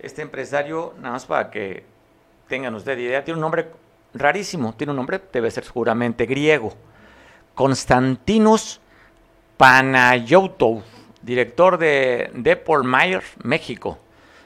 Este 0.00 0.22
empresario, 0.22 0.94
nada 0.98 1.12
más 1.12 1.26
para 1.26 1.48
que 1.48 1.84
tengan 2.48 2.74
ustedes 2.74 2.98
idea, 2.98 3.22
tiene 3.22 3.36
un 3.36 3.42
nombre 3.42 3.68
rarísimo, 4.12 4.74
tiene 4.74 4.90
un 4.90 4.96
nombre, 4.96 5.20
debe 5.32 5.48
ser 5.48 5.62
seguramente 5.62 6.26
griego. 6.26 6.74
Constantinos 7.54 8.80
Panayotov, 9.56 10.82
director 11.22 11.78
de 11.78 12.32
Deport 12.34 12.84
Mayer, 12.84 13.22
México. 13.44 14.00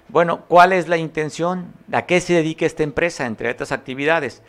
Bueno, 0.09 0.43
¿cuál 0.47 0.75
es 0.75 0.89
la 0.89 0.99
intención? 0.99 1.73
¿A 1.91 2.03
qué 2.03 2.21
se 2.21 2.35
dedica 2.35 2.67
esta 2.67 2.83
empresa, 2.83 3.25
entre 3.25 3.51
otras 3.51 3.73
actividades? 3.73 4.43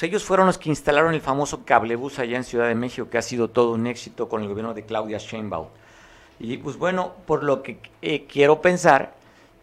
Ellos 0.00 0.24
fueron 0.24 0.46
los 0.46 0.58
que 0.58 0.68
instalaron 0.68 1.14
el 1.14 1.20
famoso 1.20 1.64
cablebús 1.64 2.18
allá 2.18 2.36
en 2.36 2.44
Ciudad 2.44 2.66
de 2.66 2.74
México, 2.74 3.08
que 3.08 3.18
ha 3.18 3.22
sido 3.22 3.48
todo 3.48 3.72
un 3.72 3.86
éxito 3.86 4.28
con 4.28 4.42
el 4.42 4.48
gobierno 4.48 4.74
de 4.74 4.84
Claudia 4.84 5.18
Sheinbaum. 5.18 5.68
Y 6.40 6.56
pues 6.56 6.76
bueno, 6.76 7.12
por 7.24 7.44
lo 7.44 7.62
que 7.62 7.78
eh, 8.00 8.26
quiero 8.26 8.60
pensar, 8.60 9.14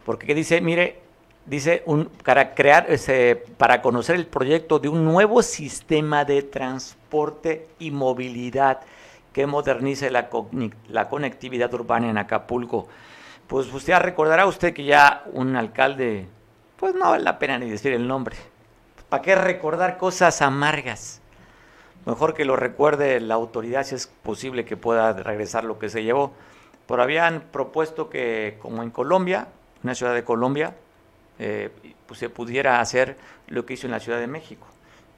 porque 0.06 0.34
dice, 0.34 0.62
mire, 0.62 0.98
dice, 1.44 1.82
un, 1.84 2.06
para 2.06 2.54
crear, 2.54 2.86
para 3.58 3.82
conocer 3.82 4.16
el 4.16 4.26
proyecto 4.26 4.78
de 4.78 4.88
un 4.88 5.04
nuevo 5.04 5.42
sistema 5.42 6.24
de 6.24 6.42
transporte 6.42 7.68
y 7.78 7.90
movilidad 7.90 8.80
que 9.32 9.46
modernice 9.46 10.10
la, 10.10 10.30
la 10.88 11.08
conectividad 11.08 11.72
urbana 11.74 12.08
en 12.08 12.18
Acapulco. 12.18 12.88
Pues 13.46 13.72
usted 13.72 13.98
recordará 13.98 14.46
usted 14.46 14.72
que 14.72 14.84
ya 14.84 15.24
un 15.32 15.56
alcalde, 15.56 16.26
pues 16.76 16.94
no 16.94 17.10
vale 17.10 17.24
la 17.24 17.38
pena 17.38 17.58
ni 17.58 17.68
decir 17.68 17.92
el 17.92 18.06
nombre, 18.06 18.36
¿Para 19.10 19.22
qué 19.22 19.34
recordar 19.34 19.98
cosas 19.98 20.40
amargas? 20.40 21.20
Mejor 22.06 22.32
que 22.32 22.44
lo 22.44 22.54
recuerde 22.54 23.18
la 23.18 23.34
autoridad 23.34 23.82
si 23.82 23.96
es 23.96 24.06
posible 24.06 24.64
que 24.64 24.76
pueda 24.76 25.12
regresar 25.12 25.64
lo 25.64 25.80
que 25.80 25.88
se 25.88 26.04
llevó. 26.04 26.32
Pero 26.86 27.02
habían 27.02 27.40
propuesto 27.50 28.08
que, 28.08 28.56
como 28.62 28.84
en 28.84 28.90
Colombia, 28.90 29.48
una 29.82 29.96
ciudad 29.96 30.14
de 30.14 30.22
Colombia, 30.22 30.76
eh, 31.40 31.70
pues 32.06 32.20
se 32.20 32.28
pudiera 32.28 32.80
hacer 32.80 33.16
lo 33.48 33.66
que 33.66 33.74
hizo 33.74 33.88
en 33.88 33.90
la 33.90 33.98
Ciudad 33.98 34.20
de 34.20 34.28
México, 34.28 34.68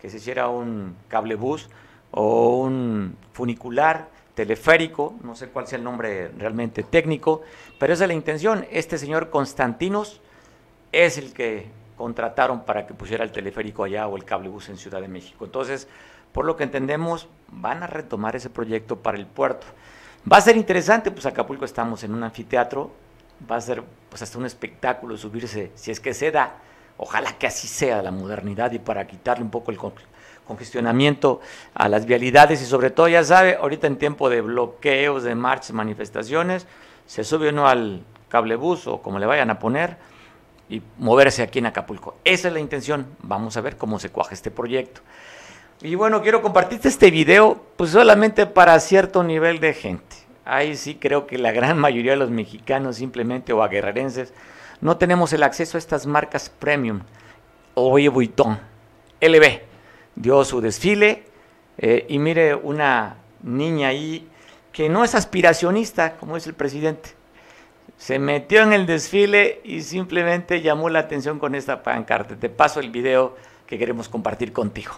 que 0.01 0.09
se 0.09 0.16
hiciera 0.16 0.49
un 0.49 0.97
cablebús 1.09 1.68
o 2.12 2.61
un 2.61 3.14
funicular 3.34 4.09
teleférico, 4.34 5.16
no 5.22 5.34
sé 5.34 5.49
cuál 5.49 5.66
sea 5.66 5.76
el 5.76 5.84
nombre 5.84 6.28
realmente 6.38 6.82
técnico, 6.82 7.43
pero 7.78 7.93
esa 7.93 8.05
es 8.05 8.09
la 8.09 8.14
intención. 8.14 8.66
Este 8.70 8.97
señor 8.97 9.28
Constantinos 9.28 10.22
es 10.93 11.18
el 11.18 11.34
que 11.34 11.82
contrataron 12.03 12.64
para 12.64 12.84
que 12.84 12.94
pusiera 12.94 13.22
el 13.22 13.30
teleférico 13.30 13.84
allá 13.84 14.09
o 14.09 14.16
el 14.16 14.24
cablebús 14.24 14.68
en 14.68 14.76
Ciudad 14.76 15.00
de 15.00 15.07
México. 15.07 15.44
Entonces, 15.44 15.86
por 16.32 16.44
lo 16.44 16.57
que 16.57 16.64
entendemos, 16.64 17.28
van 17.53 17.84
a 17.84 17.86
retomar 17.86 18.34
ese 18.34 18.50
proyecto 18.50 18.96
para 18.96 19.16
el 19.16 19.24
puerto. 19.24 19.68
Va 20.30 20.38
a 20.38 20.40
ser 20.40 20.57
interesante, 20.57 21.12
pues 21.12 21.26
Acapulco 21.26 21.64
estamos 21.64 22.03
en 22.03 22.12
un 22.12 22.24
anfiteatro, 22.24 22.90
va 23.48 23.55
a 23.55 23.61
ser 23.61 23.84
pues 24.09 24.20
hasta 24.20 24.36
un 24.36 24.46
espectáculo 24.46 25.16
subirse, 25.16 25.70
si 25.76 25.92
es 25.92 26.00
que 26.00 26.12
se 26.12 26.32
da, 26.32 26.57
ojalá 26.96 27.38
que 27.38 27.46
así 27.46 27.68
sea 27.68 28.03
la 28.03 28.11
modernidad 28.11 28.72
y 28.72 28.80
para 28.80 29.07
quitarle 29.07 29.44
un 29.44 29.50
poco 29.50 29.70
el 29.70 29.78
congestionamiento 30.44 31.40
a 31.72 31.88
las 31.88 32.05
vialidades 32.05 32.61
y 32.62 32.66
sobre 32.66 32.90
todo, 32.90 33.07
ya 33.07 33.22
sabe, 33.22 33.55
ahorita 33.55 33.86
en 33.86 33.96
tiempo 33.96 34.28
de 34.28 34.40
bloqueos, 34.40 35.22
de 35.22 35.36
marchas, 35.36 35.70
manifestaciones, 35.70 36.66
se 37.07 37.22
sube 37.22 37.50
uno 37.50 37.68
al 37.68 38.03
cablebús 38.28 38.88
o 38.88 39.00
como 39.03 39.20
le 39.20 39.26
vayan 39.26 39.50
a 39.50 39.61
poner, 39.61 40.11
y 40.73 40.83
moverse 40.97 41.43
aquí 41.43 41.59
en 41.59 41.66
Acapulco. 41.66 42.16
Esa 42.25 42.49
es 42.49 42.55
la 42.55 42.61
intención. 42.61 43.07
Vamos 43.23 43.59
a 43.59 43.61
ver 43.61 43.77
cómo 43.77 43.99
se 43.99 44.09
cuaja 44.09 44.33
este 44.33 44.51
proyecto. 44.51 45.03
Y 45.83 45.97
bueno, 45.97 46.23
quiero 46.23 46.41
compartirte 46.41 46.89
este 46.89 47.11
video, 47.11 47.62
pues 47.77 47.91
solamente 47.91 48.47
para 48.47 48.81
cierto 48.81 49.23
nivel 49.23 49.61
de 49.61 49.75
gente. 49.75 50.16
Ahí 50.47 50.75
sí 50.77 50.95
creo 50.95 51.27
que 51.27 51.37
la 51.37 51.53
gran 51.53 51.77
mayoría 51.79 52.12
de 52.12 52.16
los 52.16 52.31
mexicanos 52.31 52.97
simplemente 52.97 53.53
o 53.53 53.62
aguerrerenses 53.62 54.33
no 54.81 54.97
tenemos 54.97 55.35
el 55.35 55.43
acceso 55.43 55.77
a 55.77 55.79
estas 55.79 56.07
marcas 56.07 56.49
premium. 56.49 57.01
Oye 57.75 58.09
Vuitton, 58.09 58.59
LB, 59.20 59.61
dio 60.16 60.43
su 60.45 60.62
desfile 60.62 61.25
eh, 61.77 62.07
y 62.09 62.18
mire 62.18 62.55
una 62.55 63.18
niña 63.43 63.89
ahí 63.89 64.27
que 64.73 64.89
no 64.89 65.05
es 65.05 65.14
aspiracionista 65.14 66.16
como 66.16 66.39
es 66.39 66.47
el 66.47 66.55
presidente 66.55 67.11
se 68.03 68.18
metió 68.18 68.62
en 68.62 68.72
el 68.72 68.84
desfile 68.84 69.61
y 69.62 69.82
simplemente 69.82 70.61
llamó 70.61 70.88
la 70.88 70.98
atención 70.98 71.38
con 71.38 71.55
esta 71.55 71.84
pancarta. 71.84 72.34
Te 72.34 72.48
paso 72.48 72.80
el 72.80 72.90
video 72.90 73.36
que 73.64 73.78
queremos 73.78 74.09
compartir 74.09 74.53
contigo. 74.53 74.94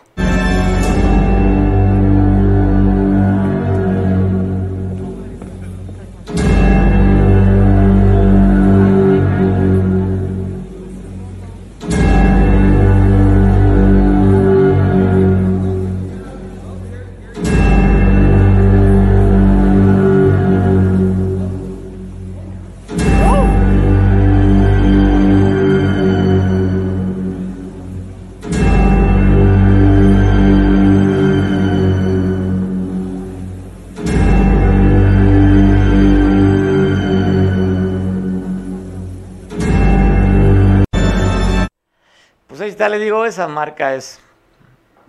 Le 42.89 42.99
digo, 42.99 43.25
esa 43.25 43.49
marca 43.49 43.95
es, 43.95 44.21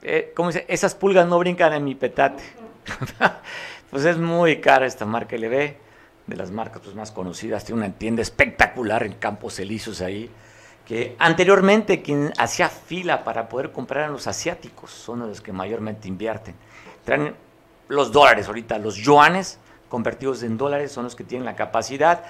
eh, 0.02 0.34
dice, 0.38 0.66
esas 0.68 0.96
pulgas 0.96 1.28
no 1.28 1.40
brincan 1.40 1.74
en 1.74 1.84
mi 1.84 1.96
petate. 1.96 2.44
pues 3.90 4.06
es 4.06 4.18
muy 4.18 4.62
cara 4.62 4.86
esta 4.86 5.06
marca 5.06 5.36
LB, 5.36 5.52
de 6.28 6.36
las 6.36 6.52
marcas 6.52 6.82
pues, 6.84 6.96
más 6.96 7.12
conocidas, 7.12 7.66
tiene 7.66 7.84
una 7.84 7.94
tienda 7.94 8.22
espectacular 8.22 9.04
en 9.04 9.14
Campos 9.14 9.60
Elíseos 9.60 10.02
ahí, 10.02 10.30
que 10.86 11.16
anteriormente 11.20 12.02
quien 12.02 12.32
hacía 12.38 12.70
fila 12.70 13.24
para 13.24 13.50
poder 13.50 13.72
comprar 13.72 14.06
a 14.06 14.08
los 14.08 14.28
asiáticos, 14.28 14.92
son 14.92 15.20
los 15.20 15.42
que 15.42 15.52
mayormente 15.52 16.08
invierten. 16.08 16.56
Traen 17.04 17.36
los 17.88 18.12
dólares 18.12 18.48
ahorita, 18.48 18.78
los 18.80 18.96
yuanes 18.96 19.60
convertidos 19.90 20.44
en 20.44 20.58
dólares 20.58 20.92
son 20.92 21.06
los 21.06 21.16
que 21.16 21.24
tienen 21.24 21.46
la 21.46 21.56
capacidad. 21.56 22.24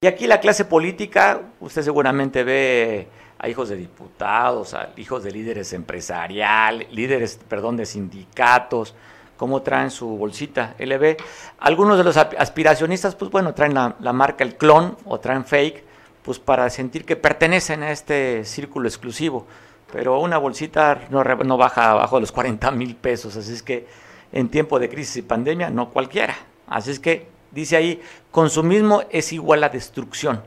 Y 0.00 0.06
aquí 0.06 0.26
la 0.26 0.40
clase 0.40 0.64
política, 0.64 1.42
usted 1.60 1.82
seguramente 1.82 2.42
ve 2.42 3.08
a 3.42 3.48
hijos 3.48 3.68
de 3.68 3.76
diputados, 3.76 4.72
a 4.72 4.90
hijos 4.96 5.24
de 5.24 5.32
líderes 5.32 5.72
empresariales, 5.72 6.90
líderes, 6.92 7.40
perdón, 7.48 7.76
de 7.76 7.84
sindicatos, 7.84 8.94
cómo 9.36 9.62
traen 9.62 9.90
su 9.90 10.06
bolsita 10.16 10.76
LB. 10.78 11.16
Algunos 11.58 11.98
de 11.98 12.04
los 12.04 12.16
aspiracionistas, 12.16 13.16
pues 13.16 13.32
bueno, 13.32 13.52
traen 13.52 13.74
la, 13.74 14.12
marca 14.12 14.44
el 14.44 14.54
clon 14.54 14.96
o 15.04 15.18
traen 15.18 15.44
fake, 15.44 15.82
pues 16.22 16.38
para 16.38 16.70
sentir 16.70 17.04
que 17.04 17.16
pertenecen 17.16 17.82
a 17.82 17.90
este 17.90 18.44
círculo 18.44 18.86
exclusivo. 18.86 19.44
Pero 19.92 20.20
una 20.20 20.38
bolsita 20.38 21.00
no, 21.10 21.24
no 21.24 21.56
baja 21.56 21.90
abajo 21.90 22.16
de 22.16 22.20
los 22.20 22.32
40 22.32 22.70
mil 22.70 22.94
pesos, 22.94 23.36
así 23.36 23.52
es 23.52 23.62
que 23.62 23.88
en 24.30 24.50
tiempo 24.50 24.78
de 24.78 24.88
crisis 24.88 25.16
y 25.16 25.22
pandemia, 25.22 25.68
no 25.68 25.90
cualquiera. 25.90 26.36
Así 26.68 26.92
es 26.92 27.00
que 27.00 27.26
dice 27.50 27.76
ahí, 27.76 28.00
consumismo 28.30 29.02
es 29.10 29.32
igual 29.32 29.64
a 29.64 29.68
destrucción. 29.68 30.40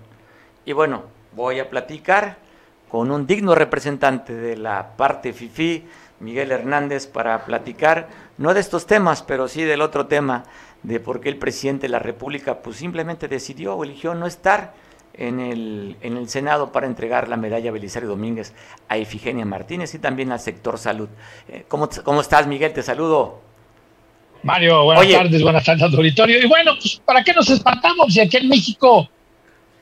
Y 0.64 0.72
bueno, 0.72 1.04
voy 1.34 1.60
a 1.60 1.70
platicar 1.70 2.45
con 2.90 3.12
un 3.12 3.28
digno 3.28 3.56
representante 3.56 4.34
de 4.34 4.58
la 4.58 4.96
parte 4.96 5.34
FIFI, 5.34 5.84
Miguel 6.20 6.52
Hernández, 6.52 7.08
para 7.08 7.46
platicar, 7.46 8.08
no 8.38 8.54
de 8.54 8.60
estos 8.60 8.88
temas, 8.88 9.24
pero 9.24 9.48
sí 9.48 9.64
del 9.64 9.82
otro 9.82 10.08
tema, 10.08 10.44
de 10.84 11.00
por 11.00 11.20
qué 11.20 11.30
el 11.30 11.38
presidente 11.38 11.84
de 11.84 11.90
la 11.90 12.00
República 12.00 12.60
pues 12.60 12.78
simplemente 12.78 13.28
decidió 13.28 13.76
o 13.76 13.84
eligió 13.84 14.14
no 14.14 14.28
estar 14.28 14.74
en 15.14 15.40
el, 15.40 15.96
en 16.02 16.18
el 16.18 16.30
Senado 16.30 16.72
para 16.72 16.88
entregar 16.88 17.28
la 17.28 17.38
medalla 17.38 17.72
Belisario 17.72 18.10
Domínguez 18.10 18.54
a 18.88 18.98
Efigenia 18.98 19.46
Martínez 19.46 19.94
y 19.96 20.00
también 20.00 20.32
al 20.32 20.40
sector 20.40 20.78
salud. 20.78 21.10
Eh, 21.48 21.66
¿Cómo, 21.68 21.90
cómo 22.04 22.22
estás, 22.22 22.48
Miguel? 22.48 22.74
Te 22.74 22.84
saludo. 22.84 23.42
Mario, 24.44 24.84
buenas 24.84 25.10
tardes, 25.10 25.42
buenas 25.42 25.64
tardes 25.64 25.94
auditorio. 25.94 26.40
Y 26.40 26.48
bueno, 26.48 26.74
pues, 26.80 27.02
¿para 27.04 27.24
qué 27.24 27.34
nos 27.34 27.50
espantamos 27.50 28.14
si 28.14 28.20
aquí 28.20 28.38
en 28.38 28.50
México 28.50 29.10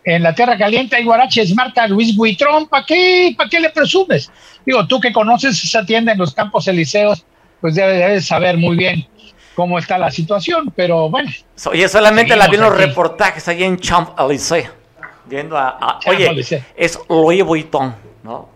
en 0.05 0.23
la 0.23 0.35
Tierra 0.35 0.57
Caliente 0.57 0.95
hay 0.95 1.03
guaraches 1.03 1.53
marca 1.55 1.87
Luis 1.87 2.15
Buitrón, 2.15 2.67
¿para 2.67 2.85
qué, 2.85 3.33
¿para 3.37 3.49
qué 3.49 3.59
le 3.59 3.69
presumes? 3.69 4.31
Digo, 4.65 4.85
tú 4.87 4.99
que 4.99 5.13
conoces 5.13 5.63
esa 5.63 5.85
tienda 5.85 6.11
en 6.11 6.17
los 6.17 6.33
Campos 6.33 6.67
Elíseos, 6.67 7.25
pues 7.61 7.75
debes 7.75 8.25
saber 8.25 8.57
muy 8.57 8.75
bien 8.75 9.07
cómo 9.55 9.79
está 9.79 9.97
la 9.97 10.11
situación, 10.11 10.71
pero 10.75 11.09
bueno. 11.09 11.31
Oye, 11.65 11.87
solamente 11.87 12.35
la 12.35 12.47
vi 12.47 12.55
en 12.55 12.61
los 12.61 12.75
reportajes 12.75 13.47
ahí 13.47 13.63
en 13.63 13.77
Champ 13.77 14.19
Elysée, 14.19 14.69
viendo 15.25 15.57
a, 15.57 15.99
oye, 16.07 16.43
es 16.75 16.99
Louis 17.09 17.43
Vuitton, 17.43 17.95
¿no? 18.23 18.49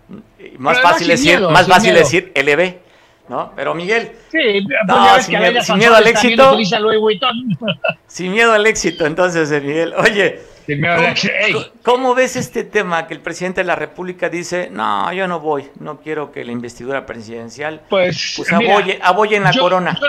Más 0.57 0.81
fácil 0.81 1.07
decir, 1.07 1.39
más 1.39 1.67
fácil 1.67 1.93
decir 1.93 2.31
LB, 2.35 2.86
¿no? 3.29 3.51
Pero 3.55 3.73
Miguel, 3.73 4.11
sí, 4.31 4.65
no, 4.87 5.21
sin, 5.21 5.39
miedo, 5.39 5.61
sin 5.61 5.77
miedo 5.77 5.95
al 5.95 6.07
éxito, 6.07 6.57
sin 8.07 8.31
miedo 8.31 8.53
al 8.53 8.65
éxito, 8.65 9.05
entonces, 9.05 9.51
eh, 9.51 9.61
Miguel, 9.61 9.93
oye, 9.97 10.39
¿cómo, 10.67 11.63
¿cómo, 11.83 12.15
ves 12.15 12.35
este 12.35 12.63
tema 12.63 13.07
que 13.07 13.13
el 13.13 13.19
presidente 13.19 13.61
de 13.61 13.65
la 13.65 13.75
República 13.75 14.29
dice, 14.29 14.69
no, 14.71 15.11
yo 15.13 15.27
no 15.27 15.39
voy, 15.39 15.65
no 15.79 15.99
quiero 15.99 16.31
que 16.31 16.45
la 16.45 16.51
investidura 16.51 17.05
presidencial, 17.05 17.81
pues, 17.89 18.33
pues 18.37 18.51
aboye, 18.51 19.35
en 19.35 19.43
la 19.43 19.53
corona? 19.53 19.99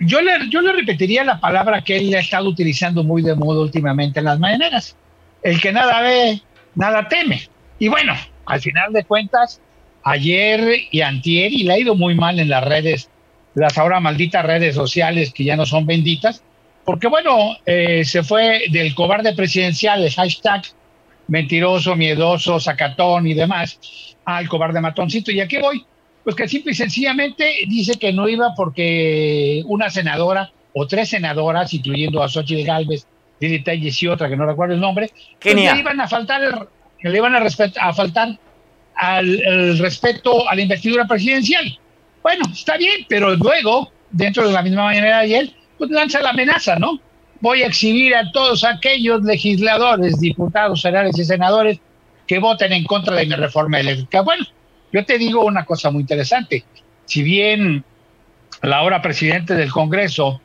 Yo, 0.00 0.20
le, 0.20 0.48
yo 0.48 0.62
le 0.62 0.72
repetiría 0.72 1.24
la 1.24 1.38
palabra 1.38 1.82
que 1.82 1.96
él 1.96 2.14
ha 2.14 2.20
estado 2.20 2.48
utilizando 2.48 3.04
muy 3.04 3.22
de 3.22 3.34
modo 3.34 3.62
últimamente 3.62 4.20
en 4.20 4.24
las 4.24 4.38
maneras, 4.38 4.96
el 5.42 5.60
que 5.60 5.72
nada 5.72 6.00
ve, 6.00 6.40
nada 6.74 7.06
teme. 7.06 7.48
Y 7.78 7.88
bueno, 7.88 8.14
al 8.46 8.60
final 8.60 8.92
de 8.92 9.04
cuentas, 9.04 9.60
ayer 10.10 10.82
y 10.90 11.00
antier, 11.02 11.52
y 11.52 11.62
le 11.62 11.72
ha 11.72 11.78
ido 11.78 11.94
muy 11.94 12.14
mal 12.14 12.38
en 12.40 12.48
las 12.48 12.64
redes, 12.64 13.08
las 13.54 13.78
ahora 13.78 14.00
malditas 14.00 14.44
redes 14.44 14.74
sociales 14.74 15.32
que 15.32 15.44
ya 15.44 15.56
no 15.56 15.66
son 15.66 15.86
benditas, 15.86 16.42
porque 16.84 17.06
bueno, 17.06 17.56
eh, 17.64 18.04
se 18.04 18.22
fue 18.22 18.64
del 18.70 18.94
cobarde 18.94 19.34
presidencial, 19.34 20.02
el 20.02 20.12
hashtag 20.12 20.62
mentiroso, 21.28 21.94
miedoso, 21.94 22.58
sacatón 22.58 23.28
y 23.28 23.34
demás, 23.34 23.78
al 24.24 24.48
cobarde 24.48 24.80
matoncito. 24.80 25.30
¿Y 25.30 25.40
a 25.40 25.46
qué 25.46 25.60
voy? 25.60 25.84
Pues 26.24 26.34
que 26.34 26.48
simple 26.48 26.72
y 26.72 26.74
sencillamente 26.74 27.52
dice 27.68 27.94
que 27.94 28.12
no 28.12 28.28
iba 28.28 28.54
porque 28.56 29.62
una 29.66 29.90
senadora 29.90 30.50
o 30.74 30.86
tres 30.86 31.10
senadoras, 31.10 31.72
incluyendo 31.72 32.22
a 32.22 32.28
Xochitl 32.28 32.66
Galvez, 32.66 33.06
Lili 33.38 33.62
Telles 33.62 34.02
y 34.02 34.08
otra 34.08 34.28
que 34.28 34.36
no 34.36 34.44
recuerdo 34.44 34.74
el 34.74 34.80
nombre, 34.80 35.10
que 35.38 35.54
le 35.54 35.78
iban 35.78 36.00
a 36.00 36.08
faltar, 36.08 36.68
le 37.00 37.16
iban 37.16 37.34
a, 37.36 37.46
a 37.80 37.92
faltar 37.92 38.38
al, 39.00 39.78
respeto 39.78 40.48
a 40.48 40.54
la 40.54 40.62
investidura 40.62 41.06
presidencial. 41.06 41.78
Bueno, 42.22 42.44
está 42.52 42.76
bien, 42.76 43.06
pero 43.08 43.34
luego, 43.34 43.90
dentro 44.10 44.46
de 44.46 44.52
la 44.52 44.62
misma 44.62 44.84
manera 44.84 45.06
de 45.06 45.24
ayer, 45.24 45.50
pues 45.78 45.90
lanza 45.90 46.20
la 46.20 46.30
amenaza, 46.30 46.76
¿no? 46.76 47.00
Voy 47.40 47.62
a 47.62 47.68
exhibir 47.68 48.14
a 48.14 48.30
todos 48.30 48.62
aquellos 48.64 49.22
legisladores, 49.22 50.20
diputados, 50.20 50.82
senadores 50.82 51.18
y 51.18 51.24
senadores 51.24 51.78
que 52.26 52.38
voten 52.38 52.74
en 52.74 52.84
contra 52.84 53.16
de 53.16 53.24
mi 53.24 53.34
reforma 53.34 53.80
eléctrica. 53.80 54.20
Bueno, 54.20 54.44
yo 54.92 55.04
te 55.06 55.16
digo 55.16 55.46
una 55.46 55.64
cosa 55.64 55.90
muy 55.90 56.02
interesante. 56.02 56.64
Si 57.06 57.22
bien 57.22 57.82
la 58.60 58.76
ahora 58.76 59.00
presidente 59.00 59.54
del 59.54 59.70
Congreso, 59.70 60.42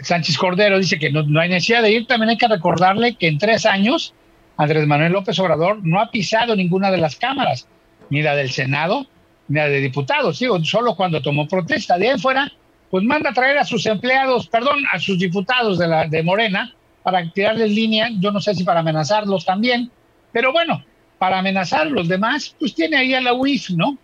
Sánchez 0.00 0.36
Cordero, 0.36 0.80
dice 0.80 0.98
que 0.98 1.10
no, 1.10 1.22
no 1.22 1.40
hay 1.40 1.48
necesidad 1.48 1.82
de 1.82 1.92
ir, 1.92 2.06
también 2.08 2.30
hay 2.30 2.38
que 2.38 2.48
recordarle 2.48 3.14
que 3.14 3.28
en 3.28 3.38
tres 3.38 3.66
años 3.66 4.14
Andrés 4.60 4.86
Manuel 4.86 5.12
López 5.12 5.38
Obrador 5.38 5.78
no 5.82 6.02
ha 6.02 6.10
pisado 6.10 6.54
ninguna 6.54 6.90
de 6.90 6.98
las 6.98 7.16
cámaras, 7.16 7.66
ni 8.10 8.20
la 8.20 8.36
del 8.36 8.50
Senado, 8.50 9.06
ni 9.48 9.56
la 9.58 9.68
de 9.68 9.80
diputados, 9.80 10.38
digo, 10.38 10.62
solo 10.62 10.94
cuando 10.96 11.22
tomó 11.22 11.48
protesta. 11.48 11.96
De 11.96 12.10
ahí 12.10 12.18
fuera, 12.18 12.52
pues 12.90 13.02
manda 13.02 13.30
a 13.30 13.32
traer 13.32 13.56
a 13.56 13.64
sus 13.64 13.86
empleados, 13.86 14.48
perdón, 14.48 14.80
a 14.92 14.98
sus 14.98 15.18
diputados 15.18 15.78
de, 15.78 15.88
la, 15.88 16.06
de 16.06 16.22
Morena 16.22 16.74
para 17.02 17.26
tirarles 17.32 17.70
línea, 17.70 18.10
yo 18.18 18.32
no 18.32 18.40
sé 18.42 18.54
si 18.54 18.62
para 18.62 18.80
amenazarlos 18.80 19.46
también, 19.46 19.90
pero 20.30 20.52
bueno, 20.52 20.84
para 21.18 21.38
amenazar 21.38 21.86
a 21.86 21.90
los 21.90 22.06
demás, 22.06 22.54
pues 22.58 22.74
tiene 22.74 22.98
ahí 22.98 23.14
a 23.14 23.22
la 23.22 23.32
UIF, 23.32 23.70
¿no? 23.70 23.96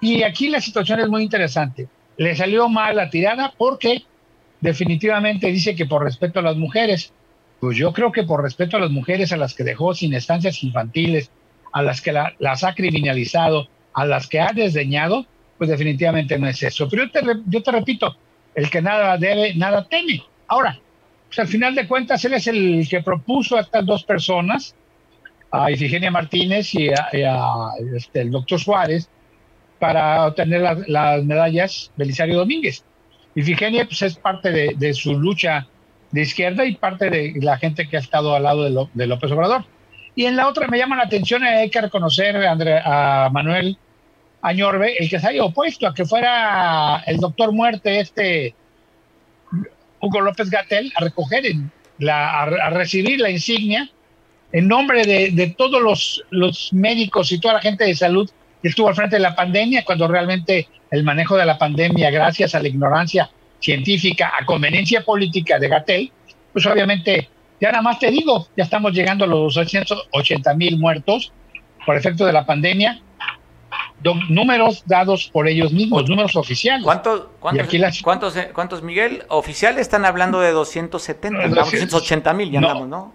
Y 0.00 0.22
aquí 0.22 0.48
la 0.48 0.62
situación 0.62 1.00
es 1.00 1.08
muy 1.10 1.22
interesante. 1.22 1.88
Le 2.16 2.34
salió 2.34 2.70
mal 2.70 2.96
la 2.96 3.10
tirada 3.10 3.52
porque 3.54 4.04
definitivamente 4.62 5.48
dice 5.48 5.74
que 5.74 5.84
por 5.84 6.02
respeto 6.02 6.38
a 6.38 6.42
las 6.42 6.56
mujeres, 6.56 7.12
pues 7.60 7.76
yo 7.76 7.92
creo 7.92 8.10
que 8.10 8.22
por 8.22 8.42
respeto 8.42 8.78
a 8.78 8.80
las 8.80 8.90
mujeres 8.90 9.32
a 9.32 9.36
las 9.36 9.54
que 9.54 9.64
dejó 9.64 9.94
sin 9.94 10.14
estancias 10.14 10.64
infantiles, 10.64 11.30
a 11.72 11.82
las 11.82 12.00
que 12.00 12.12
las 12.38 12.64
ha 12.64 12.74
criminalizado, 12.74 13.68
a 13.92 14.06
las 14.06 14.26
que 14.26 14.40
ha 14.40 14.52
desdeñado, 14.52 15.26
pues 15.58 15.68
definitivamente 15.68 16.38
no 16.38 16.48
es 16.48 16.62
eso. 16.62 16.88
Pero 16.88 17.04
yo 17.04 17.10
te, 17.10 17.20
yo 17.46 17.62
te 17.62 17.70
repito, 17.70 18.16
el 18.54 18.70
que 18.70 18.80
nada 18.80 19.16
debe, 19.18 19.54
nada 19.54 19.86
teme. 19.86 20.24
Ahora, 20.48 20.80
pues 21.28 21.38
al 21.38 21.48
final 21.48 21.74
de 21.74 21.86
cuentas, 21.86 22.24
él 22.24 22.32
es 22.32 22.46
el 22.46 22.88
que 22.88 23.02
propuso 23.02 23.56
a 23.56 23.60
estas 23.60 23.84
dos 23.84 24.04
personas, 24.04 24.74
a 25.50 25.70
Ifigenia 25.70 26.10
Martínez 26.10 26.74
y 26.74 26.88
a, 26.88 27.72
este, 27.94 28.22
el 28.22 28.30
doctor 28.30 28.58
Suárez, 28.58 29.10
para 29.78 30.26
obtener 30.26 30.86
las 30.88 31.24
medallas 31.24 31.92
Belisario 31.94 32.38
Domínguez. 32.38 32.84
Ifigenia 33.34 33.84
pues, 33.84 34.00
es 34.02 34.16
parte 34.16 34.50
de 34.50 34.94
su 34.94 35.18
lucha 35.18 35.68
de 36.12 36.22
izquierda 36.22 36.64
y 36.64 36.74
parte 36.74 37.10
de 37.10 37.34
la 37.40 37.58
gente 37.58 37.88
que 37.88 37.96
ha 37.96 38.00
estado 38.00 38.34
al 38.34 38.42
lado 38.42 38.88
de, 38.92 39.06
López 39.06 39.30
Obrador. 39.30 39.64
Y 40.14 40.26
en 40.26 40.36
la 40.36 40.48
otra 40.48 40.66
me 40.66 40.78
llama 40.78 40.96
la 40.96 41.04
atención, 41.04 41.44
hay 41.44 41.70
que 41.70 41.80
reconocer 41.80 42.36
a, 42.36 43.26
a 43.26 43.30
Manuel 43.30 43.78
Añorbe, 44.42 44.96
el 44.98 45.08
que 45.08 45.20
se 45.20 45.28
haya 45.28 45.44
opuesto 45.44 45.86
a 45.86 45.94
que 45.94 46.04
fuera 46.04 47.02
el 47.06 47.18
doctor 47.18 47.52
muerte, 47.52 48.00
este 48.00 48.54
Hugo 50.00 50.20
López 50.20 50.50
Gatel, 50.50 50.92
a 50.96 51.04
recoger, 51.04 51.44
la, 51.98 52.42
a, 52.42 52.70
recibir 52.70 53.20
la 53.20 53.30
insignia 53.30 53.88
en 54.52 54.66
nombre 54.66 55.04
de, 55.04 55.30
de 55.30 55.48
todos 55.48 55.80
los, 55.80 56.24
los 56.30 56.72
médicos 56.72 57.30
y 57.30 57.38
toda 57.38 57.54
la 57.54 57.60
gente 57.60 57.84
de 57.84 57.94
salud 57.94 58.28
que 58.62 58.68
estuvo 58.68 58.88
al 58.88 58.94
frente 58.94 59.16
de 59.16 59.22
la 59.22 59.36
pandemia, 59.36 59.84
cuando 59.84 60.08
realmente 60.08 60.68
el 60.90 61.04
manejo 61.04 61.36
de 61.36 61.46
la 61.46 61.58
pandemia, 61.58 62.10
gracias 62.10 62.54
a 62.54 62.60
la 62.60 62.68
ignorancia 62.68 63.30
científica 63.60 64.32
a 64.38 64.44
conveniencia 64.44 65.02
política 65.02 65.58
de 65.58 65.68
Gatel, 65.68 66.12
pues 66.52 66.66
obviamente, 66.66 67.28
ya 67.60 67.70
nada 67.70 67.82
más 67.82 67.98
te 67.98 68.10
digo, 68.10 68.48
ya 68.56 68.64
estamos 68.64 68.92
llegando 68.92 69.24
a 69.24 69.28
los 69.28 69.54
280 69.54 70.54
mil 70.54 70.78
muertos 70.78 71.32
por 71.84 71.96
efecto 71.96 72.26
de 72.26 72.32
la 72.32 72.44
pandemia, 72.44 73.00
números 74.28 74.82
dados 74.86 75.28
por 75.32 75.46
ellos 75.46 75.72
mismos, 75.72 76.08
números 76.08 76.34
oficiales. 76.36 76.84
¿Cuántos, 76.84 77.26
cuántos, 77.38 78.36
eh, 78.36 78.50
cuántos, 78.52 78.82
Miguel? 78.82 79.24
Oficiales 79.28 79.82
están 79.82 80.04
hablando 80.04 80.40
de 80.40 80.52
270, 80.52 81.48
280 81.48 82.32
mil, 82.34 82.50
ya 82.50 82.58
andamos, 82.58 82.88
¿no? 82.88 83.14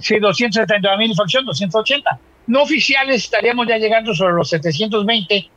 Sí, 0.00 0.18
270 0.18 0.96
mil 0.96 1.10
infección, 1.10 1.44
280. 1.44 2.18
No 2.48 2.62
oficiales 2.62 3.24
estaríamos 3.24 3.66
ya 3.66 3.78
llegando 3.78 4.14
sobre 4.14 4.34
los 4.34 4.48
720 4.50 5.50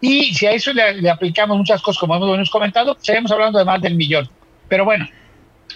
y 0.00 0.34
si 0.34 0.46
a 0.46 0.52
eso 0.52 0.72
le, 0.72 1.10
aplicamos 1.10 1.56
muchas 1.56 1.82
cosas, 1.82 2.00
como 2.00 2.16
hemos 2.16 2.50
comentado, 2.50 2.96
seguimos 3.00 3.32
hablando 3.32 3.58
de 3.58 3.64
más 3.64 3.80
del 3.82 3.96
millón. 3.96 4.28
Pero 4.68 4.84
bueno, 4.84 5.08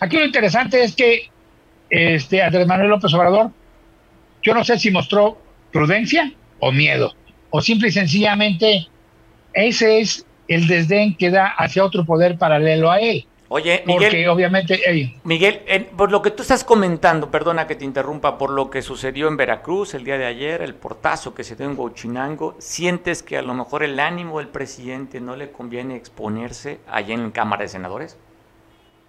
aquí 0.01 0.16
lo 0.16 0.25
interesante 0.25 0.83
es 0.83 0.95
que 0.95 1.31
este 1.91 2.43
Andrés 2.43 2.66
Manuel 2.66 2.91
López 2.91 3.12
Obrador, 3.14 3.51
yo 4.43 4.55
no 4.55 4.64
sé 4.64 4.79
si 4.79 4.91
mostró 4.91 5.41
prudencia 5.73 6.33
o 6.61 6.70
miedo, 6.70 7.14
o 7.51 7.61
simple 7.61 7.89
y 7.89 7.93
sencillamente 7.93 8.87
ese 9.55 10.01
es 10.01 10.27
el 10.49 10.66
desdén 10.66 11.16
que 11.16 11.31
da 11.31 11.47
hacia 11.47 11.85
otro 11.85 12.05
poder 12.05 12.39
paralelo 12.39 12.91
a 12.91 13.01
él. 13.01 13.27
Oye, 13.55 13.83
Miguel. 13.87 14.09
Porque 14.09 14.29
obviamente. 14.31 15.13
Miguel, 15.25 15.61
por 15.95 16.11
lo 16.11 16.23
que 16.23 16.31
tú 16.31 16.41
estás 16.41 16.65
comentando, 16.65 17.31
perdona 17.31 17.67
que 17.67 17.75
te 17.75 17.85
interrumpa, 17.85 18.39
por 18.39 18.49
lo 18.49 18.71
que 18.71 18.81
sucedió 18.81 19.29
en 19.29 19.37
Veracruz 19.37 19.93
el 19.93 20.05
día 20.05 20.17
de 20.17 20.25
ayer, 20.25 20.63
el 20.63 20.75
portazo 20.75 21.35
que 21.35 21.45
se 21.45 21.55
dio 21.55 21.67
en 21.67 21.79
Huachinango, 21.79 22.57
¿sientes 22.59 23.23
que 23.23 23.37
a 23.37 23.43
lo 23.43 23.53
mejor 23.53 23.83
el 23.83 24.01
ánimo 24.01 24.39
del 24.39 24.49
presidente 24.49 25.21
no 25.21 25.37
le 25.37 25.51
conviene 25.51 25.97
exponerse 25.97 26.81
allá 26.91 27.13
en 27.13 27.31
Cámara 27.31 27.65
de 27.65 27.69
Senadores? 27.69 28.17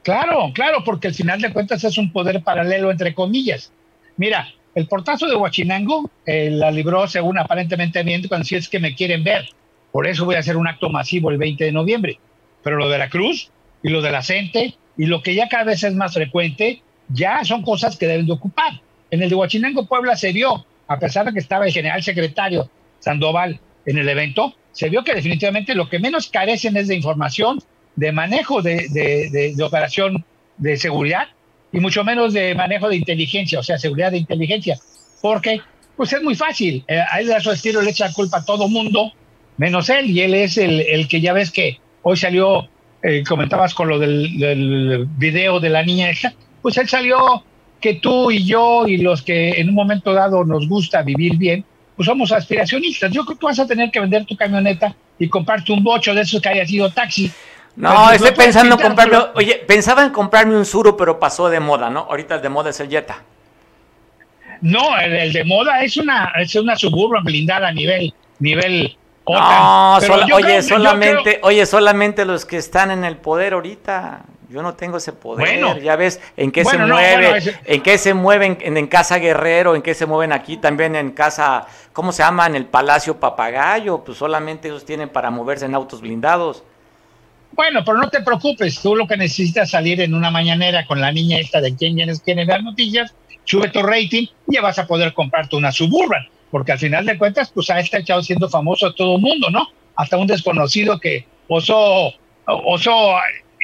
Claro, 0.04 0.52
claro, 0.54 0.84
porque 0.84 1.08
al 1.08 1.14
final 1.14 1.40
de 1.40 1.54
cuentas 1.54 1.82
es 1.86 1.98
un 1.98 2.12
poder 2.12 2.44
paralelo, 2.44 2.92
entre 2.92 3.14
comillas. 3.14 3.72
Mira, 4.18 4.50
el 4.76 4.90
portazo 4.90 5.26
de 5.26 5.38
Huachinango 5.38 6.12
eh, 6.26 6.50
la 6.52 6.70
libró 6.70 7.08
según 7.08 7.38
aparentemente 7.38 8.04
bien 8.04 8.28
cuando 8.28 8.44
si 8.44 8.58
es 8.58 8.68
que 8.68 8.82
me 8.82 8.94
quieren 8.94 9.24
ver. 9.24 9.46
Por 9.94 10.06
eso 10.06 10.26
voy 10.26 10.36
a 10.36 10.40
hacer 10.40 10.58
un 10.58 10.68
acto 10.68 10.90
masivo 10.90 11.32
el 11.32 11.38
20 11.38 11.64
de 11.64 11.72
noviembre. 11.72 12.20
Pero 12.62 12.76
lo 12.76 12.90
de 12.90 12.92
Veracruz 12.92 13.50
y 13.84 13.90
lo 13.90 14.02
de 14.02 14.12
la 14.12 14.24
gente 14.24 14.76
y 14.98 15.06
lo 15.06 15.22
que 15.22 15.36
ya 15.36 15.50
cada 15.50 15.66
vez 15.66 15.84
es 15.84 15.94
más 15.94 16.14
frecuente, 16.14 16.82
ya 17.10 17.44
son 17.44 17.62
cosas 17.62 17.98
que 17.98 18.08
deben 18.08 18.26
de 18.26 18.34
ocupar. 18.34 18.82
En 19.12 19.22
el 19.22 19.30
de 19.30 19.36
Huachinango, 19.36 19.86
Puebla, 19.86 20.16
se 20.16 20.32
vio, 20.32 20.66
a 20.88 21.00
pesar 21.00 21.26
de 21.26 21.34
que 21.34 21.40
estaba 21.40 21.66
el 21.66 21.74
general 21.74 22.02
secretario 22.02 22.70
Sandoval 23.00 23.60
en 23.86 23.98
el 23.98 24.08
evento, 24.08 24.56
se 24.72 24.90
vio 24.90 25.04
que 25.04 25.14
definitivamente 25.14 25.76
lo 25.76 25.90
que 25.90 26.00
menos 26.00 26.30
carecen 26.30 26.78
es 26.78 26.88
de 26.88 26.96
información, 26.96 27.60
de 27.96 28.12
manejo 28.12 28.62
de, 28.62 28.88
de, 28.90 29.64
operación 29.64 30.26
de 30.58 30.78
seguridad 30.78 31.28
y 31.72 31.80
mucho 31.80 32.04
menos 32.04 32.34
de 32.34 32.56
manejo 32.56 32.90
de 32.90 32.96
inteligencia, 32.96 33.60
o 33.60 33.64
sea, 33.64 33.78
seguridad 33.78 34.12
de 34.12 34.18
inteligencia, 34.18 34.80
porque 35.22 35.62
pues 35.96 36.12
es 36.14 36.24
muy 36.24 36.36
fácil, 36.36 36.84
eh, 36.88 37.00
a 37.00 37.20
él 37.20 37.28
de 37.28 37.40
su 37.40 37.52
estilo 37.52 37.82
le 37.82 37.92
echa 37.92 38.12
culpa 38.14 38.38
a 38.38 38.46
todo 38.46 38.68
mundo, 38.68 39.12
menos 39.58 39.90
él, 39.90 40.10
y 40.10 40.22
él 40.22 40.34
es 40.34 40.58
el, 40.58 40.82
el 40.82 41.08
que 41.08 41.22
ya 41.22 41.34
ves 41.34 41.52
que 41.52 41.80
hoy 42.02 42.18
salió 42.18 42.68
eh, 43.04 43.22
comentabas 43.28 43.74
con 43.74 43.90
lo 43.90 44.00
del, 44.00 45.06
video 45.18 45.60
de 45.60 45.70
la 45.70 45.84
niña 45.84 46.10
esa, 46.10 46.34
pues 46.62 46.78
él 46.78 46.88
salió 46.88 47.44
que 47.82 47.96
tú 47.96 48.32
y 48.32 48.46
yo 48.46 48.88
y 48.88 48.98
los 48.98 49.22
que 49.22 49.60
en 49.60 49.68
un 49.68 49.76
momento 49.76 50.14
dado 50.14 50.46
nos 50.46 50.70
gusta 50.70 51.02
vivir 51.02 51.36
bien, 51.36 51.66
pues 51.98 52.06
somos 52.06 52.32
aspiracionistas. 52.32 53.12
Yo 53.12 53.26
creo 53.26 53.38
que 53.38 53.46
vas 53.46 53.60
a 53.60 53.68
tener 53.68 53.92
que 53.92 54.00
vender 54.00 54.26
tu 54.26 54.38
camioneta 54.38 54.96
y 55.20 55.28
comprarte 55.28 55.74
un 55.74 55.84
bocho 55.84 56.16
de 56.16 56.22
esos 56.22 56.42
que 56.42 56.48
haya 56.48 56.66
sido 56.66 56.90
taxi. 56.92 57.30
No, 57.76 58.10
estoy 58.10 58.32
pensando 58.32 58.76
en 58.76 58.82
comprarme, 58.82 59.18
oye, 59.36 59.56
pensaba 59.68 60.04
en 60.06 60.12
comprarme 60.12 60.56
un 60.56 60.66
Suro, 60.66 60.96
pero 60.96 61.20
pasó 61.20 61.50
de 61.50 61.60
moda, 61.60 61.90
¿no? 61.90 62.02
Ahorita 62.02 62.36
el 62.36 62.42
de 62.42 62.50
moda 62.50 62.70
es 62.70 62.80
el 62.80 62.90
Jetta. 62.90 63.22
No, 64.62 64.98
el, 64.98 65.34
de 65.34 65.44
moda 65.44 65.84
es 65.84 65.98
una, 65.98 66.32
es 66.40 66.56
una 66.56 66.78
suburban 66.78 67.26
blindada 67.26 67.68
a 67.68 67.72
nivel, 67.74 68.14
nivel 68.40 68.96
No, 69.28 69.98
oye, 69.98 70.62
solamente, 70.62 71.40
oye, 71.44 71.66
solamente 71.66 72.26
los 72.26 72.46
que 72.46 72.58
están 72.58 72.92
en 72.92 73.04
el 73.04 73.18
poder 73.18 73.54
ahorita. 73.54 74.24
Yo 74.50 74.62
no 74.62 74.76
tengo 74.76 74.98
ese 74.98 75.14
poder. 75.14 75.82
ya 75.82 75.96
ves 75.96 76.22
en 76.38 76.52
qué 76.52 76.64
se 76.64 76.78
mueve, 76.78 77.42
en 77.66 77.82
qué 77.82 77.98
se 77.98 78.14
mueven 78.14 78.60
en, 78.62 78.86
Casa 78.86 79.18
Guerrero, 79.18 79.76
en 79.76 79.82
qué 79.82 79.96
se 79.96 80.06
mueven 80.06 80.32
aquí 80.32 80.58
también 80.58 80.96
en 80.96 81.10
Casa, 81.12 81.66
¿cómo 81.92 82.12
se 82.12 82.22
llama? 82.22 82.46
En 82.46 82.56
el 82.56 82.66
Palacio 82.66 83.20
Papagayo. 83.20 84.04
Pues 84.04 84.20
solamente 84.20 84.68
ellos 84.68 84.86
tienen 84.86 85.10
para 85.10 85.32
moverse 85.32 85.66
en 85.66 85.74
autos 85.74 86.02
blindados. 86.02 86.64
Bueno, 87.56 87.84
pero 87.86 87.98
no 87.98 88.10
te 88.10 88.22
preocupes, 88.22 88.80
tú 88.82 88.96
lo 88.96 89.08
que 89.08 89.16
necesitas 89.16 89.70
salir 89.70 90.02
en 90.02 90.16
una 90.16 90.32
mañanera 90.32 90.86
con 90.86 91.00
la 91.00 91.12
niña 91.12 91.38
esta 91.38 91.62
de 91.62 91.76
quien 91.76 91.98
quieren 92.24 92.48
dar 92.48 92.64
noticias, 92.64 93.14
sube 93.44 93.70
tu 93.70 93.84
rating 93.84 94.26
y 94.48 94.56
ya 94.56 94.62
vas 94.62 94.80
a 94.80 94.88
poder 94.88 95.14
comprarte 95.14 95.56
una 95.56 95.72
Suburban, 95.72 96.28
porque 96.54 96.72
al 96.72 96.78
final 96.78 97.04
de 97.08 97.18
cuentas, 97.18 97.50
pues 97.52 97.72
ha 97.72 97.80
estado 97.80 98.22
siendo 98.22 98.48
famoso 98.48 98.86
a 98.86 98.94
todo 98.94 99.16
el 99.16 99.24
mundo, 99.24 99.50
¿no? 99.50 99.70
Hasta 99.96 100.18
un 100.18 100.28
desconocido 100.28 101.00
que 101.00 101.26
osó, 101.48 102.14
osó 102.46 103.16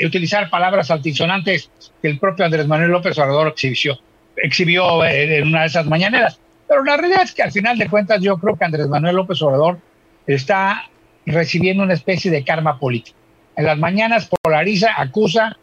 utilizar 0.04 0.50
palabras 0.50 0.90
altisonantes 0.90 1.70
que 2.02 2.08
el 2.08 2.18
propio 2.18 2.46
Andrés 2.46 2.66
Manuel 2.66 2.90
López 2.90 3.16
Obrador 3.20 3.50
exhibió, 3.50 4.00
exhibió 4.38 5.06
en 5.06 5.50
una 5.50 5.62
de 5.62 5.68
esas 5.68 5.86
mañaneras. 5.86 6.40
Pero 6.68 6.84
la 6.84 6.98
realidad 6.98 7.22
es 7.22 7.32
que 7.32 7.44
al 7.44 7.52
final 7.52 7.78
de 7.78 7.88
cuentas 7.88 8.24
yo 8.24 8.40
creo 8.40 8.58
que 8.58 8.66
Andrés 8.66 8.88
Manuel 8.88 9.18
López 9.18 9.40
Obrador 9.44 9.78
está 10.26 10.90
recibiendo 11.28 11.84
una 11.84 11.94
especie 11.94 12.32
de 12.32 12.44
karma 12.44 12.80
político 12.80 13.20
en 13.56 13.66
las 13.66 13.78
mañanas 13.78 14.28
polariza, 14.42 14.90
acusa, 14.98 15.60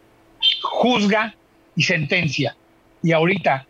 juzga 0.61 1.35
y 1.75 1.83
sentencia. 1.83 2.55
Y 3.03 3.11
ahorita 3.11 3.65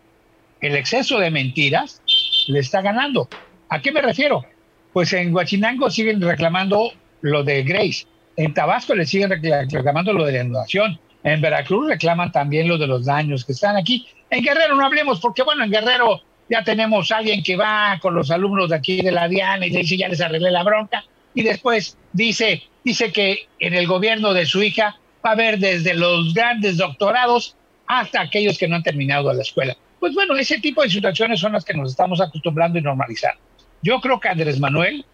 el 0.61 0.75
exceso 0.75 1.17
de 1.17 1.31
mentiras 1.31 2.03
le 2.47 2.59
está 2.59 2.81
ganando. 2.81 3.29
¿A 3.69 3.81
qué 3.81 3.91
me 3.91 4.01
refiero? 4.01 4.45
Pues 4.93 5.11
en 5.13 5.35
Huachinango 5.35 5.89
siguen 5.89 6.21
reclamando 6.21 6.91
lo 7.21 7.43
de 7.43 7.63
Grace. 7.63 8.05
En 8.37 8.53
Tabasco 8.53 8.95
le 8.95 9.05
siguen 9.05 9.29
reclamando 9.29 10.13
lo 10.13 10.25
de 10.25 10.31
la 10.33 10.41
inundación. 10.41 10.99
En 11.23 11.41
Veracruz 11.41 11.89
reclaman 11.89 12.31
también 12.31 12.67
lo 12.67 12.77
de 12.77 12.87
los 12.87 13.05
daños 13.05 13.43
que 13.43 13.51
están 13.51 13.75
aquí. 13.75 14.07
En 14.29 14.43
Guerrero 14.43 14.75
no 14.75 14.85
hablemos 14.85 15.19
porque, 15.19 15.43
bueno, 15.43 15.63
en 15.63 15.71
Guerrero 15.71 16.21
ya 16.49 16.63
tenemos 16.63 17.11
a 17.11 17.17
alguien 17.17 17.43
que 17.43 17.57
va 17.57 17.99
con 18.01 18.15
los 18.15 18.31
alumnos 18.31 18.69
de 18.69 18.75
aquí 18.75 19.01
de 19.01 19.11
la 19.11 19.27
Diana 19.27 19.65
y 19.65 19.69
dice 19.69 19.97
ya 19.97 20.07
les 20.07 20.21
arreglé 20.21 20.51
la 20.51 20.63
bronca. 20.63 21.03
Y 21.33 21.43
después 21.43 21.97
dice, 22.13 22.63
dice 22.83 23.11
que 23.11 23.47
en 23.59 23.73
el 23.73 23.87
gobierno 23.87 24.33
de 24.33 24.45
su 24.45 24.63
hija 24.63 24.97
va 25.25 25.31
a 25.31 25.33
haber 25.33 25.59
desde 25.59 25.93
los 25.93 26.33
grandes 26.33 26.77
doctorados 26.77 27.55
hasta 27.87 28.21
aquellos 28.21 28.57
que 28.57 28.67
no 28.67 28.77
han 28.77 28.83
terminado 28.83 29.33
la 29.33 29.41
escuela. 29.41 29.75
Pues 29.99 30.13
bueno, 30.13 30.35
ese 30.35 30.59
tipo 30.59 30.83
de 30.83 30.89
situaciones 30.89 31.39
son 31.39 31.53
las 31.53 31.65
que 31.65 31.73
nos 31.73 31.91
estamos 31.91 32.21
acostumbrando 32.21 32.79
y 32.79 32.81
normalizando. 32.81 33.41
Yo 33.87 34.01
creo 34.01 34.19
que 34.19 34.27
Andrés 34.27 34.59
Manuel, 34.59 35.05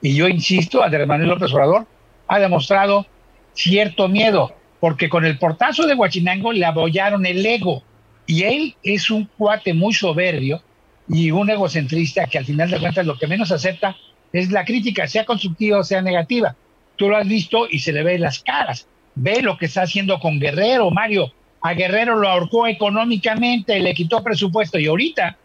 y 0.00 0.14
yo 0.14 0.28
insisto, 0.28 0.82
Andrés 0.82 1.06
Manuel 1.06 1.30
López 1.30 1.52
Obrador, 1.52 1.86
ha 2.28 2.38
demostrado 2.38 3.06
cierto 3.54 4.08
miedo, 4.08 4.54
porque 4.78 5.08
con 5.08 5.24
el 5.24 5.36
portazo 5.36 5.86
de 5.86 5.94
Huachinango 5.94 6.52
le 6.52 6.64
abollaron 6.64 7.26
el 7.26 7.44
ego. 7.44 7.82
Y 8.26 8.44
él 8.44 8.76
es 8.84 9.10
un 9.10 9.28
cuate 9.36 9.74
muy 9.74 9.92
soberbio 9.92 10.62
y 11.08 11.32
un 11.32 11.50
egocentrista 11.50 12.26
que 12.26 12.38
al 12.38 12.44
final 12.44 12.70
de 12.70 12.78
cuentas 12.78 13.04
lo 13.04 13.18
que 13.18 13.26
menos 13.26 13.50
acepta 13.50 13.96
es 14.32 14.52
la 14.52 14.64
crítica, 14.64 15.08
sea 15.08 15.24
constructiva 15.24 15.80
o 15.80 15.84
sea 15.84 16.00
negativa 16.00 16.54
tú 17.00 17.08
lo 17.08 17.16
has 17.16 17.26
visto 17.26 17.66
y 17.68 17.78
se 17.78 17.94
le 17.94 18.02
ve 18.02 18.18
las 18.18 18.40
caras. 18.40 18.86
Ve 19.14 19.40
lo 19.40 19.56
que 19.56 19.64
está 19.64 19.82
haciendo 19.82 20.20
con 20.20 20.38
Guerrero, 20.38 20.90
Mario. 20.90 21.32
A 21.62 21.72
Guerrero 21.72 22.16
lo 22.16 22.28
ahorcó 22.28 22.66
económicamente, 22.66 23.80
le 23.80 23.94
quitó 23.94 24.22
presupuesto 24.22 24.78
y 24.78 24.86
ahorita 24.86 25.38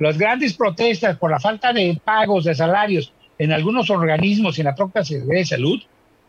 las 0.00 0.16
grandes 0.16 0.54
protestas 0.54 1.16
por 1.18 1.30
la 1.30 1.38
falta 1.38 1.72
de 1.72 2.00
pagos 2.02 2.44
de 2.44 2.54
salarios 2.54 3.12
en 3.38 3.52
algunos 3.52 3.90
organismos 3.90 4.56
y 4.56 4.62
en 4.62 4.66
la 4.66 4.74
propia 4.74 5.04
Secretaría 5.04 5.40
de 5.40 5.46
Salud, 5.46 5.80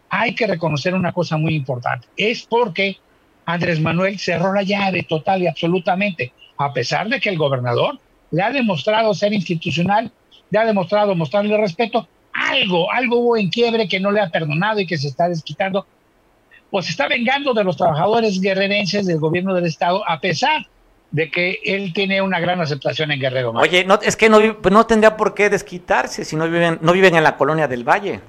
hay 0.10 0.36
que 0.36 0.46
reconocer 0.46 0.94
una 0.94 1.14
cosa 1.14 1.38
muy 1.38 1.56
importante. 1.56 2.08
Es 2.18 2.44
porque 2.44 2.98
Andrés 3.46 3.80
Manuel 3.80 4.20
cerró 4.20 4.54
la 4.54 4.64
llave 4.64 5.04
total 5.04 5.42
y 5.42 5.48
absolutamente, 5.48 6.34
a 6.58 6.74
pesar 6.74 7.08
de 7.08 7.22
que 7.22 7.30
el 7.30 7.38
gobernador 7.38 7.98
le 8.32 8.42
ha 8.44 8.52
demostrado 8.52 9.14
ser 9.14 9.32
institucional, 9.32 10.12
le 10.50 10.60
ha 10.60 10.66
demostrado 10.66 11.16
mostrarle 11.16 11.56
respeto, 11.58 12.10
algo, 12.34 12.92
algo 12.92 13.20
hubo 13.20 13.38
en 13.38 13.50
quiebre 13.50 13.88
que 13.88 14.02
no 14.02 14.12
le 14.12 14.20
ha 14.20 14.30
perdonado 14.30 14.82
y 14.82 14.86
que 14.86 14.98
se 14.98 15.08
está 15.08 15.30
desquitando, 15.30 15.86
pues 16.70 16.90
está 16.90 17.08
vengando 17.08 17.54
de 17.54 17.64
los 17.64 17.78
trabajadores 17.78 18.42
guerrerenses 18.42 19.06
del 19.06 19.20
gobierno 19.20 19.54
del 19.54 19.66
Estado, 19.66 20.04
a 20.08 20.20
pesar 20.20 20.68
de 21.12 21.30
que 21.30 21.60
él 21.66 21.94
tiene 21.94 22.22
una 22.22 22.40
gran 22.40 22.62
aceptación 22.62 23.12
en 23.12 23.20
Guerrero. 23.20 23.52
Oye, 23.52 23.84
no, 23.84 24.00
es 24.02 24.16
que 24.16 24.30
no, 24.30 24.40
no 24.40 24.86
tendría 24.86 25.18
por 25.18 25.34
qué 25.34 25.50
desquitarse 25.50 26.26
si 26.26 26.36
no 26.36 26.46
viven, 26.46 26.80
no 26.82 26.94
viven 26.94 27.16
en 27.16 27.24
la 27.24 27.38
colonia 27.38 27.68
del 27.68 27.84
Valle. 27.84 28.22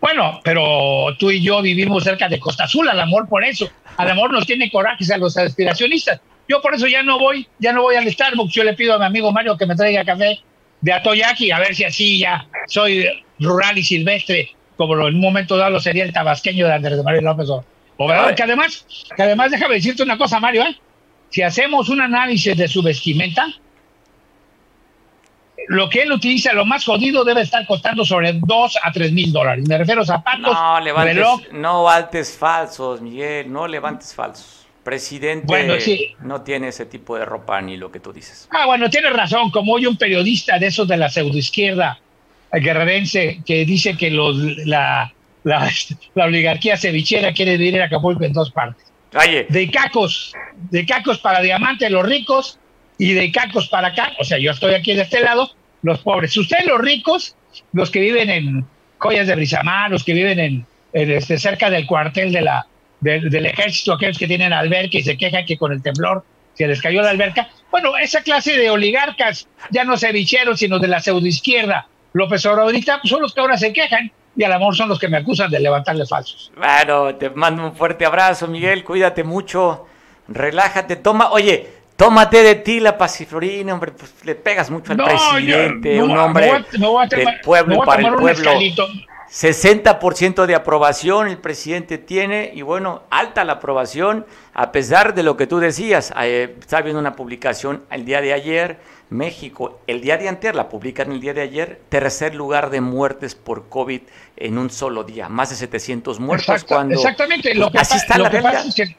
Bueno, 0.00 0.40
pero 0.44 1.16
tú 1.18 1.30
y 1.30 1.42
yo 1.42 1.60
vivimos 1.62 2.04
cerca 2.04 2.28
de 2.28 2.38
Costa 2.38 2.64
Azul, 2.64 2.88
al 2.88 3.00
amor 3.00 3.28
por 3.28 3.44
eso. 3.44 3.68
Al 3.96 4.10
amor 4.10 4.32
nos 4.32 4.46
tiene 4.46 4.70
corajes 4.70 5.10
a 5.10 5.18
los 5.18 5.36
aspiracionistas. 5.36 6.20
Yo 6.48 6.60
por 6.60 6.74
eso 6.74 6.86
ya 6.86 7.02
no 7.02 7.18
voy, 7.18 7.46
ya 7.58 7.72
no 7.72 7.82
voy 7.82 7.96
al 7.96 8.10
Starbucks. 8.10 8.52
Yo 8.52 8.64
le 8.64 8.74
pido 8.74 8.94
a 8.94 8.98
mi 8.98 9.04
amigo 9.04 9.32
Mario 9.32 9.56
que 9.56 9.66
me 9.66 9.76
traiga 9.76 10.04
café 10.04 10.40
de 10.80 10.92
Atoyaki, 10.92 11.50
a 11.52 11.60
ver 11.60 11.74
si 11.74 11.84
así 11.84 12.18
ya 12.18 12.46
soy 12.66 13.06
rural 13.38 13.78
y 13.78 13.84
silvestre, 13.84 14.50
como 14.76 14.94
en 14.94 15.14
un 15.14 15.20
momento 15.20 15.56
dado 15.56 15.80
sería 15.80 16.04
el 16.04 16.12
tabasqueño 16.12 16.66
de 16.66 16.74
Andrés 16.74 16.96
de 16.96 17.02
María 17.04 17.20
López 17.20 17.48
Obrador. 17.96 18.34
Que 18.34 18.42
además, 18.42 18.84
que 19.16 19.22
además, 19.22 19.50
déjame 19.52 19.76
decirte 19.76 20.02
una 20.02 20.18
cosa, 20.18 20.40
Mario, 20.40 20.64
¿eh? 20.64 20.76
Si 21.32 21.42
hacemos 21.42 21.88
un 21.88 22.00
análisis 22.00 22.56
de 22.56 22.68
su 22.68 22.82
vestimenta, 22.82 23.46
lo 25.68 25.88
que 25.88 26.02
él 26.02 26.12
utiliza, 26.12 26.52
lo 26.52 26.64
más 26.64 26.84
jodido, 26.84 27.24
debe 27.24 27.40
estar 27.40 27.66
costando 27.66 28.04
sobre 28.04 28.34
2 28.34 28.78
a 28.82 28.92
3 28.92 29.12
mil 29.12 29.32
dólares. 29.32 29.66
Me 29.66 29.78
refiero 29.78 30.02
a 30.02 30.04
zapatos, 30.04 30.54
no, 30.54 30.80
levantes, 30.80 31.16
reloj. 31.16 31.40
No 31.52 31.78
levantes 31.78 32.36
falsos, 32.36 33.00
Miguel, 33.00 33.50
no 33.50 33.66
levantes 33.66 34.14
falsos 34.14 34.58
presidente 34.82 35.46
bueno, 35.46 35.74
sí. 35.78 36.16
no 36.22 36.42
tiene 36.42 36.68
ese 36.68 36.86
tipo 36.86 37.16
de 37.16 37.24
ropa 37.24 37.60
ni 37.62 37.76
lo 37.76 37.90
que 37.90 38.00
tú 38.00 38.12
dices. 38.12 38.48
Ah, 38.50 38.66
bueno, 38.66 38.90
tienes 38.90 39.12
razón. 39.12 39.50
Como 39.50 39.74
hoy 39.74 39.86
un 39.86 39.96
periodista 39.96 40.58
de 40.58 40.66
esos 40.66 40.88
de 40.88 40.96
la 40.96 41.08
pseudoizquierda 41.08 42.00
guerrerense 42.52 43.40
que 43.46 43.64
dice 43.64 43.96
que 43.96 44.10
los, 44.10 44.36
la, 44.66 45.12
la, 45.44 45.70
oligarquía 46.16 46.76
cevichera 46.76 47.32
quiere 47.32 47.56
vivir 47.56 47.76
en 47.76 47.82
Acapulco 47.82 48.24
en 48.24 48.32
dos 48.32 48.50
partes. 48.50 48.91
De 49.12 49.70
cacos, 49.70 50.32
de 50.70 50.86
cacos 50.86 51.18
para 51.18 51.40
diamantes 51.40 51.90
los 51.90 52.04
ricos 52.04 52.58
y 52.96 53.12
de 53.12 53.30
cacos 53.30 53.68
para 53.68 53.88
acá. 53.88 54.12
O 54.18 54.24
sea, 54.24 54.38
yo 54.38 54.50
estoy 54.50 54.74
aquí 54.74 54.94
de 54.94 55.02
este 55.02 55.20
lado, 55.20 55.50
los 55.82 55.98
pobres. 55.98 56.36
Ustedes 56.36 56.66
los 56.66 56.80
ricos, 56.80 57.36
los 57.72 57.90
que 57.90 58.00
viven 58.00 58.30
en 58.30 58.64
Joyas 58.98 59.26
de 59.26 59.34
Brizamar, 59.34 59.90
los 59.90 60.02
que 60.04 60.14
viven 60.14 60.40
en, 60.40 60.66
este, 60.92 61.38
cerca 61.38 61.68
del 61.68 61.86
cuartel 61.86 62.32
de 62.32 62.40
la, 62.40 62.66
del, 63.00 63.46
ejército, 63.46 63.92
aquellos 63.92 64.18
que 64.18 64.26
tienen 64.26 64.52
alberca 64.52 64.96
y 64.96 65.02
se 65.02 65.16
quejan 65.16 65.44
que 65.44 65.58
con 65.58 65.72
el 65.72 65.82
temblor 65.82 66.24
se 66.54 66.66
les 66.66 66.80
cayó 66.80 67.02
la 67.02 67.10
alberca. 67.10 67.50
Bueno, 67.70 67.96
esa 67.98 68.22
clase 68.22 68.56
de 68.56 68.70
oligarcas, 68.70 69.48
ya 69.70 69.84
no 69.84 69.98
cevicheros, 69.98 70.58
sino 70.58 70.78
de 70.78 70.88
la 70.88 71.00
pseudoizquierda, 71.00 71.86
López 72.14 72.44
Obradorita, 72.46 73.00
pues 73.00 73.10
son 73.10 73.22
los 73.22 73.34
que 73.34 73.40
ahora 73.40 73.56
se 73.56 73.72
quejan 73.72 74.12
y 74.36 74.44
al 74.44 74.52
amor 74.52 74.74
son 74.74 74.88
los 74.88 74.98
que 74.98 75.08
me 75.08 75.18
acusan 75.18 75.50
de 75.50 75.60
levantarle 75.60 76.06
falsos. 76.06 76.52
Bueno, 76.56 77.14
te 77.16 77.30
mando 77.30 77.64
un 77.64 77.74
fuerte 77.74 78.06
abrazo, 78.06 78.46
Miguel, 78.48 78.84
cuídate 78.84 79.24
mucho, 79.24 79.86
relájate, 80.28 80.96
toma, 80.96 81.30
oye, 81.30 81.68
tómate 81.96 82.42
de 82.42 82.54
ti 82.56 82.80
la 82.80 82.96
pasiflorina, 82.96 83.74
hombre, 83.74 83.92
pues 83.92 84.12
le 84.24 84.34
pegas 84.34 84.70
mucho 84.70 84.92
al 84.92 84.98
presidente, 84.98 86.02
un 86.02 86.16
hombre 86.16 86.64
del 87.10 87.40
pueblo 87.42 87.82
para 87.84 88.08
el 88.08 88.14
pueblo. 88.14 88.50
60% 89.32 90.44
de 90.44 90.54
aprobación 90.54 91.26
el 91.26 91.38
presidente 91.38 91.96
tiene 91.96 92.50
y 92.54 92.60
bueno, 92.60 93.04
alta 93.08 93.44
la 93.44 93.54
aprobación 93.54 94.26
a 94.52 94.72
pesar 94.72 95.14
de 95.14 95.22
lo 95.22 95.38
que 95.38 95.46
tú 95.46 95.58
decías. 95.58 96.12
Eh, 96.20 96.54
estaba 96.60 96.82
viendo 96.82 97.00
una 97.00 97.16
publicación 97.16 97.82
el 97.90 98.04
día 98.04 98.20
de 98.20 98.34
ayer, 98.34 98.78
México, 99.12 99.80
el 99.86 100.00
día 100.00 100.16
de 100.16 100.28
anterior, 100.28 100.56
la 100.56 100.68
publican 100.68 101.12
el 101.12 101.20
día 101.20 101.34
de 101.34 101.42
ayer, 101.42 101.80
tercer 101.88 102.34
lugar 102.34 102.70
de 102.70 102.80
muertes 102.80 103.34
por 103.34 103.68
COVID 103.68 104.00
en 104.36 104.58
un 104.58 104.70
solo 104.70 105.04
día, 105.04 105.28
más 105.28 105.50
de 105.50 105.56
700 105.56 106.18
muertos. 106.18 106.64
cuando 106.64 106.94
exactamente, 106.94 107.54
lo 107.54 107.70
que, 107.70 107.78
así 107.78 107.96
está 107.96 108.18
la 108.18 108.30
que 108.30 108.40
pasa 108.40 108.68
es 108.68 108.74
que 108.74 108.96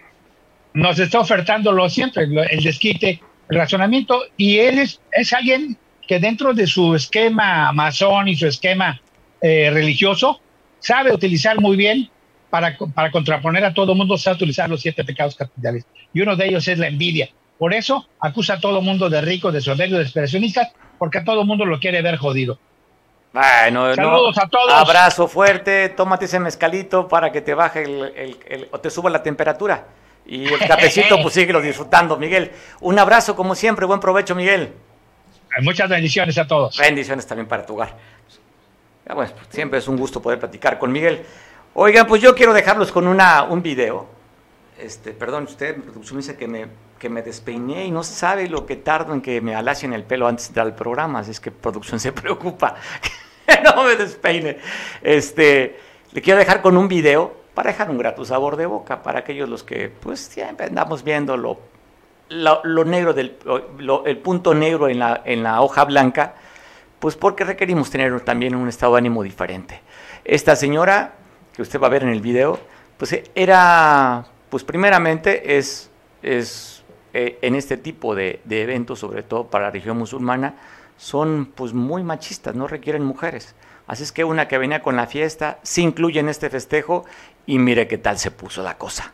nos 0.74 0.98
está 1.00 1.20
ofertando 1.20 1.72
lo 1.72 1.90
siempre, 1.90 2.24
el 2.24 2.64
desquite, 2.64 3.22
el 3.50 3.58
razonamiento, 3.58 4.24
y 4.38 4.60
él 4.60 4.80
es, 4.80 5.02
es 5.12 5.34
alguien 5.34 5.78
que 6.08 6.20
dentro 6.20 6.54
de 6.54 6.68
su 6.68 6.96
esquema 6.96 7.72
masón 7.72 8.28
y 8.28 8.36
su 8.36 8.48
esquema 8.48 9.02
eh, 9.42 9.70
religioso, 9.72 10.40
sabe 10.80 11.14
utilizar 11.14 11.60
muy 11.60 11.76
bien 11.76 12.10
para, 12.50 12.78
para 12.78 13.12
contraponer 13.12 13.66
a 13.66 13.74
todo 13.74 13.96
mundo, 13.96 14.18
sabe 14.18 14.36
utilizar 14.36 14.70
los 14.70 14.82
siete 14.82 15.04
pecados 15.04 15.36
capitales. 15.36 15.86
Y 16.14 16.22
uno 16.22 16.36
de 16.36 16.48
ellos 16.48 16.68
es 16.68 16.78
la 16.78 16.88
envidia. 16.88 17.30
Por 17.64 17.74
eso 17.74 18.06
acusa 18.20 18.56
a 18.56 18.60
todo 18.60 18.82
mundo 18.82 19.10
de 19.10 19.22
rico, 19.22 19.50
de 19.50 19.62
soberbio, 19.62 19.96
de 19.96 20.04
expresionistas, 20.04 20.74
porque 20.98 21.20
a 21.20 21.24
todo 21.24 21.46
mundo 21.46 21.64
lo 21.64 21.80
quiere 21.80 22.02
ver 22.02 22.18
jodido. 22.18 22.60
Bueno, 23.32 23.96
Saludos 23.96 24.38
a 24.38 24.50
todos. 24.50 24.74
Abrazo 24.74 25.30
fuerte, 25.30 25.88
tómate 25.88 26.26
ese 26.26 26.42
mezcalito 26.42 27.08
para 27.08 27.32
que 27.32 27.40
te 27.40 27.54
baje 27.54 27.84
el, 27.84 28.68
o 28.70 28.80
te 28.82 28.90
suba 28.90 29.10
la 29.10 29.24
temperatura. 29.24 29.86
Y 30.26 30.44
el 30.44 30.60
cafecito, 30.68 31.22
pues 31.22 31.36
síguelo 31.36 31.62
disfrutando, 31.62 32.18
Miguel. 32.18 32.52
Un 32.82 33.00
abrazo 33.00 33.34
como 33.34 33.56
siempre, 33.56 33.86
buen 33.86 34.02
provecho, 34.02 34.36
Miguel. 34.36 34.74
Muchas 35.62 35.88
bendiciones 35.88 36.38
a 36.38 36.46
todos. 36.46 36.78
Bendiciones 36.78 37.26
también 37.26 37.48
para 37.48 37.66
tu 37.66 37.76
hogar. 37.76 37.96
bueno, 39.06 39.32
pues, 39.38 39.48
siempre 39.52 39.80
es 39.80 39.88
un 39.88 39.96
gusto 39.96 40.22
poder 40.22 40.38
platicar 40.38 40.78
con 40.78 40.92
Miguel. 40.92 41.24
Oigan, 41.76 42.08
pues 42.08 42.22
yo 42.22 42.36
quiero 42.36 42.54
dejarlos 42.54 42.92
con 42.92 43.08
una, 43.08 43.44
un 43.44 43.64
video. 43.64 44.10
Este, 44.78 45.12
perdón, 45.14 45.44
usted, 45.46 45.82
producción 45.82 46.18
dice 46.18 46.36
que 46.36 46.46
me, 46.46 46.68
que 47.04 47.10
me 47.10 47.22
despeiné 47.22 47.86
y 47.86 47.92
no 47.92 48.02
sabe 48.02 48.48
lo 48.48 48.66
que 48.66 48.78
tardo 48.78 49.14
en 49.14 49.20
que 49.20 49.42
me 49.42 49.54
alacien 49.56 49.92
el 49.92 50.06
pelo 50.06 50.26
antes 50.26 50.46
de 50.46 50.52
entrar 50.52 50.68
al 50.68 50.74
programa, 50.74 51.20
así 51.20 51.32
es 51.32 51.42
que 51.42 51.52
producción 51.52 52.00
se 52.00 52.14
preocupa 52.22 52.76
no 53.64 53.84
me 53.84 53.98
despeine. 53.98 54.58
Este, 55.02 55.78
le 56.14 56.22
quiero 56.22 56.40
dejar 56.40 56.62
con 56.62 56.78
un 56.78 56.88
video 56.88 57.36
para 57.54 57.72
dejar 57.72 57.90
un 57.90 57.98
grato 57.98 58.24
sabor 58.24 58.56
de 58.56 58.68
boca 58.68 59.04
para 59.04 59.20
aquellos 59.20 59.50
los 59.50 59.64
que 59.64 59.90
pues 59.90 60.22
siempre 60.22 60.68
andamos 60.68 61.04
viendo 61.04 61.36
lo, 61.36 61.60
lo, 62.30 62.86
negro 62.86 63.14
del 63.14 63.36
el 64.06 64.18
punto 64.20 64.54
negro 64.54 64.88
en 64.88 65.00
la, 65.00 65.22
en 65.26 65.44
la 65.44 65.62
hoja 65.62 65.84
blanca, 65.84 66.36
pues 67.00 67.18
porque 67.18 67.44
requerimos 67.44 67.90
tener 67.90 68.22
también 68.22 68.56
un 68.56 68.70
estado 68.70 68.94
de 68.94 69.00
ánimo 69.00 69.24
diferente. 69.24 69.82
Esta 70.24 70.56
señora 70.56 71.16
que 71.54 71.62
usted 71.62 71.82
va 71.82 71.88
a 71.88 71.90
ver 71.90 72.04
en 72.04 72.10
el 72.10 72.22
video, 72.22 72.60
pues 72.98 73.22
era, 73.36 74.26
pues 74.50 74.64
primeramente 74.64 75.58
es, 75.58 75.92
es 76.22 76.83
eh, 77.14 77.38
en 77.42 77.56
este 77.56 77.78
tipo 77.78 78.16
de, 78.16 78.42
de 78.46 78.64
eventos, 78.64 79.00
sobre 79.00 79.24
todo 79.24 79.48
para 79.48 79.66
la 79.66 79.72
región 79.72 79.98
musulmana, 79.98 80.56
son 80.98 81.52
pues 81.54 81.74
muy 81.74 82.04
machistas, 82.04 82.56
no 82.56 82.68
requieren 82.68 83.04
mujeres. 83.04 83.56
Así 83.88 84.04
es 84.04 84.12
que 84.12 84.24
una 84.24 84.48
que 84.48 84.58
venía 84.58 84.82
con 84.82 84.96
la 84.96 85.08
fiesta 85.08 85.60
se 85.64 85.82
incluye 85.82 86.20
en 86.20 86.30
este 86.30 86.50
festejo 86.50 87.06
y 87.46 87.60
mire 87.60 87.88
qué 87.88 87.98
tal 87.98 88.18
se 88.18 88.32
puso 88.32 88.64
la 88.64 88.78
cosa. 88.78 89.14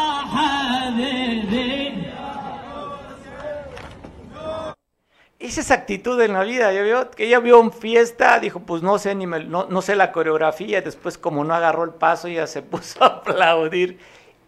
Esa 5.41 5.61
es 5.61 5.71
actitud 5.71 6.21
en 6.21 6.33
la 6.33 6.43
vida, 6.43 6.71
que 7.09 7.25
ella 7.25 7.39
vio 7.39 7.59
en 7.59 7.73
fiesta, 7.73 8.39
dijo, 8.39 8.59
pues 8.59 8.83
no 8.83 8.99
sé 8.99 9.15
ni 9.15 9.25
me, 9.25 9.43
no, 9.43 9.65
no 9.67 9.81
sé 9.81 9.95
la 9.95 10.11
coreografía, 10.11 10.81
después 10.81 11.17
como 11.17 11.43
no 11.43 11.55
agarró 11.55 11.83
el 11.83 11.89
paso, 11.89 12.27
ya 12.27 12.45
se 12.45 12.61
puso 12.61 13.03
a 13.03 13.07
aplaudir 13.07 13.97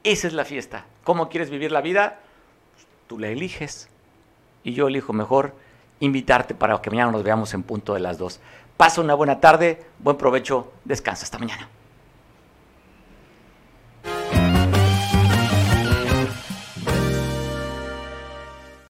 esa 0.03 0.27
es 0.27 0.33
la 0.33 0.45
fiesta. 0.45 0.85
¿Cómo 1.03 1.29
quieres 1.29 1.49
vivir 1.49 1.71
la 1.71 1.81
vida? 1.81 2.19
Tú 3.07 3.17
la 3.17 3.29
eliges. 3.29 3.89
Y 4.63 4.73
yo 4.73 4.87
elijo 4.87 5.13
mejor 5.13 5.55
invitarte 5.99 6.53
para 6.53 6.79
que 6.81 6.89
mañana 6.89 7.11
nos 7.11 7.23
veamos 7.23 7.53
en 7.53 7.63
punto 7.63 7.93
de 7.93 8.01
las 8.01 8.17
dos. 8.17 8.39
Pasa 8.77 9.01
una 9.01 9.13
buena 9.13 9.39
tarde, 9.39 9.83
buen 9.99 10.17
provecho, 10.17 10.73
descansa 10.83 11.23
hasta 11.23 11.39
mañana. 11.39 11.69